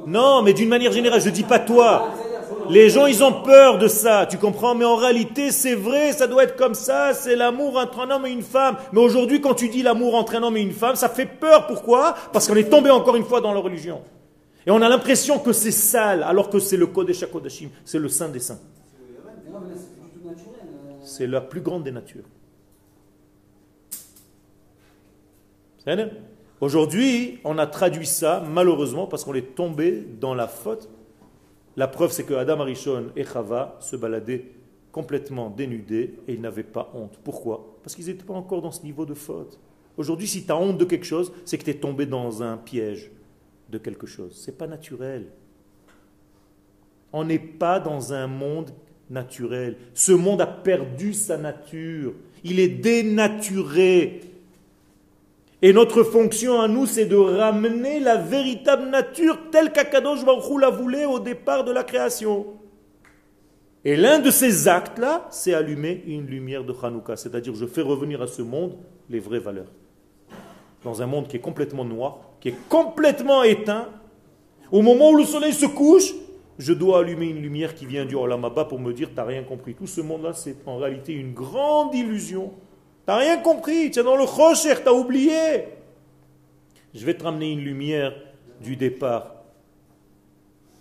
Non, 0.07 0.43
mais 0.43 0.55
d'une 0.55 0.69
manière 0.69 0.93
générale, 0.93 1.21
je 1.21 1.29
ne 1.29 1.35
dis 1.35 1.45
pas 1.45 1.59
toi. 1.59 2.11
Les 2.71 2.89
gens, 2.89 3.07
ils 3.07 3.25
ont 3.25 3.43
peur 3.43 3.79
de 3.79 3.89
ça, 3.89 4.27
tu 4.27 4.39
comprends? 4.39 4.77
Mais 4.77 4.85
en 4.85 4.95
réalité, 4.95 5.51
c'est 5.51 5.75
vrai, 5.75 6.13
ça 6.13 6.29
doit 6.29 6.45
être 6.45 6.55
comme 6.55 6.75
ça, 6.75 7.13
c'est 7.15 7.35
l'amour 7.35 7.77
entre 7.77 7.99
un 7.99 8.11
homme 8.11 8.27
et 8.27 8.31
une 8.31 8.43
femme. 8.43 8.77
Mais 8.93 9.01
aujourd'hui, 9.01 9.41
quand 9.41 9.55
tu 9.55 9.69
dis 9.69 9.83
l'amour 9.83 10.15
entre 10.15 10.37
un 10.37 10.43
homme 10.45 10.57
et 10.57 10.61
une 10.61 10.71
femme, 10.71 10.95
ça 10.95 11.09
fait 11.09 11.27
peur. 11.27 11.67
Pourquoi? 11.67 12.15
Parce 12.33 12.47
qu'on 12.47 12.55
est 12.55 12.71
tombé 12.71 12.91
encore 12.91 13.17
une 13.17 13.25
fois 13.25 13.41
dans 13.41 13.53
la 13.53 13.59
religion. 13.59 14.03
Et 14.65 14.71
on 14.71 14.81
a 14.83 14.89
l'impression 14.89 15.41
que 15.41 15.53
c'est 15.53 15.73
sale, 15.73 16.23
alors 16.23 16.49
que 16.49 16.61
c'est 16.61 16.77
le 16.77 16.87
Kodesh 16.87 17.25
HaKodashim, 17.25 17.71
c'est 17.85 17.99
le 17.99 18.09
Saint 18.09 18.29
des 18.29 18.39
Saints. 18.39 18.61
C'est 21.03 21.27
la 21.27 21.41
plus 21.41 21.63
grande 21.63 21.83
des 21.83 21.91
natures. 21.91 22.25
Aujourd'hui, 26.61 27.41
on 27.43 27.59
a 27.59 27.67
traduit 27.67 28.07
ça, 28.07 28.45
malheureusement, 28.47 29.09
parce 29.09 29.25
qu'on 29.25 29.35
est 29.35 29.57
tombé 29.57 30.07
dans 30.21 30.35
la 30.35 30.47
faute. 30.47 30.89
La 31.77 31.89
preuve, 31.89 32.11
c'est 32.13 32.25
que 32.25 32.35
Adam 32.35 32.61
Arishon 32.61 33.11
et 33.17 33.25
Chava 33.25 33.77
se 33.81 33.97
baladaient 33.97 34.45
complètement 34.93 35.51
dénudés 35.51 36.15
et 36.27 36.35
ils 36.35 36.41
n'avaient 36.41 36.63
pas 36.63 36.91
honte. 36.95 37.19
Pourquoi? 37.23 37.79
Parce 37.83 37.95
qu'ils 37.95 38.07
n'étaient 38.07 38.25
pas 38.25 38.35
encore 38.35 38.63
dans 38.63 38.73
ce 38.73 38.83
niveau 38.83 39.07
de 39.07 39.15
faute. 39.15 39.59
Aujourd'hui, 39.97 40.27
si 40.27 40.45
tu 40.45 40.53
as 40.53 40.57
honte 40.57 40.79
de 40.79 40.85
quelque 40.85 41.07
chose, 41.07 41.33
c'est 41.45 41.59
que 41.59 41.65
tu 41.65 41.71
es 41.71 41.75
tombé 41.75 42.07
dans 42.07 42.43
un 42.43 42.57
piège 42.57 43.11
de 43.69 43.79
quelque 43.79 44.07
chose. 44.07 44.35
Ce 44.35 44.51
n'est 44.51 44.57
pas 44.57 44.67
naturel. 44.67 45.27
On 47.13 47.25
n'est 47.25 47.39
pas 47.39 47.81
dans 47.81 48.13
un 48.13 48.27
monde 48.27 48.71
naturel. 49.09 49.77
Ce 49.95 50.13
monde 50.13 50.41
a 50.41 50.47
perdu 50.47 51.13
sa 51.13 51.37
nature. 51.37 52.15
Il 52.45 52.61
est 52.61 52.69
dénaturé. 52.69 54.21
Et 55.63 55.73
notre 55.75 56.03
fonction 56.03 56.61
à 56.61 56.69
nous, 56.69 56.87
c'est 56.87 57.05
de 57.05 57.17
ramener 57.17 58.01
la 58.01 58.17
véritable 58.17 58.89
nature 58.89 59.39
telle 59.51 59.73
qu'Akadosh 59.73 60.25
Baruch 60.25 60.51
Hu 60.51 60.59
la 60.61 60.71
voulait 60.71 61.05
au 61.05 61.19
départ 61.19 61.65
de 61.65 61.73
la 61.73 61.85
création. 61.85 62.47
Et 63.85 63.97
l'un 63.97 64.19
de 64.19 64.31
ces 64.31 64.69
actes-là, 64.69 65.27
c'est 65.31 65.55
allumer 65.55 66.03
une 66.07 66.27
lumière 66.27 66.65
de 66.65 66.75
Hanouka, 66.83 67.17
c'est-à-dire 67.17 67.55
je 67.55 67.67
fais 67.67 67.83
revenir 67.83 68.23
à 68.23 68.27
ce 68.27 68.43
monde 68.43 68.77
les 69.09 69.21
vraies 69.21 69.39
valeurs. 69.39 69.73
Dans 70.83 71.03
un 71.03 71.07
monde 71.07 71.29
qui 71.29 71.37
est 71.37 71.41
complètement 71.41 71.85
noir, 71.85 72.21
qui 72.41 72.49
est 72.49 72.69
complètement 72.69 73.43
éteint, 73.43 73.89
au 74.73 74.83
moment 74.83 75.11
où 75.11 75.17
le 75.17 75.25
soleil 75.25 75.53
se 75.53 75.67
couche, 75.67 76.15
je 76.59 76.73
dois 76.73 77.01
allumer 77.01 77.27
une 77.27 77.41
lumière 77.41 77.75
qui 77.75 77.87
vient 77.87 78.05
du 78.05 78.15
Olamaba 78.15 78.67
pour 78.67 78.79
me 78.79 78.93
dire, 78.93 79.09
tu 79.09 79.17
n'as 79.17 79.25
rien 79.25 79.43
compris. 79.43 79.75
Tout 79.75 79.87
ce 79.87 80.01
monde-là, 80.03 80.33
c'est 80.35 80.57
en 80.67 80.77
réalité 80.77 81.13
une 81.15 81.33
grande 81.33 81.95
illusion. 81.95 82.53
Tu 83.07 83.11
n'as 83.11 83.17
rien 83.17 83.37
compris, 83.39 83.91
tu 83.91 84.03
dans 84.03 84.17
le 84.17 84.25
tu 84.25 84.89
as 84.89 84.93
oublié. 84.93 85.65
Je 86.95 87.07
vais 87.07 87.15
te 87.15 87.25
ramener 87.25 87.53
une 87.53 87.61
lumière 87.61 88.15
du 88.61 88.77
départ. 88.77 89.37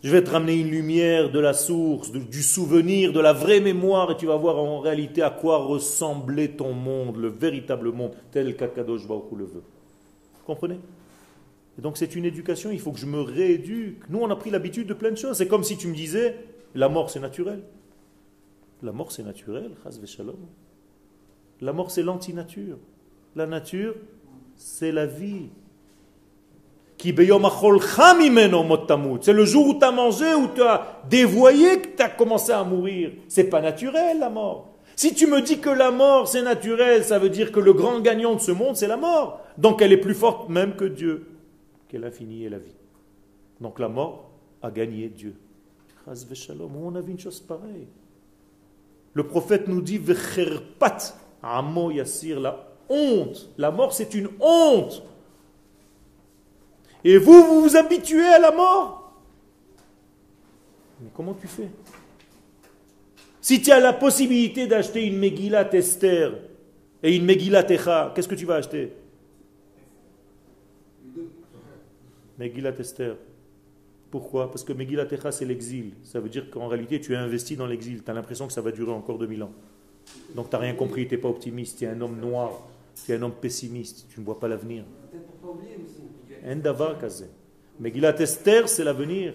Je 0.01 0.11
vais 0.11 0.23
te 0.23 0.29
ramener 0.29 0.55
une 0.55 0.69
lumière 0.69 1.29
de 1.29 1.39
la 1.39 1.53
source, 1.53 2.11
du 2.11 2.41
souvenir, 2.41 3.11
de 3.11 3.19
la 3.19 3.33
vraie 3.33 3.59
mémoire, 3.59 4.11
et 4.11 4.17
tu 4.17 4.27
vas 4.27 4.37
voir 4.37 4.57
en 4.57 4.79
réalité 4.79 5.21
à 5.21 5.29
quoi 5.29 5.57
ressemblait 5.57 6.49
ton 6.49 6.71
monde, 6.71 7.17
le 7.17 7.27
véritable 7.27 7.91
monde, 7.91 8.13
tel 8.31 8.55
qu'Akadosh 8.55 9.05
Baruch 9.05 9.25
le 9.37 9.45
veut. 9.45 9.63
Vous 10.37 10.45
comprenez? 10.45 10.79
Et 11.77 11.81
donc 11.81 11.97
c'est 11.97 12.15
une 12.15 12.23
éducation, 12.25 12.71
il 12.71 12.79
faut 12.79 12.91
que 12.91 12.99
je 12.99 13.05
me 13.05 13.19
rééduque. 13.19 14.09
Nous, 14.09 14.19
on 14.19 14.29
a 14.29 14.35
pris 14.37 14.51
l'habitude 14.51 14.87
de 14.87 14.93
plein 14.93 15.11
de 15.11 15.17
choses. 15.17 15.37
C'est 15.37 15.47
comme 15.47 15.63
si 15.63 15.77
tu 15.77 15.87
me 15.87 15.95
disais, 15.95 16.35
la 16.75 16.87
mort 16.87 17.09
c'est 17.09 17.19
naturel. 17.19 17.61
La 18.81 18.93
mort 18.93 19.11
c'est 19.11 19.23
naturel, 19.23 19.71
La 21.61 21.73
mort 21.73 21.91
c'est 21.91 22.03
l'antinature. 22.03 22.77
La 23.35 23.45
nature, 23.45 23.95
c'est 24.55 24.91
la 24.91 25.05
vie. 25.05 25.49
C'est 27.01 27.13
le 29.33 29.45
jour 29.45 29.67
où 29.67 29.73
tu 29.79 29.85
as 29.85 29.91
mangé, 29.91 30.33
où 30.35 30.47
tu 30.53 30.61
as 30.61 31.01
dévoyé 31.09 31.79
que 31.79 31.95
tu 31.95 32.03
as 32.03 32.09
commencé 32.09 32.51
à 32.51 32.63
mourir. 32.65 33.11
C'est 33.29 33.45
pas 33.45 33.61
naturel 33.61 34.19
la 34.19 34.29
mort. 34.29 34.67
Si 34.97 35.13
tu 35.13 35.27
me 35.27 35.41
dis 35.41 35.59
que 35.59 35.69
la 35.69 35.91
mort 35.91 36.27
c'est 36.27 36.41
naturel, 36.41 37.05
ça 37.05 37.17
veut 37.17 37.29
dire 37.29 37.53
que 37.53 37.61
le 37.61 37.71
grand 37.71 38.01
gagnant 38.01 38.35
de 38.35 38.41
ce 38.41 38.51
monde 38.51 38.75
c'est 38.75 38.87
la 38.87 38.97
mort. 38.97 39.39
Donc 39.57 39.81
elle 39.81 39.93
est 39.93 39.97
plus 39.97 40.13
forte 40.13 40.49
même 40.49 40.75
que 40.75 40.83
Dieu 40.83 41.25
qu'elle 41.87 42.03
a 42.03 42.11
fini 42.11 42.49
la 42.49 42.57
vie. 42.57 42.75
Donc 43.61 43.79
la 43.79 43.87
mort 43.87 44.29
a 44.61 44.69
gagné 44.69 45.07
Dieu. 45.07 45.35
On 46.05 46.95
a 46.95 47.01
vu 47.01 47.11
une 47.11 47.19
chose 47.19 47.39
pareille. 47.39 47.87
Le 49.13 49.25
prophète 49.25 49.69
nous 49.69 49.81
dit 49.81 49.99
Amo 51.41 51.91
Yassir, 51.91 52.39
la 52.39 52.67
honte. 52.89 53.49
La 53.57 53.71
mort, 53.71 53.93
c'est 53.93 54.13
une 54.13 54.29
honte. 54.39 55.03
Et 57.03 57.17
vous, 57.17 57.43
vous 57.43 57.61
vous 57.61 57.75
habituez 57.77 58.25
à 58.25 58.39
la 58.39 58.51
mort? 58.51 59.13
Mais 61.01 61.09
comment 61.13 61.33
tu 61.33 61.47
fais? 61.47 61.69
Si 63.41 63.61
tu 63.61 63.71
as 63.71 63.79
la 63.79 63.93
possibilité 63.93 64.67
d'acheter 64.67 65.05
une 65.05 65.17
Megillat 65.17 65.73
Esther 65.73 66.33
et 67.01 67.15
une 67.15 67.23
Megillat 67.23 67.69
Echa, 67.71 68.11
qu'est-ce 68.13 68.27
que 68.27 68.35
tu 68.35 68.45
vas 68.45 68.55
acheter? 68.55 68.91
Megillat 72.37 72.77
Esther. 72.77 73.15
Pourquoi? 74.11 74.51
Parce 74.51 74.63
que 74.63 74.73
Megillat 74.73 75.07
Echa, 75.09 75.31
c'est 75.31 75.45
l'exil. 75.45 75.93
Ça 76.03 76.19
veut 76.19 76.29
dire 76.29 76.49
qu'en 76.49 76.67
réalité, 76.67 76.99
tu 76.99 77.13
es 77.13 77.15
investi 77.15 77.55
dans 77.55 77.67
l'exil. 77.67 78.03
Tu 78.03 78.11
as 78.11 78.13
l'impression 78.13 78.45
que 78.45 78.53
ça 78.53 78.61
va 78.61 78.71
durer 78.71 78.91
encore 78.91 79.17
2000 79.17 79.43
ans. 79.43 79.51
Donc 80.35 80.49
tu 80.49 80.55
n'as 80.55 80.61
rien 80.61 80.73
compris, 80.75 81.07
tu 81.07 81.15
n'es 81.15 81.21
pas 81.21 81.29
optimiste, 81.29 81.79
tu 81.79 81.85
es 81.85 81.87
un 81.87 81.99
homme 82.01 82.19
noir, 82.19 82.51
tu 83.05 83.11
es 83.11 83.15
un 83.15 83.21
homme 83.21 83.33
pessimiste, 83.39 84.07
tu 84.09 84.19
ne 84.19 84.25
vois 84.25 84.39
pas 84.39 84.47
l'avenir. 84.47 84.83
Megillat 87.79 88.19
Esther, 88.19 88.69
c'est 88.69 88.83
l'avenir. 88.83 89.33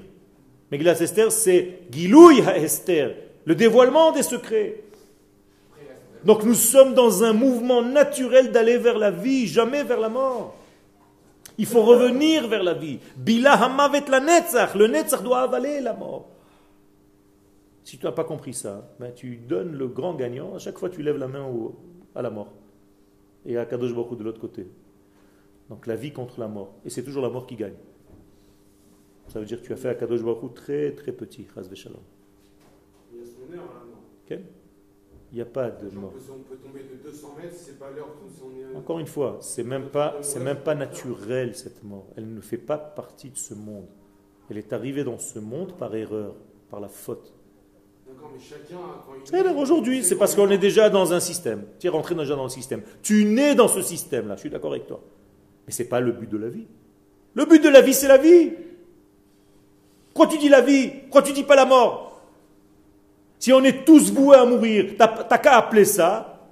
Megillat 0.70 1.00
Esther, 1.00 1.32
c'est 1.32 1.80
Gilouy 1.90 2.40
Esther, 2.40 3.14
le 3.44 3.54
dévoilement 3.54 4.12
des 4.12 4.22
secrets. 4.22 4.84
Donc 6.24 6.42
nous 6.42 6.54
sommes 6.54 6.94
dans 6.94 7.22
un 7.22 7.32
mouvement 7.32 7.82
naturel 7.82 8.50
d'aller 8.50 8.78
vers 8.78 8.98
la 8.98 9.10
vie, 9.10 9.46
jamais 9.46 9.82
vers 9.82 10.00
la 10.00 10.08
mort. 10.08 10.56
Il 11.58 11.66
faut 11.66 11.82
revenir 11.82 12.48
vers 12.48 12.62
la 12.62 12.74
vie. 12.74 12.98
Bila 13.16 13.52
hamavet 13.52 14.04
la 14.08 14.20
netzach. 14.20 14.74
Le 14.74 14.86
netzach 14.86 15.22
doit 15.22 15.42
avaler 15.42 15.80
la 15.80 15.92
mort. 15.92 16.26
Si 17.84 17.98
tu 17.98 18.06
n'as 18.06 18.12
pas 18.12 18.24
compris 18.24 18.54
ça, 18.54 18.96
ben 18.98 19.12
tu 19.12 19.36
donnes 19.36 19.76
le 19.76 19.86
grand 19.88 20.14
gagnant. 20.14 20.54
À 20.54 20.58
chaque 20.58 20.78
fois, 20.78 20.88
tu 20.88 21.02
lèves 21.02 21.18
la 21.18 21.28
main 21.28 21.46
au, 21.46 21.76
à 22.14 22.22
la 22.22 22.30
mort. 22.30 22.52
Et 23.44 23.58
à 23.58 23.66
Kadosh 23.66 23.94
Baruch 23.94 24.18
de 24.18 24.24
l'autre 24.24 24.40
côté. 24.40 24.66
Donc 25.68 25.86
la 25.86 25.94
vie 25.94 26.12
contre 26.12 26.40
la 26.40 26.48
mort. 26.48 26.74
Et 26.84 26.90
c'est 26.90 27.04
toujours 27.04 27.22
la 27.22 27.28
mort 27.28 27.46
qui 27.46 27.56
gagne. 27.56 27.76
Ça 29.28 29.38
veut 29.38 29.46
dire 29.46 29.60
que 29.60 29.66
tu 29.66 29.72
as 29.72 29.76
fait 29.76 29.90
à 29.90 29.94
Kadosh 29.94 30.22
Baruch 30.22 30.54
très 30.54 30.92
très 30.92 31.12
petit. 31.12 31.46
Chaz 31.54 31.68
Shalom. 31.74 32.00
Il 33.12 33.18
y 33.18 33.22
a 33.22 33.26
son 33.26 33.52
heure 33.52 33.70
à 33.70 33.80
la 33.80 33.84
mort. 33.84 34.02
Okay. 34.24 34.40
Il 35.30 35.36
n'y 35.36 35.42
a 35.42 35.46
pas 35.46 35.70
de 35.70 35.90
mort. 35.90 36.12
On 36.14 36.38
peut 36.42 36.56
tomber 36.56 36.84
de 36.84 37.02
200 37.02 37.34
mètres, 37.36 37.54
c'est 37.56 37.78
pas 37.78 37.90
l'heure 37.90 38.08
est... 38.72 38.76
Encore 38.76 39.00
une 39.00 39.06
fois, 39.06 39.38
c'est 39.40 39.64
même 39.64 39.88
pas, 39.88 40.16
c'est 40.22 40.38
même 40.38 40.60
pas 40.60 40.74
naturel 40.74 41.54
cette 41.54 41.82
mort. 41.82 42.06
Elle 42.16 42.32
ne 42.32 42.40
fait 42.40 42.56
pas 42.56 42.78
partie 42.78 43.30
de 43.30 43.36
ce 43.36 43.52
monde. 43.52 43.88
Elle 44.48 44.58
est 44.58 44.72
arrivée 44.72 45.02
dans 45.04 45.18
ce 45.18 45.38
monde 45.40 45.76
par 45.76 45.94
erreur, 45.96 46.36
par 46.70 46.78
la 46.80 46.88
faute. 46.88 47.34
Chacun. 48.38 48.76
C'est 49.24 49.54
aujourd'hui, 49.54 50.04
c'est 50.04 50.16
parce 50.16 50.34
qu'on 50.34 50.50
est 50.50 50.58
déjà 50.58 50.90
dans 50.90 51.12
un 51.12 51.20
système. 51.20 51.64
Tu 51.78 51.86
es 51.86 51.90
rentré 51.90 52.14
déjà 52.14 52.36
dans 52.36 52.42
le 52.42 52.48
système. 52.50 52.82
Tu 53.02 53.24
nais 53.24 53.54
dans 53.54 53.68
ce 53.68 53.80
système-là. 53.80 54.34
Je 54.36 54.40
suis 54.40 54.50
d'accord 54.50 54.72
avec 54.72 54.86
toi. 54.86 55.00
Mais 55.66 55.72
c'est 55.72 55.88
pas 55.88 56.00
le 56.00 56.12
but 56.12 56.28
de 56.28 56.36
la 56.36 56.48
vie. 56.48 56.66
Le 57.34 57.46
but 57.46 57.62
de 57.62 57.68
la 57.68 57.80
vie, 57.80 57.94
c'est 57.94 58.08
la 58.08 58.18
vie. 58.18 58.52
Pourquoi 60.12 60.30
tu 60.30 60.38
dis 60.38 60.48
la 60.48 60.60
vie 60.60 60.88
Pourquoi 60.88 61.22
tu 61.22 61.32
dis 61.32 61.44
pas 61.44 61.56
la 61.56 61.64
mort 61.64 62.14
si 63.44 63.52
on 63.52 63.62
est 63.62 63.84
tous 63.84 64.10
voués 64.10 64.38
à 64.38 64.46
mourir, 64.46 64.94
t'as 64.96 65.36
qu'à 65.36 65.58
appeler 65.58 65.84
ça 65.84 66.48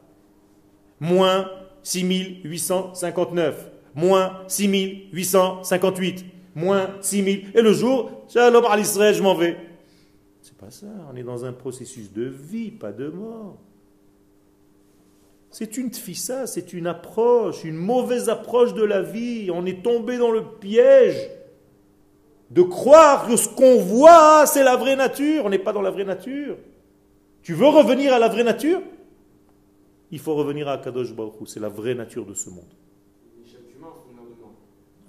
moins 1.00 1.48
6859, 1.82 3.70
moins 3.94 4.40
6858, 4.46 6.24
moins 6.54 6.90
6000. 7.00 7.46
Et 7.54 7.62
le 7.62 7.72
jour, 7.72 8.10
shalom 8.28 8.66
à 8.66 8.76
l'Israël, 8.76 9.14
je 9.14 9.22
m'en 9.22 9.34
vais. 9.34 9.56
C'est 10.70 10.86
pas 10.86 10.92
ça, 10.92 11.08
on 11.12 11.16
est 11.16 11.22
dans 11.22 11.44
un 11.44 11.52
processus 11.52 12.12
de 12.12 12.22
vie, 12.22 12.70
pas 12.70 12.92
de 12.92 13.08
mort. 13.08 13.58
C'est 15.50 15.76
une 15.76 15.90
tfissa, 15.90 16.46
c'est 16.46 16.72
une 16.72 16.86
approche, 16.86 17.64
une 17.64 17.76
mauvaise 17.76 18.28
approche 18.28 18.72
de 18.74 18.84
la 18.84 19.02
vie. 19.02 19.50
On 19.52 19.66
est 19.66 19.82
tombé 19.82 20.18
dans 20.18 20.30
le 20.30 20.44
piège 20.60 21.30
de 22.50 22.62
croire 22.62 23.26
que 23.26 23.36
ce 23.36 23.48
qu'on 23.48 23.78
voit, 23.78 24.46
c'est 24.46 24.62
la 24.62 24.76
vraie 24.76 24.96
nature. 24.96 25.44
On 25.44 25.50
n'est 25.50 25.58
pas 25.58 25.72
dans 25.72 25.82
la 25.82 25.90
vraie 25.90 26.04
nature. 26.04 26.56
Tu 27.42 27.54
veux 27.54 27.68
revenir 27.68 28.12
à 28.12 28.18
la 28.18 28.28
vraie 28.28 28.44
nature? 28.44 28.80
Il 30.10 30.18
faut 30.18 30.34
revenir 30.34 30.68
à 30.68 30.78
Kadosh 30.78 31.12
Baruch 31.12 31.34
c'est 31.46 31.60
la 31.60 31.70
vraie 31.70 31.94
nature 31.94 32.24
de 32.24 32.34
ce 32.34 32.50
monde. 32.50 32.72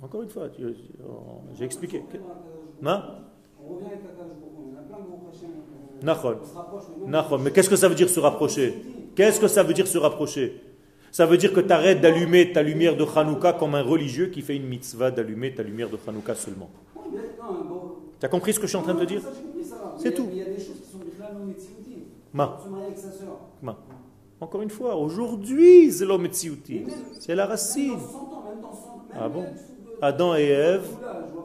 Encore 0.01 0.23
une 0.23 0.29
fois, 0.29 0.49
j'ai 1.53 1.63
expliqué. 1.63 2.01
Non 2.81 3.01
Mais 7.39 7.51
qu'est-ce 7.51 7.69
que 7.69 7.75
ça 7.75 7.87
veut 7.87 7.95
dire 7.95 8.09
se 8.09 8.19
rapprocher? 8.19 8.75
Qu'est-ce 9.15 9.39
que 9.39 9.47
ça 9.47 9.63
veut 9.63 9.73
dire 9.73 9.87
se 9.87 9.97
rapprocher? 9.97 10.61
Ça 11.11 11.25
veut 11.25 11.37
dire 11.37 11.53
que 11.53 11.59
tu 11.59 11.71
arrêtes 11.71 12.01
d'allumer 12.01 12.51
ta 12.51 12.63
lumière 12.63 12.97
de 12.97 13.05
Hanouka 13.05 13.53
comme 13.53 13.75
un 13.75 13.83
religieux 13.83 14.27
qui 14.27 14.41
fait 14.41 14.55
une 14.55 14.65
mitzvah 14.65 15.11
d'allumer 15.11 15.53
ta 15.53 15.61
lumière 15.61 15.89
de 15.89 15.97
Hanouka 16.07 16.33
seulement. 16.35 16.69
Tu 18.19 18.25
as 18.25 18.29
compris 18.29 18.53
ce 18.53 18.59
que 18.59 18.65
je 18.65 18.69
suis 18.69 18.77
en 18.77 18.81
train 18.81 18.95
de 18.95 19.05
dire? 19.05 19.21
C'est 19.97 20.13
tout. 20.13 20.27
Ma. 22.33 22.59
Encore 24.41 24.61
une 24.61 24.69
fois, 24.71 24.95
aujourd'hui, 24.95 25.91
c'est 25.91 26.05
l'homme 26.05 26.27
C'est 26.31 27.35
la 27.35 27.45
racine. 27.45 27.99
Ah 29.13 29.29
bon? 29.29 29.45
Adam 30.01 30.35
et 30.35 30.47
Ève, 30.47 30.87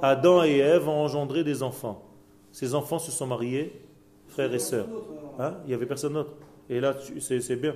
Adam 0.03 0.43
et 0.43 0.57
Ève 0.57 0.89
ont 0.89 1.05
engendré 1.05 1.45
des 1.45 1.63
enfants. 1.63 2.08
Ces 2.53 2.75
enfants 2.75 2.99
se 2.99 3.11
sont 3.11 3.27
mariés, 3.27 3.81
frères 4.29 4.53
et 4.53 4.59
sœurs. 4.59 4.89
Hein? 5.39 5.55
Il 5.65 5.69
n'y 5.69 5.75
avait 5.75 5.87
personne 5.87 6.15
d'autre. 6.15 6.33
Et 6.69 6.81
là, 6.81 6.95
c'est 7.21 7.57
bien. 7.57 7.75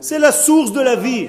C'est 0.00 0.18
la 0.18 0.32
source 0.32 0.72
de 0.72 0.80
la 0.80 0.96
vie. 0.96 1.28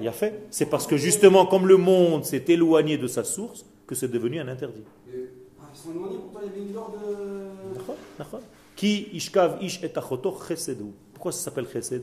Il 0.00 0.08
a 0.08 0.12
fait. 0.12 0.42
C'est 0.50 0.66
parce 0.66 0.86
que 0.86 0.96
justement, 0.96 1.46
comme 1.46 1.66
le 1.66 1.76
monde 1.76 2.24
s'est 2.24 2.44
éloigné 2.48 2.98
de 2.98 3.06
sa 3.06 3.24
source, 3.24 3.64
que 3.86 3.94
c'est 3.94 4.08
devenu 4.08 4.40
un 4.40 4.48
interdit. 4.48 4.82
Ils 5.06 5.78
sont 5.78 5.90
éloignés, 5.90 6.18
pourtant 6.18 6.40
il 6.42 6.48
y 6.48 6.50
avait 6.50 6.68
une 6.68 6.74
loi 6.74 6.92
de. 6.92 7.74
D'accord, 7.78 7.96
d'accord. 8.18 8.40
Qui 8.74 9.08
ishkav 9.12 9.62
ish 9.62 9.82
et 9.82 9.96
achoto 9.96 10.36
chesedu. 10.48 10.92
Pourquoi 11.12 11.32
ça 11.32 11.44
s'appelle 11.44 11.68
chesed 11.68 12.02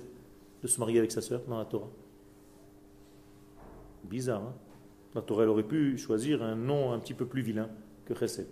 De 0.62 0.68
se 0.68 0.80
marier 0.80 1.00
avec 1.00 1.12
sa 1.12 1.22
sœur 1.22 1.42
dans 1.48 1.58
la 1.58 1.66
Torah? 1.66 1.90
Bizarre, 4.04 4.42
hein? 4.42 4.54
La 5.16 5.22
Torah 5.22 5.44
elle 5.44 5.50
aurait 5.50 5.64
pu 5.64 5.98
choisir 5.98 6.44
un 6.44 6.56
nom 6.56 6.92
un 6.92 7.00
petit 7.00 7.14
peu 7.14 7.26
plus 7.26 7.42
vilain 7.42 7.70
que 8.06 8.14
chesed. 8.14 8.48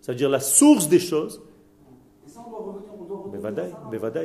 C'est-à-dire 0.00 0.28
la 0.28 0.40
source 0.40 0.88
des 0.88 1.00
choses, 1.00 1.42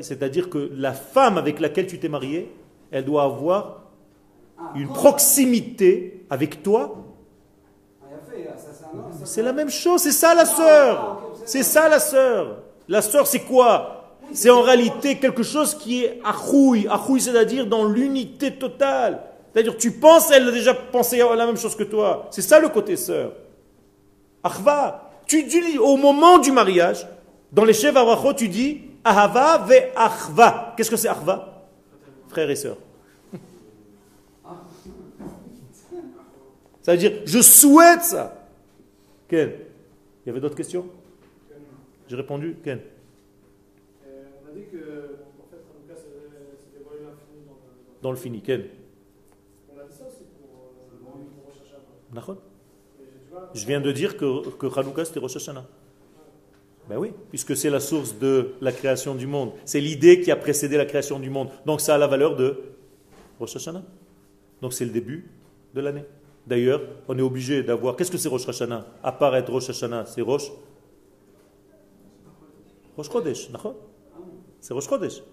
c'est-à-dire 0.01 0.49
que 0.49 0.69
la 0.75 0.93
femme 0.93 1.37
avec 1.37 1.59
laquelle 1.59 1.87
tu 1.87 1.99
t'es 1.99 2.09
marié, 2.09 2.51
elle 2.91 3.05
doit 3.05 3.23
avoir 3.23 3.81
une 4.75 4.89
proximité 4.89 6.25
avec 6.29 6.61
toi. 6.61 6.95
C'est 9.23 9.41
la 9.41 9.53
même 9.53 9.69
chose, 9.69 10.01
c'est 10.01 10.11
ça 10.11 10.33
la 10.33 10.45
sœur. 10.45 11.33
C'est 11.45 11.63
ça 11.63 11.89
la 11.89 11.99
sœur. 11.99 12.63
La 12.87 13.01
sœur, 13.01 13.27
c'est 13.27 13.39
quoi? 13.39 14.17
C'est 14.33 14.49
en 14.49 14.61
réalité 14.61 15.17
quelque 15.17 15.43
chose 15.43 15.75
qui 15.75 16.03
est 16.03 16.21
achouï. 16.23 16.87
Achouï, 16.87 17.21
c'est-à-dire 17.21 17.65
dans 17.67 17.85
l'unité 17.85 18.57
totale. 18.57 19.23
C'est-à-dire, 19.53 19.77
tu 19.77 19.91
penses, 19.91 20.31
elle 20.31 20.47
a 20.47 20.51
déjà 20.51 20.73
pensé 20.73 21.19
à 21.21 21.35
la 21.35 21.45
même 21.45 21.57
chose 21.57 21.75
que 21.75 21.83
toi. 21.83 22.27
C'est 22.31 22.41
ça 22.41 22.59
le 22.59 22.69
côté 22.69 22.95
sœur. 22.95 23.33
Achva. 24.43 25.09
Tu 25.27 25.43
dis 25.43 25.77
au 25.77 25.97
moment 25.97 26.39
du 26.39 26.51
mariage, 26.51 27.07
dans 27.51 27.65
les 27.65 27.73
chefs 27.73 27.95
Arachot, 27.95 28.33
tu 28.33 28.47
dis 28.47 28.81
Ahava 29.03 29.59
ve 29.59 29.91
Achva. 29.95 30.73
Qu'est-ce 30.75 30.89
que 30.89 30.97
c'est 30.97 31.09
Achva 31.09 31.67
Frères 32.29 32.49
et 32.49 32.55
sœurs. 32.55 32.77
Ça 36.81 36.93
veut 36.93 36.97
dire, 36.97 37.21
je 37.25 37.41
souhaite 37.41 38.01
ça. 38.01 38.47
Ken 39.27 39.51
Il 40.25 40.27
y 40.27 40.29
avait 40.31 40.39
d'autres 40.39 40.55
questions? 40.55 40.87
J'ai 42.07 42.15
répondu 42.15 42.57
Ken 42.63 42.79
Euh, 44.05 44.23
on 44.43 44.49
a 44.49 44.53
dit 44.53 44.65
que, 44.71 44.77
en 44.77 45.47
fait, 45.49 45.61
c'est 45.87 45.93
l'infini 45.93 47.45
dans 47.45 47.53
le. 47.53 48.01
Dans 48.01 48.11
le 48.11 48.17
fini, 48.17 48.41
Ken. 48.41 48.63
On 49.73 49.79
a 49.79 49.83
dit 49.83 49.95
ça 49.95 50.05
aussi 50.07 50.25
pour, 50.39 50.49
euh, 50.49 51.07
pour 51.35 51.45
Rosh 51.45 51.61
Hashanah. 51.63 51.81
D'accord 51.81 51.85
Mais 51.85 51.85
tu 51.85 51.93
vois, 51.93 52.00
Je 53.53 53.65
viens 53.65 53.81
de 53.81 53.91
dire 53.91 54.17
que, 54.17 54.49
que 54.49 54.79
Hanouka 54.79 55.05
c'était 55.05 55.19
Rosh 55.19 55.35
Hashanah. 55.37 55.65
Ben 56.89 56.97
oui, 56.97 57.13
puisque 57.29 57.55
c'est 57.55 57.69
la 57.69 57.79
source 57.79 58.17
de 58.17 58.53
la 58.59 58.71
création 58.71 59.15
du 59.15 59.27
monde. 59.27 59.51
C'est 59.65 59.79
l'idée 59.79 60.21
qui 60.21 60.31
a 60.31 60.35
précédé 60.35 60.77
la 60.77 60.85
création 60.85 61.19
du 61.19 61.29
monde. 61.29 61.49
Donc 61.65 61.79
ça 61.79 61.95
a 61.95 61.97
la 61.97 62.07
valeur 62.07 62.35
de 62.35 62.57
Rosh 63.39 63.55
Hashanah. 63.55 63.83
Donc 64.61 64.73
c'est 64.73 64.85
le 64.85 64.91
début 64.91 65.29
de 65.73 65.81
l'année. 65.81 66.05
D'ailleurs, 66.45 66.81
on 67.07 67.17
est 67.17 67.21
obligé 67.21 67.63
d'avoir. 67.63 67.95
Qu'est-ce 67.95 68.11
que 68.11 68.17
c'est 68.17 68.29
Rosh 68.29 68.49
Hashanah? 68.49 68.85
À 69.03 69.11
part 69.11 69.35
être 69.35 69.51
Rosh 69.51 69.69
Hashanah, 69.69 70.05
c'est 70.05 70.21
Rosh? 70.21 70.51
Rosh 72.97 73.09
Chodesh, 73.09 73.49
C'est 74.59 74.73
Rosh 74.73 74.87
Chodesh. 74.87 75.23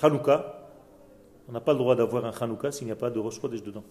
Hanouka, 0.00 0.70
on 1.48 1.52
n'a 1.52 1.60
pas 1.60 1.72
le 1.72 1.78
droit 1.78 1.96
d'avoir 1.96 2.24
un 2.24 2.30
Hanouka 2.30 2.70
s'il 2.70 2.86
n'y 2.86 2.92
a 2.92 2.96
pas 2.96 3.10
de 3.10 3.18
Rosh 3.18 3.40
Chodesh 3.40 3.62
dedans. 3.62 3.84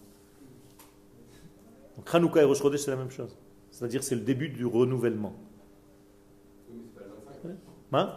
Donc 2.01 2.15
Hanouka 2.15 2.41
et 2.41 2.45
Rosh 2.45 2.59
Chodesh, 2.61 2.79
c'est 2.81 2.89
la 2.91 2.97
même 2.97 3.11
chose. 3.11 3.37
C'est-à-dire 3.69 4.01
c'est 4.01 4.15
le 4.15 4.21
début 4.21 4.49
du 4.49 4.65
renouvellement. 4.65 5.35
Hein? 7.93 8.09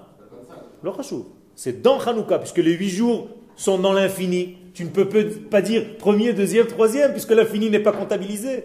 C'est 1.54 1.82
dans 1.82 1.98
Hanouka, 1.98 2.38
puisque 2.38 2.58
les 2.58 2.72
huit 2.72 2.88
jours 2.88 3.28
sont 3.56 3.78
dans 3.78 3.92
l'infini. 3.92 4.56
Tu 4.72 4.84
ne 4.84 4.88
peux 4.88 5.06
peu- 5.08 5.28
pas 5.28 5.60
dire 5.60 5.96
premier, 5.98 6.32
deuxième, 6.32 6.66
troisième, 6.66 7.12
puisque 7.12 7.30
l'infini 7.32 7.68
n'est 7.68 7.78
pas 7.82 7.92
comptabilisé. 7.92 8.64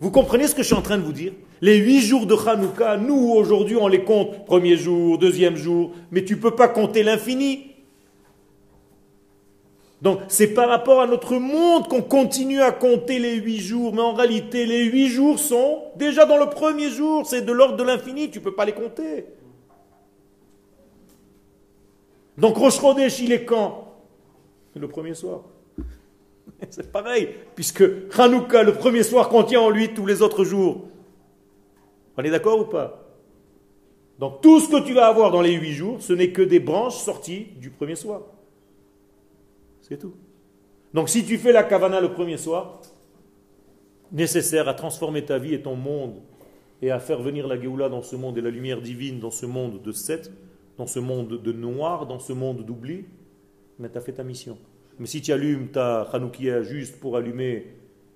Vous 0.00 0.10
comprenez 0.10 0.46
ce 0.46 0.54
que 0.54 0.62
je 0.62 0.68
suis 0.68 0.74
en 0.76 0.80
train 0.82 0.96
de 0.96 1.02
vous 1.02 1.12
dire? 1.12 1.32
Les 1.60 1.76
huit 1.76 2.00
jours 2.00 2.26
de 2.26 2.34
Hanouka, 2.34 2.96
nous 2.96 3.32
aujourd'hui 3.36 3.76
on 3.76 3.88
les 3.88 4.04
compte 4.04 4.46
premier 4.46 4.76
jour, 4.78 5.18
deuxième 5.18 5.56
jour, 5.56 5.92
mais 6.10 6.24
tu 6.24 6.36
ne 6.36 6.40
peux 6.40 6.54
pas 6.56 6.68
compter 6.68 7.02
l'infini. 7.02 7.69
Donc 10.02 10.20
c'est 10.28 10.54
par 10.54 10.68
rapport 10.68 11.00
à 11.00 11.06
notre 11.06 11.36
monde 11.36 11.86
qu'on 11.88 12.00
continue 12.00 12.62
à 12.62 12.72
compter 12.72 13.18
les 13.18 13.34
huit 13.34 13.60
jours, 13.60 13.92
mais 13.92 14.00
en 14.00 14.14
réalité 14.14 14.64
les 14.64 14.84
huit 14.84 15.08
jours 15.08 15.38
sont 15.38 15.84
déjà 15.96 16.24
dans 16.24 16.38
le 16.38 16.48
premier 16.48 16.88
jour, 16.88 17.26
c'est 17.26 17.42
de 17.42 17.52
l'ordre 17.52 17.76
de 17.76 17.82
l'infini, 17.82 18.30
tu 18.30 18.38
ne 18.38 18.44
peux 18.44 18.54
pas 18.54 18.64
les 18.64 18.72
compter. 18.72 19.26
Donc 22.38 22.56
Rosh 22.56 22.80
Chodesh, 22.80 23.20
il 23.20 23.32
est 23.32 23.44
quand? 23.44 23.94
Le 24.74 24.88
premier 24.88 25.14
soir. 25.14 25.42
C'est 26.70 26.90
pareil, 26.90 27.28
puisque 27.54 27.82
Hanouka, 28.16 28.62
le 28.62 28.72
premier 28.72 29.02
soir, 29.02 29.28
contient 29.28 29.60
en 29.60 29.68
lui 29.68 29.92
tous 29.92 30.06
les 30.06 30.22
autres 30.22 30.44
jours. 30.44 30.88
On 32.16 32.22
est 32.22 32.30
d'accord 32.30 32.60
ou 32.60 32.64
pas? 32.64 33.04
Donc 34.18 34.40
tout 34.40 34.60
ce 34.60 34.68
que 34.68 34.86
tu 34.86 34.94
vas 34.94 35.06
avoir 35.06 35.30
dans 35.30 35.40
les 35.40 35.52
huit 35.52 35.72
jours, 35.72 36.00
ce 36.00 36.12
n'est 36.12 36.30
que 36.30 36.42
des 36.42 36.60
branches 36.60 36.96
sorties 36.96 37.48
du 37.56 37.70
premier 37.70 37.96
soir. 37.96 38.22
C'est 39.90 39.98
tout. 39.98 40.14
Donc 40.94 41.08
si 41.08 41.24
tu 41.24 41.36
fais 41.36 41.50
la 41.50 41.64
kavana 41.64 42.00
le 42.00 42.12
premier 42.12 42.36
soir, 42.36 42.80
nécessaire 44.12 44.68
à 44.68 44.74
transformer 44.74 45.24
ta 45.24 45.38
vie 45.38 45.52
et 45.52 45.62
ton 45.62 45.74
monde, 45.74 46.22
et 46.80 46.92
à 46.92 47.00
faire 47.00 47.20
venir 47.20 47.48
la 47.48 47.60
Géoula 47.60 47.88
dans 47.88 48.02
ce 48.02 48.14
monde 48.14 48.38
et 48.38 48.40
la 48.40 48.50
lumière 48.50 48.80
divine 48.80 49.18
dans 49.18 49.32
ce 49.32 49.46
monde 49.46 49.82
de 49.82 49.92
sept, 49.92 50.30
dans 50.78 50.86
ce 50.86 51.00
monde 51.00 51.42
de 51.42 51.52
noir, 51.52 52.06
dans 52.06 52.20
ce 52.20 52.32
monde 52.32 52.64
d'oubli, 52.64 53.04
mais 53.80 53.90
tu 53.90 53.98
as 53.98 54.00
fait 54.00 54.12
ta 54.12 54.22
mission. 54.22 54.56
Mais 55.00 55.06
si 55.06 55.20
tu 55.22 55.32
allumes 55.32 55.68
ta 55.68 56.02
Hanoukia 56.02 56.62
juste 56.62 57.00
pour 57.00 57.16
allumer 57.16 57.66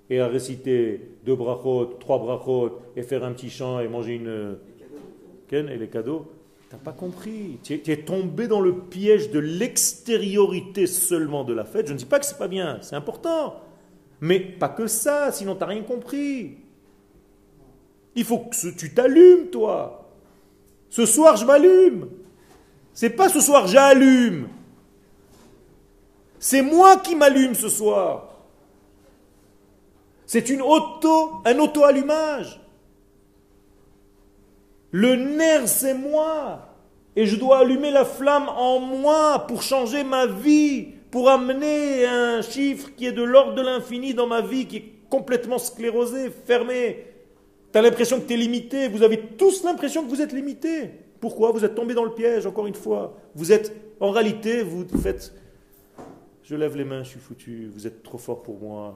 et 0.09 0.21
à 0.21 0.29
réciter 0.29 1.01
deux 1.27 1.35
brachot, 1.35 1.87
trois 1.99 2.19
brachot, 2.19 2.79
et 2.95 3.03
faire 3.03 3.25
un 3.25 3.33
petit 3.33 3.51
chant 3.51 3.81
et 3.81 3.89
manger 3.89 4.15
une 4.15 4.59
Ken 5.49 5.69
et 5.69 5.77
les 5.77 5.89
cadeaux, 5.89 6.27
tu 6.75 6.79
n'as 6.79 6.85
pas 6.85 6.99
compris. 6.99 7.59
Tu 7.63 7.75
es, 7.75 8.05
tombé 8.05 8.49
dans 8.49 8.61
le 8.61 8.81
piège 8.81 9.31
de 9.31 9.39
l'extériorité 9.39 10.87
seulement 10.87 11.45
de 11.45 11.53
la 11.53 11.65
fête. 11.65 11.87
Je 11.87 11.93
ne 11.93 11.99
dis 11.99 12.05
pas 12.05 12.19
que 12.19 12.27
c'est 12.27 12.39
pas 12.39 12.49
bien, 12.49 12.79
c'est 12.83 12.97
important. 12.97 13.61
Mais 14.21 14.41
pas 14.41 14.69
que 14.69 14.87
ça, 14.87 15.31
sinon 15.31 15.55
tu 15.55 15.61
n'as 15.61 15.67
rien 15.67 15.83
compris. 15.83 16.59
Il 18.17 18.25
faut 18.25 18.39
que 18.39 18.71
tu 18.71 18.95
t'allumes, 18.95 19.49
toi. 19.51 20.11
Ce 20.89 21.07
soir, 21.07 21.37
je 21.37 21.45
m'allume. 21.45 22.09
C'est 22.93 23.11
pas 23.11 23.29
ce 23.29 23.41
soir, 23.41 23.67
j'allume. 23.67 24.49
C'est 26.39 26.63
moi 26.63 26.99
qui 26.99 27.17
m'allume 27.17 27.55
ce 27.55 27.69
soir. 27.69 28.35
C'est 30.27 30.49
une 30.49 30.63
auto, 30.63 31.43
un 31.45 31.59
auto-allumage. 31.59 32.61
Le 34.91 35.17
nerf, 35.17 35.67
c'est 35.67 35.95
moi. 35.95 36.64
Et 37.17 37.27
je 37.27 37.37
dois 37.37 37.59
allumer 37.59 37.91
la 37.91 38.05
flamme 38.05 38.49
en 38.49 38.81
moi 38.81 39.45
pour 39.47 39.63
changer 39.63 40.03
ma 40.03 40.27
vie, 40.27 40.89
pour 41.11 41.29
amener 41.29 42.07
un 42.07 42.43
chiffre 42.43 42.91
qui 42.97 43.07
est 43.07 43.13
de 43.13 43.23
l'ordre 43.23 43.55
de 43.55 43.63
l'infini 43.63 44.15
dans 44.15 44.27
ma 44.27 44.41
vie, 44.41 44.67
qui 44.67 44.77
est 44.77 44.93
complètement 45.09 45.59
sclérosé, 45.59 46.31
fermé. 46.31 47.07
Tu 47.73 47.79
as 47.79 47.83
l'impression 47.83 48.21
que 48.21 48.27
tu 48.27 48.35
es 48.35 48.37
limité. 48.37 48.89
Vous 48.89 49.03
avez 49.03 49.21
tous 49.21 49.63
l'impression 49.63 50.05
que 50.05 50.11
vous 50.11 50.21
êtes 50.21 50.33
limité. 50.33 50.91
Pourquoi 51.21 51.53
Vous 51.53 51.65
êtes 51.65 51.75
tombé 51.75 51.95
dans 51.95 52.05
le 52.05 52.13
piège, 52.13 52.47
encore 52.47 52.67
une 52.67 52.75
fois? 52.75 53.17
Vous 53.35 53.53
êtes, 53.53 53.73
en 54.01 54.11
réalité, 54.11 54.63
vous 54.63 54.85
faites 55.01 55.33
je 56.45 56.57
lève 56.57 56.77
les 56.77 56.85
mains, 56.85 57.03
je 57.03 57.09
suis 57.09 57.21
foutu, 57.21 57.71
vous 57.73 57.87
êtes 57.87 58.03
trop 58.03 58.19
fort 58.19 58.43
pour 58.43 58.61
moi. 58.61 58.95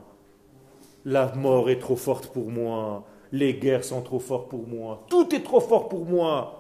La 1.07 1.35
mort 1.35 1.71
est 1.71 1.79
trop 1.79 1.97
forte 1.97 2.27
pour 2.27 2.51
moi. 2.51 3.07
Les 3.33 3.55
guerres 3.55 3.85
sont 3.85 4.03
trop 4.03 4.19
fortes 4.19 4.51
pour 4.51 4.67
moi. 4.67 5.07
Tout 5.09 5.35
est 5.35 5.43
trop 5.43 5.61
fort 5.61 5.89
pour 5.89 6.05
moi. 6.05 6.58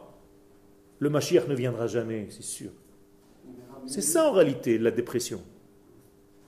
Le 0.98 1.10
Mashiach 1.10 1.46
ne 1.48 1.54
viendra 1.54 1.86
jamais, 1.86 2.26
c'est 2.30 2.42
sûr. 2.42 2.70
C'est 3.86 4.00
ça 4.00 4.28
en 4.28 4.32
réalité 4.32 4.78
la 4.78 4.90
dépression. 4.90 5.40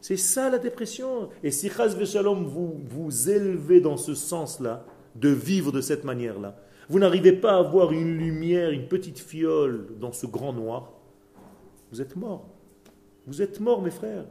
C'est 0.00 0.16
ça 0.16 0.50
la 0.50 0.58
dépression. 0.58 1.28
Et 1.42 1.50
si 1.50 1.68
Chaz 1.68 1.94
Veshalom 1.96 2.44
vous 2.44 2.80
vous 2.84 3.30
élevez 3.30 3.80
dans 3.80 3.96
ce 3.96 4.14
sens-là, 4.14 4.84
de 5.14 5.28
vivre 5.28 5.72
de 5.72 5.80
cette 5.80 6.04
manière-là, 6.04 6.56
vous 6.88 6.98
n'arrivez 6.98 7.32
pas 7.32 7.52
à 7.52 7.58
avoir 7.58 7.92
une 7.92 8.16
lumière, 8.18 8.70
une 8.70 8.88
petite 8.88 9.18
fiole 9.18 9.88
dans 9.98 10.12
ce 10.12 10.26
grand 10.26 10.52
noir, 10.52 10.92
vous 11.92 12.00
êtes 12.00 12.16
mort. 12.16 12.48
Vous 13.26 13.42
êtes 13.42 13.60
morts, 13.60 13.82
mes 13.82 13.90
frères. 13.90 14.24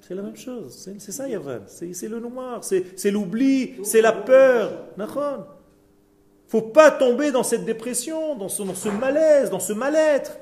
C'est 0.00 0.14
la 0.14 0.22
même 0.22 0.36
chose. 0.36 0.94
C'est 0.98 1.12
ça, 1.12 1.28
Yavan. 1.28 1.60
C'est 1.66 2.08
le 2.08 2.20
noir. 2.20 2.62
C'est 2.64 2.98
c'est 2.98 3.10
l'oubli. 3.10 3.84
C'est 3.84 4.00
la 4.00 4.12
peur. 4.12 4.86
Nachon. 4.96 5.44
Faut 6.50 6.62
pas 6.62 6.90
tomber 6.90 7.30
dans 7.30 7.44
cette 7.44 7.64
dépression, 7.64 8.34
dans 8.34 8.48
ce, 8.48 8.88
malaise, 8.88 9.50
dans 9.50 9.60
ce 9.60 9.72
mal-être. 9.72 10.36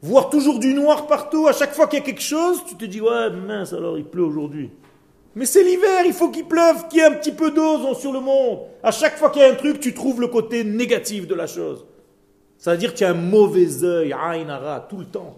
Voir 0.00 0.30
toujours 0.30 0.60
du 0.60 0.72
noir 0.72 1.08
partout. 1.08 1.48
À 1.48 1.52
chaque 1.52 1.74
fois 1.74 1.88
qu'il 1.88 1.98
y 1.98 2.02
a 2.02 2.04
quelque 2.04 2.22
chose, 2.22 2.62
tu 2.64 2.76
te 2.76 2.84
dis 2.84 3.00
Ouais, 3.00 3.30
mince, 3.30 3.72
alors 3.72 3.98
il 3.98 4.04
pleut 4.04 4.22
aujourd'hui. 4.22 4.70
Mais 5.34 5.46
c'est 5.46 5.64
l'hiver, 5.64 6.04
il 6.06 6.12
faut 6.12 6.30
qu'il 6.30 6.44
pleuve, 6.44 6.86
qu'il 6.86 7.00
y 7.00 7.02
ait 7.02 7.06
un 7.06 7.14
petit 7.14 7.32
peu 7.32 7.50
d'eau 7.50 7.92
sur 7.94 8.12
le 8.12 8.20
monde. 8.20 8.60
À 8.84 8.92
chaque 8.92 9.16
fois 9.16 9.30
qu'il 9.30 9.42
y 9.42 9.44
a 9.44 9.50
un 9.50 9.56
truc, 9.56 9.80
tu 9.80 9.94
trouves 9.94 10.20
le 10.20 10.28
côté 10.28 10.62
négatif 10.62 11.26
de 11.26 11.34
la 11.34 11.48
chose. 11.48 11.84
Ça 12.56 12.70
veut 12.70 12.78
dire 12.78 12.92
que 12.92 12.98
tu 12.98 13.04
as 13.04 13.10
un 13.10 13.14
mauvais 13.14 13.82
œil, 13.82 14.12
Aïn 14.12 14.48
Hara, 14.48 14.78
tout 14.78 14.98
le 14.98 15.06
temps. 15.06 15.36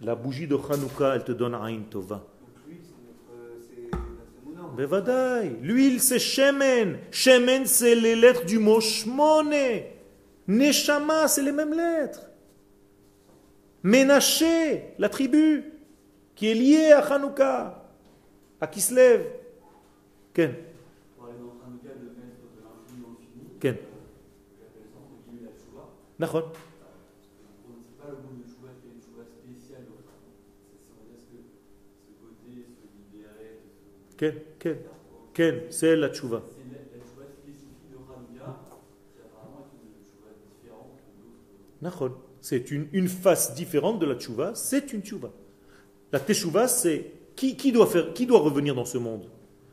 La 0.00 0.14
bougie 0.14 0.46
de 0.46 0.56
Hanouka, 0.56 1.16
elle 1.16 1.24
te 1.24 1.32
donne 1.32 1.54
Aïn 1.54 1.82
Tova. 1.90 2.14
Donc 2.14 2.24
lui, 2.66 2.78
c'est 2.82 2.94
notre, 2.96 3.60
c'est 3.60 3.90
notre 3.92 4.46
moulin. 4.46 4.59
Bevadaï. 4.76 5.56
L'huile, 5.62 6.00
c'est 6.00 6.18
Shemen. 6.18 6.98
Shemen, 7.10 7.66
c'est 7.66 7.94
les 7.94 8.16
lettres 8.16 8.44
du 8.44 8.58
mot 8.58 8.80
Shmone. 8.80 9.54
Neshama, 10.48 11.28
c'est 11.28 11.42
les 11.42 11.52
mêmes 11.52 11.74
lettres. 11.74 12.30
Ménaché, 13.82 14.94
la 14.98 15.08
tribu, 15.08 15.64
qui 16.34 16.50
est 16.50 16.54
liée 16.54 16.92
à 16.92 17.00
Hanouka, 17.00 17.84
à 18.60 18.66
Kislev. 18.66 19.26
Ken, 20.34 20.54
Ken. 23.60 23.76
Nachon. 26.18 26.44
Ken, 34.18 34.34
Ken, 34.60 34.76
Ken, 35.34 35.62
c'est 35.70 35.96
la 35.96 36.10
tchouva. 36.10 36.42
C'est 42.40 42.70
une 42.70 43.08
face 43.08 43.54
différente 43.54 43.98
de 43.98 44.06
la 44.06 44.14
tchouva, 44.14 44.54
c'est 44.54 44.92
une 44.92 45.02
tchouva. 45.02 45.30
La 46.12 46.20
teshuva, 46.20 46.68
c'est 46.68 47.12
qui, 47.36 47.72
doit 47.72 47.88
qui 48.14 48.26
doit 48.26 48.40
revenir 48.40 48.74
dans 48.74 48.84
ce 48.84 48.98
monde? 48.98 49.24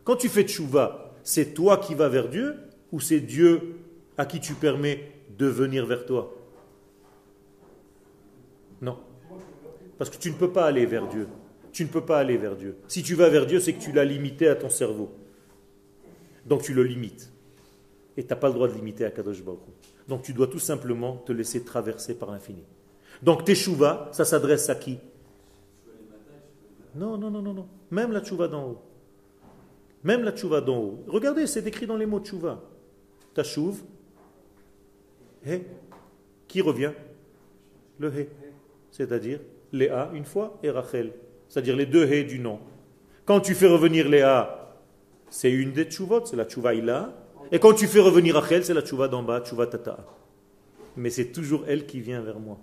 Quand 0.04 0.16
tu 0.16 0.30
fais 0.30 0.44
tchouva, 0.44 1.14
c'est 1.24 1.54
toi 1.54 1.78
qui 1.78 1.96
vas 1.96 2.08
vers 2.08 2.30
Dieu 2.30 2.56
ou 2.94 3.02
c'est 3.02 3.20
Dieu 3.20 3.80
à 4.18 4.26
qui 4.26 4.40
tu 4.40 4.54
permets 4.54 5.12
de 5.38 5.48
venir 5.48 5.86
vers 5.86 6.06
toi? 6.06 6.34
Non. 8.82 8.98
Parce 9.98 10.10
que 10.10 10.18
tu 10.18 10.32
ne 10.32 10.36
peux 10.36 10.52
pas 10.52 10.66
aller 10.66 10.86
vers 10.86 11.08
Dieu. 11.08 11.28
Tu 11.78 11.84
ne 11.84 11.90
peux 11.90 12.02
pas 12.02 12.18
aller 12.18 12.38
vers 12.38 12.56
Dieu. 12.56 12.76
Si 12.88 13.04
tu 13.04 13.14
vas 13.14 13.30
vers 13.30 13.46
Dieu, 13.46 13.60
c'est 13.60 13.72
que 13.72 13.80
tu 13.80 13.92
l'as 13.92 14.04
limité 14.04 14.48
à 14.48 14.56
ton 14.56 14.68
cerveau. 14.68 15.12
Donc 16.44 16.64
tu 16.64 16.74
le 16.74 16.82
limites. 16.82 17.32
Et 18.18 18.24
tu 18.24 18.30
n'as 18.32 18.36
pas 18.36 18.48
le 18.48 18.56
droit 18.56 18.68
de 18.68 18.74
limiter 18.74 19.06
à 19.06 19.12
Kadosh 19.12 19.44
Baruch. 19.44 19.60
Donc 20.08 20.24
tu 20.24 20.34
dois 20.34 20.48
tout 20.48 20.58
simplement 20.58 21.18
te 21.18 21.32
laisser 21.32 21.64
traverser 21.64 22.16
par 22.16 22.32
l'infini. 22.32 22.64
Donc 23.22 23.46
teshuva, 23.46 24.10
ça 24.12 24.26
s'adresse 24.26 24.68
à 24.72 24.74
qui? 24.74 24.98
Non, 26.96 27.16
non, 27.16 27.30
non, 27.30 27.44
non, 27.44 27.54
non. 27.54 27.68
Même 27.92 28.12
la 28.12 28.22
tchouva 28.22 28.48
d'en 28.48 28.70
haut. 28.70 28.82
Même 30.04 30.24
la 30.24 30.32
tchouva 30.32 30.62
d'en 30.62 30.80
haut. 30.80 31.04
Regardez, 31.06 31.46
c'est 31.46 31.68
écrit 31.68 31.86
dans 31.86 31.98
les 31.98 32.08
mots 32.08 32.22
tchouva. 32.22 32.60
Tachouv, 33.36 33.84
he. 35.46 35.62
Qui 36.48 36.60
revient? 36.60 36.94
Le 38.00 38.12
he. 38.20 38.30
C'est-à-dire 38.90 39.42
Léa 39.72 40.10
une 40.16 40.26
fois 40.26 40.58
et 40.64 40.72
Rachel. 40.72 41.14
C'est-à-dire 41.50 41.76
les 41.76 41.86
deux 41.86 42.06
he 42.06 42.26
du 42.26 42.40
nom. 42.40 42.60
Quand 43.26 43.40
tu 43.40 43.56
fais 43.56 43.68
revenir 43.68 44.08
Léa, 44.08 44.76
c'est 45.30 45.52
une 45.52 45.72
des 45.72 45.86
tchouvot, 45.86 46.26
c'est 46.26 46.36
la 46.36 46.46
tchouva 46.46 46.74
ila. 46.74 47.14
Et 47.52 47.60
quand 47.60 47.74
tu 47.74 47.88
fais 47.88 48.00
revenir 48.00 48.36
Rachel, 48.36 48.64
c'est 48.64 48.74
la 48.74 48.82
tchouva 48.82 49.08
d'en 49.08 49.24
bas, 49.24 49.42
tchouva 49.42 49.68
tata. 49.68 50.06
Mais 50.96 51.10
c'est 51.10 51.32
toujours 51.32 51.66
elle 51.68 51.86
qui 51.86 52.00
vient 52.00 52.22
vers 52.22 52.40
moi. 52.40 52.58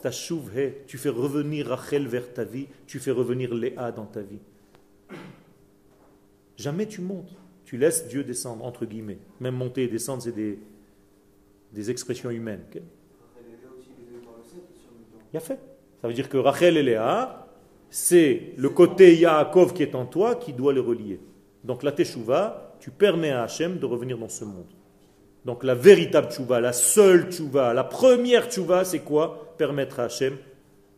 Ta 0.00 0.10
he, 0.10 0.86
tu 0.86 0.98
fais 0.98 1.08
revenir 1.08 1.68
Rachel 1.68 2.06
vers 2.08 2.32
ta 2.32 2.44
vie, 2.44 2.66
tu 2.86 2.98
fais 2.98 3.12
revenir 3.12 3.54
Léa 3.54 3.92
dans 3.92 4.06
ta 4.06 4.20
vie. 4.20 4.40
Jamais 6.56 6.86
tu 6.86 7.00
montes. 7.00 7.36
Tu 7.64 7.76
laisses 7.78 8.06
Dieu 8.08 8.24
descendre, 8.24 8.64
entre 8.64 8.84
guillemets. 8.84 9.18
Même 9.40 9.54
monter 9.54 9.84
et 9.84 9.88
descendre, 9.88 10.22
c'est 10.22 10.32
des, 10.32 10.58
des 11.72 11.90
expressions 11.90 12.30
humaines. 12.30 12.62
ok? 12.68 12.76
Elle 12.76 12.82
est 12.82 13.62
là 13.62 13.70
aussi 13.78 13.90
utilisée 13.90 14.24
par 14.24 14.34
le 14.36 14.44
7 14.44 14.50
sur 14.50 14.90
le 14.92 15.18
temps. 15.18 15.24
Il 15.32 15.36
a 15.36 15.40
fait. 15.40 15.58
Ça 16.00 16.08
veut 16.08 16.14
dire 16.14 16.28
que 16.28 16.36
Rachel 16.36 16.76
et 16.76 16.82
Léa, 16.82 17.41
c'est 17.94 18.54
le 18.56 18.70
côté 18.70 19.14
Yaakov 19.14 19.74
qui 19.74 19.82
est 19.82 19.94
en 19.94 20.06
toi 20.06 20.34
qui 20.34 20.54
doit 20.54 20.72
les 20.72 20.80
relier. 20.80 21.20
Donc 21.62 21.82
la 21.82 21.92
Teshuvah, 21.92 22.76
tu 22.80 22.90
permets 22.90 23.32
à 23.32 23.42
Hachem 23.42 23.78
de 23.78 23.84
revenir 23.84 24.16
dans 24.16 24.30
ce 24.30 24.46
monde. 24.46 24.72
Donc 25.44 25.62
la 25.62 25.74
véritable 25.74 26.28
Teshuvah, 26.28 26.62
la 26.62 26.72
seule 26.72 27.28
Teshuvah, 27.28 27.74
la 27.74 27.84
première 27.84 28.48
Teshuvah, 28.48 28.86
c'est 28.86 29.00
quoi? 29.00 29.54
Permettre 29.58 30.00
à 30.00 30.04
Hachem 30.04 30.38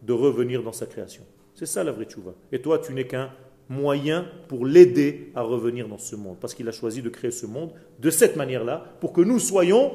de 0.03 0.13
revenir 0.13 0.63
dans 0.63 0.73
sa 0.73 0.87
création. 0.87 1.25
C'est 1.57 1.67
ça 1.67 1.83
la 1.83 1.91
vraie 1.91 2.05
Teshuvah. 2.05 2.35
Et 2.53 2.63
toi, 2.63 2.79
tu 2.79 2.93
n'es 2.93 3.09
qu'un 3.09 3.33
moyen 3.69 4.29
pour 4.47 4.65
l'aider 4.65 5.33
à 5.35 5.43
revenir 5.43 5.89
dans 5.89 5.99
ce 5.99 6.15
monde. 6.15 6.37
Parce 6.41 6.55
qu'il 6.55 6.69
a 6.69 6.73
choisi 6.73 7.03
de 7.03 7.09
créer 7.09 7.33
ce 7.33 7.47
monde 7.47 7.73
de 7.99 8.11
cette 8.11 8.37
manière-là, 8.37 8.85
pour 9.01 9.13
que 9.13 9.21
nous 9.21 9.41
soyons 9.41 9.95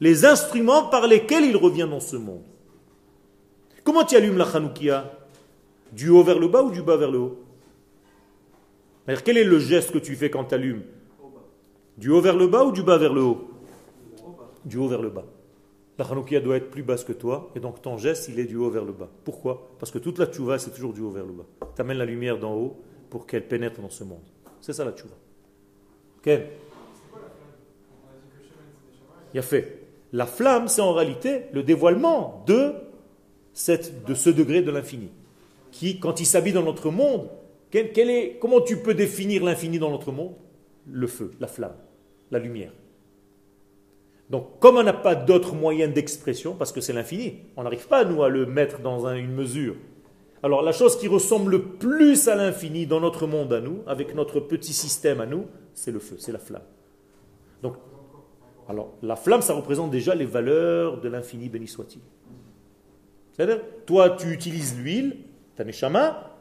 les 0.00 0.24
instruments 0.24 0.84
par 0.84 1.06
lesquels 1.06 1.44
il 1.44 1.58
revient 1.58 1.86
dans 1.90 2.00
ce 2.00 2.16
monde. 2.16 2.44
Comment 3.84 4.04
tu 4.04 4.16
allumes 4.16 4.38
la 4.38 4.46
Hanoukia? 4.46 5.19
Du 5.92 6.08
haut 6.08 6.22
vers 6.22 6.38
le 6.38 6.48
bas 6.48 6.62
ou 6.62 6.70
du 6.70 6.82
bas 6.82 6.96
vers 6.96 7.10
le 7.10 7.18
haut? 7.18 7.38
Quel 9.24 9.38
est 9.38 9.44
le 9.44 9.58
geste 9.58 9.92
que 9.92 9.98
tu 9.98 10.14
fais 10.14 10.30
quand 10.30 10.44
tu 10.44 10.54
allumes 10.54 10.82
Du 11.96 12.10
haut 12.10 12.20
vers 12.20 12.36
le 12.36 12.46
bas 12.46 12.64
ou 12.64 12.72
du 12.72 12.82
bas 12.82 12.98
vers 12.98 13.12
le 13.12 13.22
haut? 13.22 13.50
Du 14.64 14.76
haut 14.76 14.88
vers 14.88 15.02
le 15.02 15.10
bas. 15.10 15.24
La 15.98 16.06
Hanoukia 16.06 16.40
doit 16.40 16.56
être 16.56 16.70
plus 16.70 16.82
basse 16.82 17.04
que 17.04 17.12
toi, 17.12 17.50
et 17.54 17.60
donc 17.60 17.82
ton 17.82 17.98
geste, 17.98 18.28
il 18.28 18.38
est 18.38 18.46
du 18.46 18.56
haut 18.56 18.70
vers 18.70 18.84
le 18.84 18.92
bas. 18.92 19.10
Pourquoi? 19.24 19.70
Parce 19.78 19.92
que 19.92 19.98
toute 19.98 20.18
la 20.18 20.26
tchouva, 20.26 20.58
c'est 20.58 20.70
toujours 20.70 20.94
du 20.94 21.02
haut 21.02 21.10
vers 21.10 21.26
le 21.26 21.32
bas. 21.32 21.44
Tu 21.74 21.80
amènes 21.82 21.98
la 21.98 22.06
lumière 22.06 22.38
d'en 22.38 22.54
haut 22.54 22.80
pour 23.10 23.26
qu'elle 23.26 23.46
pénètre 23.46 23.82
dans 23.82 23.90
ce 23.90 24.04
monde. 24.04 24.22
C'est 24.60 24.72
ça 24.72 24.84
la 24.84 24.92
tchouva. 24.92 25.14
Ken 26.22 26.42
Il 29.34 29.40
a 29.40 29.42
fait. 29.42 29.82
La 30.12 30.26
flamme, 30.26 30.68
c'est 30.68 30.80
en 30.80 30.92
réalité 30.92 31.42
le 31.52 31.62
dévoilement 31.62 32.44
de 32.46 32.72
ce 33.52 34.30
degré 34.30 34.62
de 34.62 34.70
l'infini. 34.70 35.10
Qui, 35.80 35.98
quand 35.98 36.20
il 36.20 36.26
s'habille 36.26 36.52
dans 36.52 36.62
notre 36.62 36.90
monde, 36.90 37.30
est, 37.72 38.38
comment 38.38 38.60
tu 38.60 38.76
peux 38.82 38.92
définir 38.92 39.42
l'infini 39.42 39.78
dans 39.78 39.90
notre 39.90 40.12
monde? 40.12 40.34
Le 40.86 41.06
feu, 41.06 41.30
la 41.40 41.46
flamme, 41.46 41.72
la 42.30 42.38
lumière. 42.38 42.72
Donc, 44.28 44.58
comme 44.58 44.76
on 44.76 44.82
n'a 44.82 44.92
pas 44.92 45.14
d'autre 45.14 45.54
moyen 45.54 45.88
d'expression, 45.88 46.54
parce 46.54 46.70
que 46.70 46.82
c'est 46.82 46.92
l'infini, 46.92 47.38
on 47.56 47.62
n'arrive 47.62 47.88
pas, 47.88 48.04
nous, 48.04 48.22
à 48.22 48.28
le 48.28 48.44
mettre 48.44 48.80
dans 48.80 49.06
un- 49.06 49.14
une 49.16 49.32
mesure. 49.32 49.74
Alors, 50.42 50.60
la 50.60 50.72
chose 50.72 50.98
qui 50.98 51.08
ressemble 51.08 51.52
le 51.52 51.62
plus 51.62 52.28
à 52.28 52.34
l'infini 52.34 52.84
dans 52.84 53.00
notre 53.00 53.26
monde 53.26 53.50
à 53.50 53.62
nous, 53.62 53.78
avec 53.86 54.14
notre 54.14 54.38
petit 54.38 54.74
système 54.74 55.22
à 55.22 55.24
nous, 55.24 55.46
c'est 55.72 55.92
le 55.92 55.98
feu, 55.98 56.16
c'est 56.18 56.32
la 56.32 56.38
flamme. 56.38 56.64
Donc, 57.62 57.76
alors, 58.68 58.92
la 59.02 59.16
flamme, 59.16 59.40
ça 59.40 59.54
représente 59.54 59.90
déjà 59.90 60.14
les 60.14 60.26
valeurs 60.26 61.00
de 61.00 61.08
l'infini, 61.08 61.48
béni 61.48 61.68
soit-il. 61.68 62.02
C'est-à-dire, 63.32 63.62
toi, 63.86 64.10
tu 64.10 64.30
utilises 64.30 64.78
l'huile, 64.78 65.16
ta 65.56 65.64
neshama, 65.64 66.36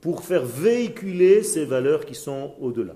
pour 0.00 0.22
faire 0.22 0.44
véhiculer 0.44 1.42
ces 1.42 1.64
valeurs 1.64 2.04
qui 2.04 2.14
sont 2.14 2.54
au-delà. 2.60 2.94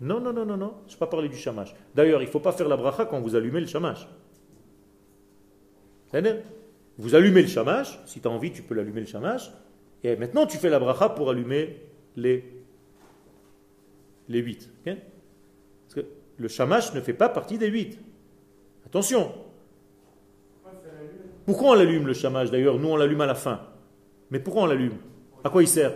Non, 0.00 0.20
non, 0.20 0.32
non, 0.32 0.44
non, 0.44 0.56
non, 0.56 0.74
je 0.86 0.92
ne 0.92 0.96
vais 0.96 0.98
pas 0.98 1.06
parler 1.08 1.28
du 1.28 1.36
shamash. 1.36 1.74
D'ailleurs, 1.94 2.22
il 2.22 2.26
ne 2.26 2.30
faut 2.30 2.40
pas 2.40 2.52
faire 2.52 2.68
la 2.68 2.76
bracha 2.76 3.04
quand 3.06 3.20
vous 3.20 3.34
allumez 3.34 3.60
le 3.60 3.66
shamash. 3.66 4.06
Vous 6.98 7.14
allumez 7.14 7.42
le 7.42 7.48
shamash, 7.48 7.98
si 8.06 8.20
tu 8.20 8.28
as 8.28 8.30
envie, 8.30 8.52
tu 8.52 8.62
peux 8.62 8.74
l'allumer 8.74 9.00
le 9.00 9.06
shamash, 9.06 9.50
et 10.02 10.16
maintenant 10.16 10.46
tu 10.46 10.56
fais 10.56 10.70
la 10.70 10.78
bracha 10.78 11.08
pour 11.08 11.30
allumer 11.30 11.80
les, 12.16 12.44
les 14.28 14.38
huit. 14.40 14.70
ok? 14.86 14.96
Parce 15.86 15.94
que 15.94 16.10
le 16.36 16.48
shamash 16.48 16.94
ne 16.94 17.00
fait 17.00 17.12
pas 17.12 17.28
partie 17.28 17.58
des 17.58 17.68
huit. 17.68 17.98
Attention. 18.88 19.32
Pourquoi 21.46 21.70
on 21.70 21.74
l'allume 21.74 22.06
le 22.06 22.12
shamash 22.14 22.50
D'ailleurs, 22.50 22.78
nous 22.78 22.88
on 22.88 22.96
l'allume 22.96 23.20
à 23.22 23.26
la 23.26 23.34
fin. 23.34 23.60
Mais 24.30 24.38
pourquoi 24.38 24.64
on 24.64 24.66
l'allume? 24.66 24.94
À 25.44 25.50
quoi 25.50 25.62
il 25.62 25.68
sert? 25.68 25.92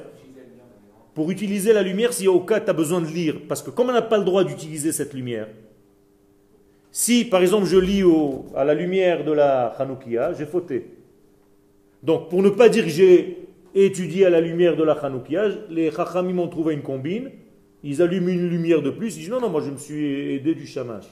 Pour 1.15 1.31
utiliser 1.31 1.73
la 1.75 1.83
lumière 1.83 2.13
si 2.13 2.27
au 2.27 2.41
cas 2.41 2.61
tu 2.61 2.71
as 2.71 2.73
besoin 2.73 3.01
de 3.01 3.07
lire. 3.07 3.37
Parce 3.49 3.63
que 3.63 3.71
comme 3.71 3.91
on 3.91 3.93
n'a 3.93 4.01
pas 4.03 4.17
le 4.19 4.25
droit 4.25 4.45
d'utiliser 4.45 4.93
cette 4.93 5.13
lumière, 5.13 5.49
si 6.91 7.25
par 7.27 7.43
exemple 7.43 7.67
je 7.67 7.77
lis 7.77 8.03
au- 8.03 8.47
à 8.55 8.65
la 8.65 8.73
lumière 8.75 9.25
de 9.25 9.33
la 9.33 9.67
Hanoukia, 9.69 10.33
j'ai 10.35 10.47
fauté. 10.47 10.87
Donc 12.03 12.29
pour 12.31 12.43
ne 12.43 12.49
pas 12.51 12.69
dire 12.71 12.85
que 12.85 12.91
j'ai 12.91 13.47
étudié 13.75 14.27
à 14.27 14.31
la 14.31 14.41
lumière 14.41 14.77
de 14.77 14.83
la 14.85 14.93
Hanoukia, 14.93 15.49
les 15.71 15.91
Chachamim 15.91 16.39
ont 16.39 16.49
trouvé 16.49 16.75
une 16.75 16.83
combine, 16.83 17.31
ils 17.83 18.01
allument 18.01 18.29
une 18.29 18.49
lumière 18.49 18.81
de 18.83 18.91
plus, 18.91 19.17
ils 19.17 19.21
disent 19.21 19.31
non, 19.31 19.41
non, 19.41 19.51
moi 19.51 19.61
je 19.63 19.71
me 19.71 19.77
suis 19.77 20.35
aidé 20.35 20.55
du 20.55 20.67
shamash. 20.67 21.05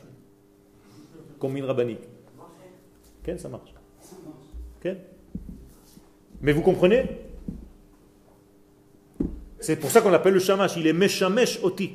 Combine 1.40 1.64
rabbinique. 1.64 2.04
Quel 3.24 3.40
ça 3.40 3.48
marche 3.48 3.74
Mais 6.40 6.52
vous 6.52 6.62
comprenez? 6.62 7.04
C'est 9.58 9.76
pour 9.76 9.90
ça 9.90 10.00
qu'on 10.00 10.10
l'appelle 10.10 10.34
le 10.34 10.40
shamash. 10.40 10.76
Il 10.76 10.86
est 10.86 10.92
meshamesh 10.92 11.58
oti. 11.64 11.92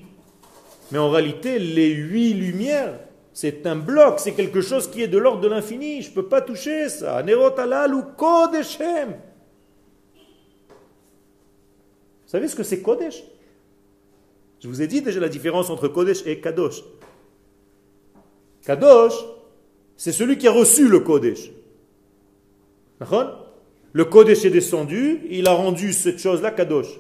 Mais 0.91 0.97
en 0.97 1.09
réalité, 1.09 1.57
les 1.57 1.89
huit 1.89 2.33
lumières 2.33 2.99
C'est 3.33 3.67
un 3.67 3.75
bloc, 3.75 4.19
c'est 4.19 4.31
quelque 4.31 4.61
chose 4.61 4.89
qui 4.89 5.01
est 5.01 5.09
de 5.09 5.17
l'ordre 5.17 5.41
de 5.41 5.49
l'infini. 5.49 6.01
Je 6.01 6.09
ne 6.09 6.15
peux 6.15 6.27
pas 6.27 6.41
toucher 6.41 6.87
ça. 6.87 7.21
Nerot 7.21 7.59
halal 7.59 7.93
ou 7.93 8.01
kodeshem. 8.01 9.09
Vous 12.23 12.31
savez 12.31 12.47
ce 12.47 12.55
que 12.55 12.63
c'est 12.63 12.81
kodesh? 12.81 13.23
Je 14.61 14.69
vous 14.69 14.81
ai 14.81 14.87
dit 14.87 15.01
déjà 15.01 15.19
la 15.19 15.27
différence 15.27 15.69
entre 15.69 15.89
kodesh 15.89 16.25
et 16.25 16.39
kadosh. 16.39 16.81
Kadosh, 18.65 19.13
c'est 19.97 20.11
celui 20.11 20.37
qui 20.37 20.47
a 20.47 20.51
reçu 20.51 20.87
le 20.87 20.99
kodesh. 20.99 21.51
Le 23.93 24.05
kodesh 24.05 24.45
est 24.45 24.49
descendu, 24.49 25.21
il 25.29 25.47
a 25.47 25.53
rendu 25.53 25.93
cette 25.93 26.19
chose-là 26.19 26.51
kadosh. 26.51 26.99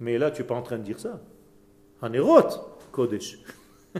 Mais 0.00 0.18
là, 0.18 0.30
tu 0.30 0.42
n'es 0.42 0.48
pas 0.48 0.54
en 0.54 0.62
train 0.62 0.78
de 0.78 0.82
dire 0.82 1.00
ça. 1.00 1.20
Hanerot, 2.02 2.48
kodesh. 2.92 3.38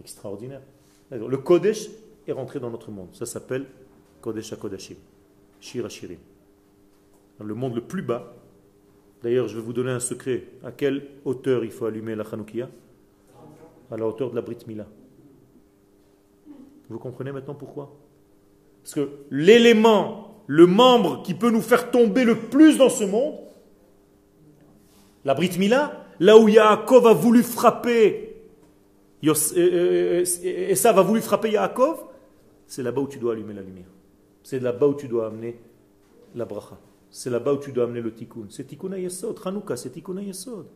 Extraordinaire. 0.00 0.62
Le 1.10 1.36
kodesh 1.36 1.88
est 2.26 2.32
rentré 2.32 2.58
dans 2.58 2.70
notre 2.70 2.90
monde. 2.90 3.08
Ça 3.12 3.26
s'appelle 3.26 3.66
kodesh 4.20 4.52
HaKodashim. 4.52 4.96
Shir 5.60 5.86
HaShirim. 5.86 6.18
Le 7.40 7.54
monde 7.54 7.74
le 7.74 7.82
plus 7.82 8.02
bas. 8.02 8.34
D'ailleurs, 9.22 9.48
je 9.48 9.56
vais 9.56 9.62
vous 9.62 9.72
donner 9.72 9.90
un 9.90 10.00
secret. 10.00 10.44
À 10.64 10.72
quelle 10.72 11.06
hauteur 11.24 11.64
il 11.64 11.70
faut 11.70 11.86
allumer 11.86 12.14
la 12.14 12.24
Hanoukia? 12.24 12.68
À 13.90 13.96
la 13.96 14.06
hauteur 14.06 14.30
de 14.30 14.36
la 14.36 14.42
Brit 14.42 14.58
Mila. 14.66 14.86
Vous 16.88 16.98
comprenez 16.98 17.32
maintenant 17.32 17.54
pourquoi? 17.54 17.96
Parce 18.82 18.94
que 18.94 19.10
l'élément, 19.30 20.42
le 20.46 20.66
membre 20.66 21.22
qui 21.22 21.34
peut 21.34 21.50
nous 21.50 21.60
faire 21.60 21.90
tomber 21.90 22.24
le 22.24 22.36
plus 22.36 22.78
dans 22.78 22.88
ce 22.88 23.04
monde, 23.04 23.34
la 25.24 25.34
Brit 25.34 25.58
Mila, 25.58 26.04
là 26.20 26.38
où 26.38 26.48
Yaakov 26.48 27.06
a 27.06 27.12
voulu 27.12 27.42
frapper, 27.42 28.36
et 29.22 30.74
ça 30.76 30.92
va 30.92 31.02
voulu 31.02 31.20
frapper 31.20 31.50
Yaakov, 31.50 32.04
c'est 32.66 32.82
là-bas 32.82 33.00
où 33.00 33.08
tu 33.08 33.18
dois 33.18 33.32
allumer 33.32 33.54
la 33.54 33.62
lumière. 33.62 33.90
C'est 34.42 34.60
là-bas 34.60 34.86
où 34.86 34.94
tu 34.94 35.08
dois 35.08 35.26
amener 35.26 35.58
la 36.34 36.44
bracha. 36.44 36.78
C'est 37.10 37.30
là-bas 37.30 37.54
où 37.54 37.58
tu 37.58 37.72
dois 37.72 37.84
amener 37.84 38.00
le 38.00 38.12
tikkun. 38.12 38.46
C'est 38.50 38.64
tikkun 38.64 38.96
yesod. 38.96 39.40
Hanouka, 39.44 39.76
c'est 39.76 39.90
tikkun 39.90 40.20
yesod. 40.20 40.66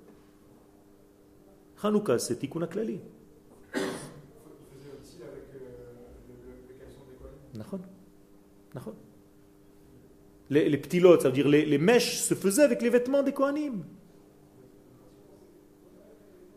Hanouka, 1.82 2.18
c'est 2.18 2.36
tikkun 2.36 2.66
klali. 2.66 2.98
Les, 10.50 10.68
les 10.68 10.78
petits 10.78 11.00
lots, 11.00 11.18
ça 11.20 11.28
veut 11.28 11.34
dire 11.34 11.48
les, 11.48 11.64
les, 11.64 11.78
mèches 11.78 12.18
se 12.18 12.34
faisaient 12.34 12.62
avec 12.62 12.82
les 12.82 12.90
vêtements 12.90 13.22
des 13.22 13.32
Kohanim. 13.32 13.84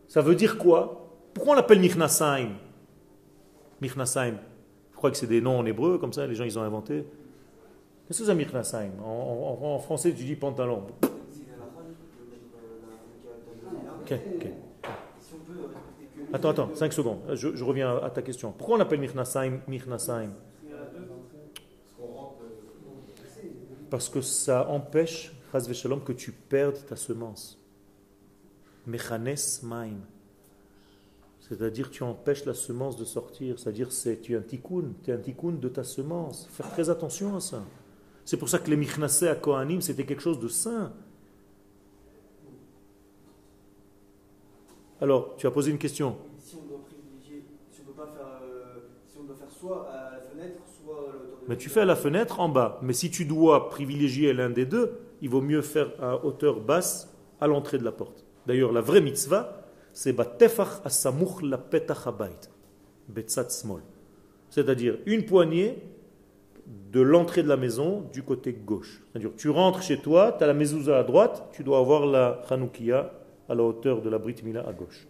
Ça 0.07 0.21
veut 0.21 0.35
dire 0.35 0.57
quoi? 0.57 1.11
Pourquoi 1.33 1.53
on 1.53 1.55
l'appelle 1.55 1.79
Michnasaim? 1.79 2.49
Michnasaim. 3.81 4.35
Je 4.91 4.97
crois 4.97 5.11
que 5.11 5.17
c'est 5.17 5.27
des 5.27 5.41
noms 5.41 5.59
en 5.59 5.65
hébreu, 5.65 5.97
comme 5.97 6.13
ça, 6.13 6.25
les 6.25 6.35
gens 6.35 6.43
ils 6.43 6.57
ont 6.57 6.63
inventé. 6.63 7.05
Qu'est-ce 8.07 8.19
que 8.19 8.25
c'est 8.25 8.35
Michnasaim? 8.35 8.91
En, 9.03 9.59
en, 9.61 9.75
en, 9.75 9.79
français, 9.79 10.13
tu 10.13 10.23
dis 10.23 10.35
pantalon. 10.35 10.83
Attends, 16.33 16.49
attends, 16.49 16.69
5 16.73 16.93
secondes. 16.93 17.19
Je, 17.33 17.55
je, 17.55 17.63
reviens 17.63 17.97
à 17.97 18.09
ta 18.09 18.21
question. 18.21 18.51
Pourquoi 18.57 18.75
on 18.75 18.79
l'appelle 18.79 18.99
Michnasaim 18.99 19.59
Michnasaim? 19.67 20.31
Parce 23.93 24.09
que 24.09 24.21
ça 24.21 24.67
empêche, 24.69 25.31
que 25.51 26.13
tu 26.13 26.31
perdes 26.31 26.83
ta 26.87 26.95
semence. 26.95 27.59
Mechanes 28.87 29.61
maim. 29.61 29.99
C'est-à-dire 31.39 31.91
tu 31.91 32.01
empêches 32.01 32.43
la 32.45 32.55
semence 32.55 32.97
de 32.97 33.05
sortir. 33.05 33.59
C'est-à-dire 33.59 33.91
c'est 33.91 34.19
tu 34.19 34.33
es 34.33 34.35
un 34.35 34.41
tikkun, 34.41 34.93
tu 35.03 35.11
es 35.11 35.13
un 35.13 35.19
tikkun 35.19 35.51
de 35.61 35.69
ta 35.69 35.83
semence. 35.83 36.47
Faire 36.53 36.71
très 36.71 36.89
attention 36.89 37.35
à 37.35 37.39
ça. 37.39 37.63
C'est 38.25 38.37
pour 38.37 38.49
ça 38.49 38.57
que 38.57 38.71
les 38.71 38.77
michnasé 38.77 39.27
à 39.27 39.35
Kohanim, 39.35 39.79
c'était 39.79 40.07
quelque 40.07 40.23
chose 40.23 40.39
de 40.39 40.47
saint. 40.47 40.91
Alors, 44.99 45.35
tu 45.37 45.45
as 45.45 45.51
posé 45.51 45.69
une 45.69 45.77
question. 45.77 46.17
Si 46.39 46.55
on 46.55 46.67
doit 46.67 46.83
privilégier, 46.83 47.45
si 47.71 47.81
on 47.81 47.93
doit 47.93 48.07
pas 48.07 48.11
faire, 48.11 48.41
euh, 48.41 49.87
à 49.87 50.13
la 50.13 50.19
fenêtre, 50.19 50.63
soit 50.83 50.97
à 50.97 51.13
l'auteur 51.13 51.29
de 51.29 51.32
Mais 51.47 51.57
tu 51.57 51.69
fais 51.69 51.81
à 51.81 51.85
la 51.85 51.95
fenêtre 51.95 52.39
en 52.39 52.49
bas. 52.49 52.79
Mais 52.81 52.93
si 52.93 53.11
tu 53.11 53.25
dois 53.25 53.69
privilégier 53.69 54.33
l'un 54.33 54.49
des 54.49 54.65
deux, 54.65 54.99
il 55.21 55.29
vaut 55.29 55.41
mieux 55.41 55.61
faire 55.61 55.91
à 56.01 56.23
hauteur 56.23 56.59
basse 56.59 57.13
à 57.41 57.47
l'entrée 57.47 57.77
de 57.77 57.83
la 57.83 57.91
porte. 57.91 58.25
D'ailleurs, 58.45 58.71
la 58.71 58.81
vraie 58.81 59.01
mitzvah, 59.01 59.63
c'est 59.91 60.13
batefach 60.13 60.81
asamuch 60.85 61.41
la 61.43 61.57
petach 61.57 62.07
habayit. 62.07 62.49
Betzat 63.07 63.49
small. 63.49 63.81
C'est-à-dire 64.49 64.97
une 65.05 65.25
poignée 65.25 65.83
de 66.91 67.01
l'entrée 67.01 67.43
de 67.43 67.49
la 67.49 67.57
maison 67.57 68.05
du 68.13 68.23
côté 68.23 68.53
gauche. 68.53 69.03
C'est-à-dire 69.11 69.31
tu 69.35 69.49
rentres 69.49 69.81
chez 69.81 69.97
toi, 69.97 70.35
tu 70.37 70.43
as 70.43 70.47
la 70.47 70.53
mezouza 70.53 70.99
à 70.99 71.03
droite, 71.03 71.49
tu 71.51 71.63
dois 71.63 71.79
avoir 71.79 72.05
la 72.05 72.41
chanoukia 72.47 73.11
à 73.49 73.55
la 73.55 73.63
hauteur 73.63 74.01
de 74.01 74.09
la 74.09 74.17
Brit 74.17 74.35
Mila 74.43 74.65
à 74.67 74.71
gauche. 74.71 75.07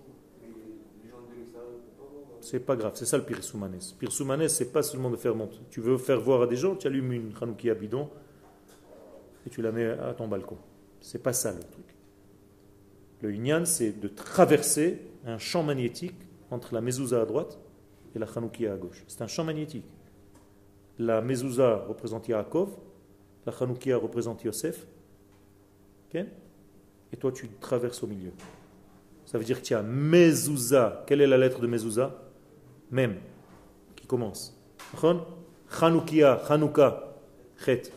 C'est 2.44 2.60
pas 2.60 2.76
grave, 2.76 2.92
c'est 2.96 3.06
ça 3.06 3.18
le 3.18 3.24
pirsoumanes. 3.24 3.80
Pirsoumanes, 3.98 4.50
c'est 4.50 4.74
pas 4.74 4.84
seulement 4.84 5.10
de 5.10 5.16
faire 5.16 5.34
monter. 5.34 5.60
Tu 5.70 5.80
veux 5.80 5.98
faire 5.98 6.20
voir 6.20 6.42
à 6.42 6.48
des 6.48 6.58
gens, 6.58 6.76
tu 6.76 6.88
allumes 6.88 7.14
une 7.14 7.34
chanoukia 7.34 7.74
bidon 7.74 8.10
et 9.48 9.50
tu 9.50 9.62
la 9.62 9.72
mets 9.72 9.88
à 9.92 10.14
ton 10.14 10.28
balcon. 10.28 10.58
C'est 11.00 11.24
pas 11.24 11.32
ça 11.32 11.54
le 11.54 11.60
truc. 11.60 11.86
Le 13.22 13.34
Inyan, 13.34 13.64
c'est 13.64 13.98
de 13.98 14.10
traverser 14.10 15.00
un 15.26 15.38
champ 15.38 15.64
magnétique 15.64 16.18
entre 16.52 16.74
la 16.74 16.82
mezouza 16.82 17.22
à 17.22 17.26
droite 17.26 17.60
et 18.14 18.20
la 18.20 18.26
chanoukia 18.26 18.74
à 18.74 18.76
gauche. 18.76 19.06
C'est 19.08 19.22
un 19.22 19.28
champ 19.28 19.46
magnétique. 19.46 19.86
La 21.00 21.22
mezouza 21.22 21.86
représente 21.88 22.28
Yaakov, 22.28 22.78
la 23.46 23.54
chanoukia 23.54 23.96
représente 23.96 24.44
Yosef. 24.44 24.86
Et 26.14 27.18
toi, 27.18 27.32
tu 27.32 27.48
traverses 27.62 28.04
au 28.04 28.08
milieu. 28.08 28.32
Ça 29.26 29.38
veut 29.38 29.46
dire 29.46 29.62
que 29.62 29.66
tu 29.66 29.74
as 29.74 29.82
mezouza. 29.82 31.06
Quelle 31.08 31.22
est 31.22 31.28
la 31.28 31.38
lettre 31.38 31.62
de 31.62 31.68
mezouza? 31.68 32.20
Même, 32.94 33.16
qui 33.96 34.06
commence. 34.06 34.56
Chanoukia, 35.68 36.40
Chanouka, 36.48 37.16
Chet. 37.58 37.92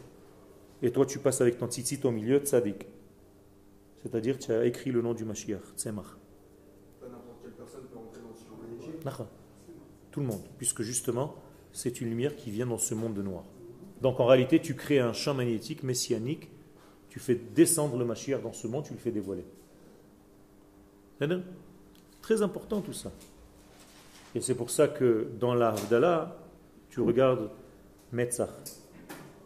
Et 0.80 0.90
toi, 0.90 1.05
tu 1.05 1.18
passes 1.18 1.42
avec 1.42 1.59
ton 1.59 1.66
tzitzit 1.66 2.01
au 2.05 2.11
milieu, 2.11 2.38
tzadik. 2.38 2.86
C'est-à-dire 4.03 4.38
tu 4.38 4.53
as 4.53 4.64
écrit 4.64 4.90
le 4.90 5.03
nom 5.03 5.12
du 5.12 5.26
Mashiach, 5.26 5.61
Tzemach. 5.76 6.07
Pas 6.99 7.09
n'importe 7.09 7.42
quelle 7.42 7.53
personne 7.53 7.82
peut 7.92 7.99
rentrer 7.99 8.22
dans 8.22 8.34
ce 8.34 8.47
champ 8.47 8.57
magnétique. 8.59 8.94
Tout 10.12 10.20
le 10.20 10.26
monde, 10.26 10.40
puisque 10.57 10.80
justement, 10.80 11.34
c'est 11.72 12.01
une 12.01 12.09
lumière 12.09 12.34
qui 12.34 12.51
vient 12.51 12.66
dans 12.66 12.78
ce 12.78 12.94
monde 12.94 13.12
de 13.12 13.20
noir. 13.20 13.44
Donc 14.01 14.18
en 14.18 14.24
réalité, 14.24 14.62
tu 14.62 14.74
crées 14.76 15.01
un 15.01 15.12
champ 15.12 15.34
magnétique 15.34 15.82
messianique, 15.82 16.49
tu 17.11 17.20
fais 17.20 17.34
descendre 17.34 17.99
le 17.99 18.07
Mashiach 18.07 18.40
dans 18.40 18.55
ce 18.55 18.66
monde, 18.66 18.84
tu 18.84 18.94
le 18.94 18.99
fais 18.99 19.12
dévoiler. 19.12 19.44
Très 22.22 22.40
important 22.40 22.80
tout 22.80 22.94
ça. 22.94 23.12
Et 24.37 24.43
c'est 24.43 24.55
pour 24.55 24.68
ça 24.68 24.87
que 24.87 25.28
dans 25.41 25.55
la 25.55 25.74
tu 26.91 27.01
regardes 27.01 27.49
Metzach. 28.12 28.51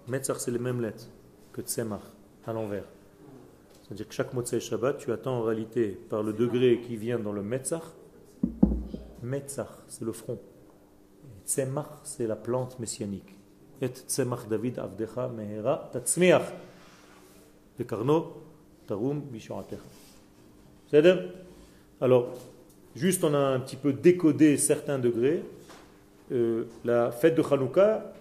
Metzach, 0.08 0.38
c'est 0.40 0.50
les 0.50 0.58
mêmes 0.58 0.80
lettres 0.80 1.06
que 1.52 1.62
Tzemach, 1.62 2.00
à 2.44 2.52
l'envers. 2.52 2.82
C'est-à-dire 3.82 4.08
que 4.08 4.14
chaque 4.14 4.34
Motzei 4.34 4.58
Shabbat, 4.58 4.98
tu 4.98 5.12
attends 5.12 5.38
en 5.38 5.42
réalité 5.42 5.90
par 5.90 6.24
le 6.24 6.32
degré 6.32 6.80
qui 6.80 6.96
vient 6.96 7.20
dans 7.20 7.30
le 7.30 7.40
Metzach. 7.40 7.84
Metzach, 9.22 9.68
c'est 9.86 10.04
le 10.04 10.10
front. 10.10 10.40
Tzemach, 11.46 12.00
c'est 12.02 12.26
la 12.26 12.34
plante 12.34 12.80
messianique. 12.80 13.38
Et 13.80 13.86
Tzemach 13.86 14.48
David 14.48 14.80
Avdecha 14.80 15.28
Mehera 15.28 15.88
Tatzmiach. 15.92 16.52
Le 17.78 17.84
Karno 17.84 18.42
Tarum 18.88 19.20
Bishoratecha. 19.20 19.82
C'est-à-dire 20.88 21.32
Alors, 22.00 22.34
juste 22.94 23.24
on 23.24 23.34
a 23.34 23.38
un 23.38 23.60
petit 23.60 23.76
peu 23.76 23.92
décodé 23.92 24.56
certains 24.56 24.98
degrés. 24.98 25.42
Euh, 26.32 26.64
la 26.84 27.10
fête 27.10 27.34
de 27.34 27.42
Hanouka, 27.42 28.12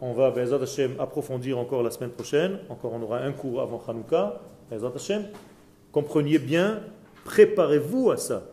on 0.00 0.12
va, 0.12 0.30
Bezat 0.30 0.62
Hashem, 0.62 0.94
approfondir 0.98 1.58
encore 1.58 1.82
la 1.82 1.90
semaine 1.90 2.10
prochaine. 2.10 2.58
Encore, 2.68 2.92
on 2.94 3.02
aura 3.02 3.18
un 3.18 3.32
cours 3.32 3.60
avant 3.60 3.82
Hanouka. 3.86 4.40
Hashem, 4.70 5.24
comprenez 5.92 6.38
bien, 6.38 6.80
préparez-vous 7.24 8.10
à 8.10 8.16
ça. 8.16 8.44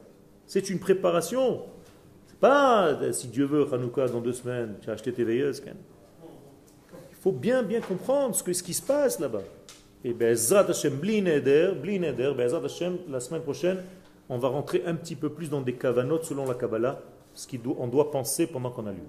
C'est 0.45 0.70
une 0.70 0.80
préparation. 0.80 1.62
C'est 2.26 2.39
pas, 2.39 2.97
si 3.14 3.28
Dieu 3.28 3.45
veut, 3.45 3.66
Hanouka, 3.72 4.08
dans 4.08 4.22
deux 4.22 4.34
semaines, 4.34 4.76
tu 4.82 4.89
as 4.89 4.93
acheté 4.93 5.14
tes 5.14 5.24
veilleuses. 5.24 5.62
Il 5.66 7.16
faut 7.22 7.32
bien, 7.32 7.64
bien 7.64 7.82
comprendre 7.82 8.36
ce, 8.36 8.43
que, 8.43 8.53
ce 8.53 8.64
qui 8.64 8.74
se 8.74 8.82
passe 8.82 9.20
là-bas. 9.20 9.43
Et 10.03 10.14
Bezrat 10.14 10.70
Hashem, 10.70 10.95
bli 10.95 11.22
neder, 11.22 11.74
bli 11.82 11.99
neder, 11.99 12.34
Bezrat 12.36 12.64
Hashem, 12.64 12.97
la 13.10 13.20
semaine 13.20 13.41
prochaine, 13.41 13.78
on 14.30 14.38
va 14.38 14.49
rentrer 14.49 14.84
un 14.86 14.95
petit 14.95 15.15
peu 15.15 15.30
plus 15.30 15.49
dans 15.49 15.61
des 15.61 15.73
kavanotes 15.73 16.25
selon 16.25 16.45
la 16.45 16.53
Kabbalah, 16.53 17.01
ce 17.34 17.47
qu'on 17.47 17.88
doit 17.88 18.11
penser 18.11 18.47
pendant 18.47 18.71
qu'on 18.71 18.88
a 18.88 18.91
lu. 18.91 19.01